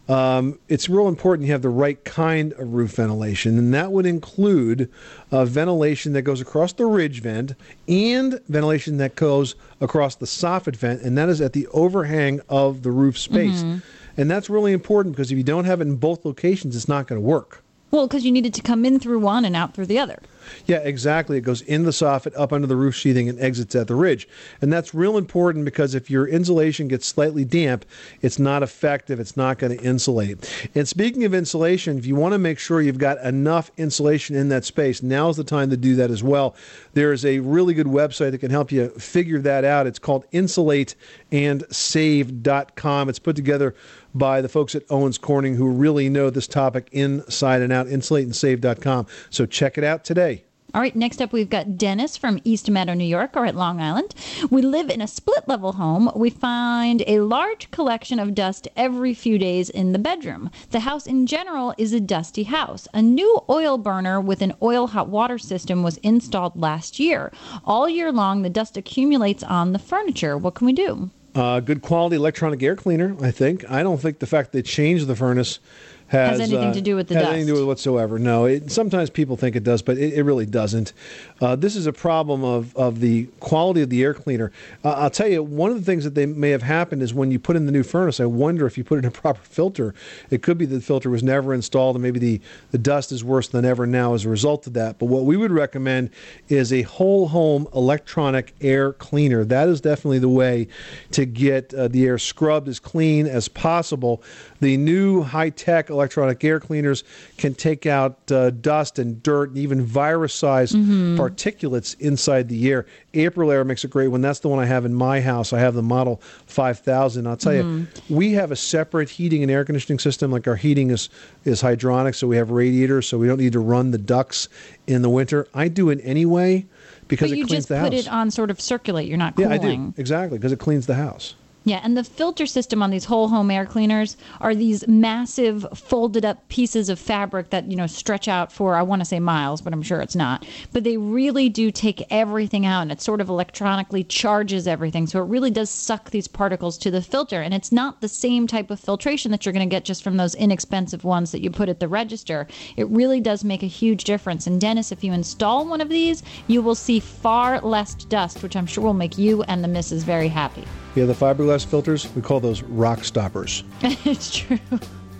um, 0.07 0.59
it's 0.69 0.87
real 0.87 1.07
important 1.07 1.47
you 1.47 1.51
have 1.51 1.63
the 1.63 1.69
right 1.69 2.03
kind 2.03 2.53
of 2.53 2.73
roof 2.73 2.91
ventilation, 2.91 3.57
and 3.57 3.73
that 3.73 3.91
would 3.91 4.05
include 4.05 4.91
uh, 5.31 5.45
ventilation 5.45 6.13
that 6.13 6.21
goes 6.21 6.41
across 6.41 6.73
the 6.73 6.85
ridge 6.85 7.21
vent 7.21 7.53
and 7.87 8.39
ventilation 8.47 8.97
that 8.97 9.15
goes 9.15 9.55
across 9.81 10.15
the 10.15 10.27
soffit 10.27 10.75
vent, 10.75 11.01
and 11.01 11.17
that 11.17 11.27
is 11.27 11.41
at 11.41 11.53
the 11.53 11.65
overhang 11.67 12.39
of 12.49 12.83
the 12.83 12.91
roof 12.91 13.17
space. 13.17 13.63
Mhm. 13.63 13.81
And 14.17 14.29
that's 14.29 14.49
really 14.49 14.73
important 14.73 15.15
because 15.15 15.31
if 15.31 15.37
you 15.37 15.43
don't 15.43 15.65
have 15.65 15.81
it 15.81 15.87
in 15.87 15.95
both 15.95 16.25
locations, 16.25 16.75
it's 16.75 16.87
not 16.87 17.07
going 17.07 17.21
to 17.21 17.25
work. 17.25 17.63
Well, 17.91 18.07
because 18.07 18.25
you 18.25 18.31
need 18.31 18.45
it 18.45 18.53
to 18.55 18.61
come 18.61 18.83
in 18.83 18.99
through 18.99 19.19
one 19.19 19.45
and 19.45 19.55
out 19.55 19.73
through 19.73 19.85
the 19.85 19.99
other. 19.99 20.19
Yeah, 20.65 20.79
exactly. 20.79 21.37
It 21.37 21.41
goes 21.41 21.61
in 21.61 21.83
the 21.83 21.91
soffit, 21.91 22.33
up 22.37 22.51
under 22.51 22.67
the 22.67 22.75
roof 22.75 22.93
sheathing, 22.93 23.29
and 23.29 23.39
exits 23.39 23.73
at 23.73 23.87
the 23.87 23.95
ridge. 23.95 24.27
And 24.61 24.73
that's 24.73 24.93
real 24.93 25.17
important 25.17 25.65
because 25.65 25.95
if 25.95 26.09
your 26.09 26.27
insulation 26.27 26.87
gets 26.87 27.07
slightly 27.07 27.45
damp, 27.45 27.85
it's 28.21 28.37
not 28.37 28.61
effective. 28.63 29.19
It's 29.19 29.37
not 29.37 29.59
going 29.59 29.77
to 29.77 29.83
insulate. 29.83 30.69
And 30.75 30.87
speaking 30.87 31.23
of 31.23 31.33
insulation, 31.33 31.97
if 31.97 32.05
you 32.05 32.15
want 32.15 32.33
to 32.33 32.37
make 32.37 32.59
sure 32.59 32.81
you've 32.81 32.97
got 32.97 33.17
enough 33.21 33.71
insulation 33.77 34.35
in 34.35 34.49
that 34.49 34.65
space, 34.65 35.01
now's 35.01 35.37
the 35.37 35.45
time 35.45 35.69
to 35.69 35.77
do 35.77 35.95
that 35.95 36.11
as 36.11 36.21
well. 36.21 36.53
There 36.93 37.13
is 37.13 37.25
a 37.25 37.39
really 37.39 37.73
good 37.73 37.87
website 37.87 38.31
that 38.31 38.39
can 38.39 38.51
help 38.51 38.73
you 38.73 38.89
figure 38.89 39.39
that 39.39 39.63
out. 39.63 39.87
It's 39.87 39.99
called 39.99 40.29
insulateandsave.com. 40.31 43.09
It's 43.09 43.19
put 43.19 43.37
together 43.37 43.73
by 44.15 44.41
the 44.41 44.49
folks 44.49 44.73
at 44.73 44.83
Owens 44.89 45.17
Corning 45.17 45.55
who 45.55 45.69
really 45.69 46.09
know 46.09 46.29
this 46.29 46.47
topic 46.47 46.89
inside 46.91 47.61
and 47.61 47.71
out. 47.71 47.87
Insulateandsave.com. 47.87 49.05
So 49.29 49.45
check 49.45 49.77
it 49.77 49.83
out 49.83 50.03
today. 50.03 50.45
All 50.75 50.81
right, 50.81 50.93
next 50.93 51.21
up, 51.21 51.31
we've 51.31 51.49
got 51.49 51.77
Dennis 51.77 52.17
from 52.17 52.41
East 52.43 52.69
Meadow, 52.69 52.95
New 52.95 53.05
York, 53.05 53.37
or 53.37 53.45
at 53.45 53.55
Long 53.55 53.79
Island. 53.79 54.13
We 54.49 54.61
live 54.61 54.89
in 54.89 54.99
a 54.99 55.07
split 55.07 55.47
level 55.47 55.71
home. 55.71 56.11
We 56.13 56.29
find 56.29 57.01
a 57.07 57.21
large 57.21 57.71
collection 57.71 58.19
of 58.19 58.35
dust 58.35 58.67
every 58.75 59.13
few 59.13 59.37
days 59.37 59.69
in 59.69 59.93
the 59.93 59.99
bedroom. 59.99 60.51
The 60.71 60.81
house 60.81 61.07
in 61.07 61.27
general 61.27 61.73
is 61.77 61.93
a 61.93 62.01
dusty 62.01 62.43
house. 62.43 62.89
A 62.93 63.01
new 63.01 63.39
oil 63.49 63.77
burner 63.77 64.19
with 64.19 64.41
an 64.41 64.51
oil 64.61 64.87
hot 64.87 65.07
water 65.07 65.37
system 65.37 65.81
was 65.81 65.95
installed 65.99 66.59
last 66.59 66.99
year. 66.99 67.31
All 67.63 67.87
year 67.87 68.11
long, 68.11 68.41
the 68.41 68.49
dust 68.49 68.75
accumulates 68.75 69.43
on 69.43 69.71
the 69.71 69.79
furniture. 69.79 70.37
What 70.37 70.55
can 70.55 70.65
we 70.67 70.73
do? 70.73 71.09
Uh, 71.35 71.59
good 71.59 71.81
quality 71.81 72.15
electronic 72.15 72.63
air 72.63 72.77
cleaner, 72.77 73.15
I 73.21 73.29
think. 73.29 73.69
I 73.69 73.83
don't 73.83 73.99
think 73.99 74.19
the 74.19 74.25
fact 74.25 74.53
they 74.53 74.61
changed 74.61 75.07
the 75.07 75.17
furnace 75.17 75.59
has, 76.07 76.39
Has 76.39 76.51
anything 76.51 76.69
uh, 76.69 76.73
to 76.73 76.81
do 76.81 76.95
with 76.95 77.07
the 77.07 77.15
has 77.15 77.23
dust. 77.23 77.33
anything 77.33 77.47
to 77.47 77.53
do 77.53 77.59
with 77.59 77.67
whatsoever. 77.67 78.19
No, 78.19 78.45
it, 78.45 78.71
sometimes 78.71 79.09
people 79.09 79.37
think 79.37 79.55
it 79.55 79.63
does, 79.63 79.81
but 79.81 79.97
it, 79.97 80.13
it 80.13 80.23
really 80.23 80.45
doesn't. 80.45 80.93
Uh, 81.41 81.55
this 81.55 81.75
is 81.75 81.87
a 81.87 81.93
problem 81.93 82.43
of, 82.43 82.75
of 82.75 82.99
the 82.99 83.25
quality 83.39 83.81
of 83.81 83.89
the 83.89 84.03
air 84.03 84.13
cleaner. 84.13 84.51
Uh, 84.83 84.91
I'll 84.91 85.09
tell 85.09 85.27
you, 85.27 85.41
one 85.41 85.71
of 85.71 85.77
the 85.77 85.83
things 85.83 86.03
that 86.03 86.13
they 86.13 86.27
may 86.27 86.51
have 86.51 86.61
happened 86.61 87.01
is 87.01 87.13
when 87.13 87.31
you 87.31 87.39
put 87.39 87.55
in 87.55 87.65
the 87.65 87.71
new 87.71 87.83
furnace, 87.83 88.19
I 88.19 88.25
wonder 88.25 88.67
if 88.67 88.77
you 88.77 88.83
put 88.83 88.99
in 88.99 89.05
a 89.05 89.11
proper 89.25 89.41
filter. 89.41 89.95
It 90.29 90.43
could 90.43 90.57
be 90.57 90.65
that 90.65 90.75
the 90.75 90.81
filter 90.81 91.09
was 91.09 91.23
never 91.23 91.53
installed, 91.53 91.95
and 91.95 92.03
maybe 92.03 92.19
the, 92.19 92.41
the 92.71 92.77
dust 92.77 93.11
is 93.11 93.23
worse 93.23 93.47
than 93.47 93.65
ever 93.65 93.87
now 93.87 94.13
as 94.13 94.25
a 94.25 94.29
result 94.29 94.67
of 94.67 94.73
that. 94.73 94.99
But 94.99 95.07
what 95.07 95.25
we 95.25 95.37
would 95.37 95.51
recommend 95.51 96.11
is 96.49 96.71
a 96.71 96.83
whole 96.83 97.27
home 97.29 97.67
electronic 97.73 98.53
air 98.61 98.93
cleaner. 98.93 99.43
That 99.43 99.69
is 99.69 99.81
definitely 99.81 100.19
the 100.19 100.29
way 100.29 100.67
to 101.11 101.25
get 101.25 101.73
uh, 101.73 101.87
the 101.87 102.05
air 102.05 102.19
scrubbed 102.19 102.67
as 102.67 102.79
clean 102.79 103.25
as 103.25 103.47
possible. 103.47 104.21
The 104.61 104.77
new 104.77 105.23
high 105.23 105.49
tech 105.49 105.89
electronic 105.95 106.43
air 106.43 106.59
cleaners 106.59 107.03
can 107.37 107.53
take 107.53 107.85
out 107.85 108.31
uh, 108.31 108.49
dust 108.51 108.99
and 108.99 109.21
dirt 109.23 109.49
and 109.49 109.57
even 109.57 109.81
virus 109.83 110.33
sized 110.33 110.75
Mhm. 110.75 111.17
particulates 111.17 111.95
inside 111.99 112.49
the 112.49 112.69
air. 112.69 112.85
Aprilaire 113.13 113.65
makes 113.65 113.83
a 113.83 113.87
great 113.87 114.09
one. 114.09 114.21
That's 114.21 114.39
the 114.39 114.49
one 114.49 114.59
I 114.59 114.65
have 114.65 114.85
in 114.85 114.93
my 114.93 115.21
house. 115.21 115.53
I 115.53 115.59
have 115.59 115.73
the 115.73 115.81
Model 115.81 116.21
5000. 116.47 117.27
I'll 117.27 117.37
tell 117.37 117.53
Mhm. 117.53 117.87
you, 118.09 118.15
we 118.15 118.33
have 118.33 118.51
a 118.51 118.55
separate 118.55 119.09
heating 119.09 119.41
and 119.41 119.51
air 119.51 119.63
conditioning 119.65 119.99
system. 119.99 120.31
Like 120.31 120.47
our 120.47 120.55
heating 120.55 120.91
is, 120.91 121.09
is 121.45 121.61
hydronic, 121.61 122.15
so 122.15 122.27
we 122.27 122.37
have 122.37 122.51
radiators, 122.51 123.07
so 123.07 123.17
we 123.17 123.27
don't 123.27 123.39
need 123.39 123.53
to 123.53 123.59
run 123.59 123.91
the 123.91 123.97
ducts 123.97 124.47
in 124.87 125.01
the 125.01 125.09
winter. 125.09 125.47
I 125.53 125.67
do 125.69 125.89
it 125.89 125.99
anyway 126.03 126.65
because 127.07 127.29
but 127.31 127.35
it 127.37 127.39
you 127.39 127.45
just 127.45 127.69
put 127.69 127.93
it 127.93 128.11
on 128.11 128.31
sort 128.31 128.51
of 128.51 128.59
circulate. 128.59 129.07
You're 129.07 129.17
not 129.17 129.35
cooling. 129.35 129.49
yeah. 129.51 129.55
I 129.55 129.75
do. 129.75 129.93
Exactly, 129.97 130.37
because 130.37 130.51
it 130.51 130.59
cleans 130.59 130.85
the 130.87 130.95
house. 130.95 131.35
Yeah, 131.67 131.81
and 131.83 131.97
the 131.97 132.03
filter 132.03 132.45
system 132.45 132.83
on 132.83 132.91
these 132.91 133.05
whole 133.05 133.27
home 133.27 133.49
air 133.49 133.65
cleaners 133.65 134.17
are 134.39 134.53
these 134.53 134.87
massive 134.87 135.65
folded 135.73 136.23
up 136.23 136.47
pieces 136.47 136.89
of 136.89 136.99
fabric 136.99 137.49
that, 137.49 137.71
you 137.71 137.75
know, 137.75 137.87
stretch 137.87 138.27
out 138.27 138.51
for 138.51 138.75
I 138.75 138.83
want 138.83 139.01
to 139.01 139.05
say 139.05 139.19
miles, 139.19 139.61
but 139.61 139.73
I'm 139.73 139.81
sure 139.81 139.99
it's 139.99 140.15
not. 140.15 140.45
But 140.73 140.83
they 140.83 140.97
really 140.97 141.49
do 141.49 141.71
take 141.71 142.05
everything 142.11 142.67
out 142.67 142.83
and 142.83 142.91
it 142.91 143.01
sort 143.01 143.19
of 143.19 143.29
electronically 143.29 144.03
charges 144.03 144.67
everything. 144.67 145.07
So 145.07 145.23
it 145.23 145.27
really 145.27 145.49
does 145.49 145.71
suck 145.71 146.11
these 146.11 146.27
particles 146.27 146.77
to 146.77 146.91
the 146.91 147.01
filter 147.01 147.41
and 147.41 147.51
it's 147.51 147.71
not 147.71 147.99
the 147.99 148.09
same 148.09 148.45
type 148.45 148.69
of 148.69 148.79
filtration 148.79 149.31
that 149.31 149.43
you're 149.43 149.53
going 149.53 149.67
to 149.67 149.75
get 149.75 149.85
just 149.85 150.03
from 150.03 150.17
those 150.17 150.35
inexpensive 150.35 151.03
ones 151.03 151.31
that 151.31 151.41
you 151.41 151.49
put 151.49 151.67
at 151.67 151.79
the 151.79 151.87
register. 151.87 152.45
It 152.77 152.87
really 152.89 153.19
does 153.19 153.43
make 153.43 153.63
a 153.63 153.67
huge 153.67 154.03
difference. 154.03 154.45
And 154.45 154.61
Dennis, 154.61 154.91
if 154.91 155.03
you 155.03 155.13
install 155.13 155.65
one 155.65 155.81
of 155.81 155.89
these, 155.89 156.21
you 156.45 156.61
will 156.61 156.75
see 156.75 156.99
far 156.99 157.59
less 157.61 157.95
dust, 157.95 158.43
which 158.43 158.55
I'm 158.55 158.67
sure 158.67 158.83
will 158.83 158.93
make 158.93 159.17
you 159.17 159.41
and 159.43 159.63
the 159.63 159.67
missus 159.67 160.03
very 160.03 160.27
happy. 160.27 160.63
Yeah, 160.95 161.05
the 161.05 161.13
fiberglass 161.13 161.65
filters, 161.65 162.09
we 162.15 162.21
call 162.21 162.39
those 162.39 162.63
rock 162.63 163.03
stoppers. 163.03 163.63
it's 163.81 164.37
true. 164.37 164.59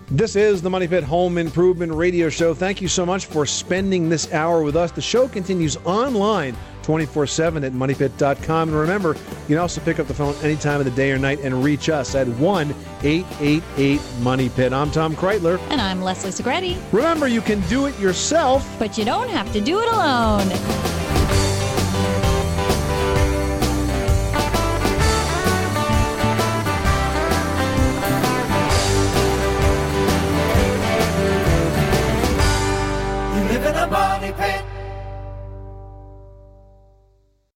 This 0.10 0.36
is 0.36 0.62
the 0.62 0.70
Money 0.70 0.88
Pit 0.88 1.04
Home 1.04 1.38
Improvement 1.38 1.92
Radio 1.92 2.30
Show. 2.30 2.54
Thank 2.54 2.80
you 2.80 2.88
so 2.88 3.06
much 3.06 3.26
for 3.26 3.46
spending 3.46 4.08
this 4.08 4.32
hour 4.32 4.62
with 4.62 4.76
us. 4.76 4.92
The 4.92 5.02
show 5.02 5.28
continues 5.28 5.78
online 5.78 6.56
24 6.84 7.26
7 7.26 7.64
at 7.64 7.74
moneypit.com. 7.74 8.70
And 8.70 8.78
remember, 8.78 9.16
you 9.16 9.48
can 9.48 9.58
also 9.58 9.82
pick 9.82 10.00
up 10.00 10.06
the 10.06 10.14
phone 10.14 10.36
any 10.44 10.56
time 10.56 10.80
of 10.80 10.86
the 10.86 10.92
day 10.92 11.12
or 11.12 11.18
night 11.18 11.40
and 11.40 11.64
reach 11.64 11.90
us 11.90 12.14
at 12.14 12.28
1 12.28 12.76
888 13.02 14.00
Money 14.22 14.50
Pit. 14.50 14.72
I'm 14.74 14.92
Tom 14.92 15.16
Kraeutler. 15.16 15.60
And 15.72 15.82
I'm 15.82 16.02
Leslie 16.04 16.30
Segrete. 16.30 16.80
Remember, 16.94 17.28
you 17.28 17.42
can 17.42 17.60
do 17.62 17.88
it 17.88 18.00
yourself, 18.00 18.64
but 18.78 19.00
you 19.00 19.06
don't 19.06 19.30
have 19.30 19.52
to 19.54 19.60
do 19.60 19.80
it 19.82 19.92
alone. 19.92 21.25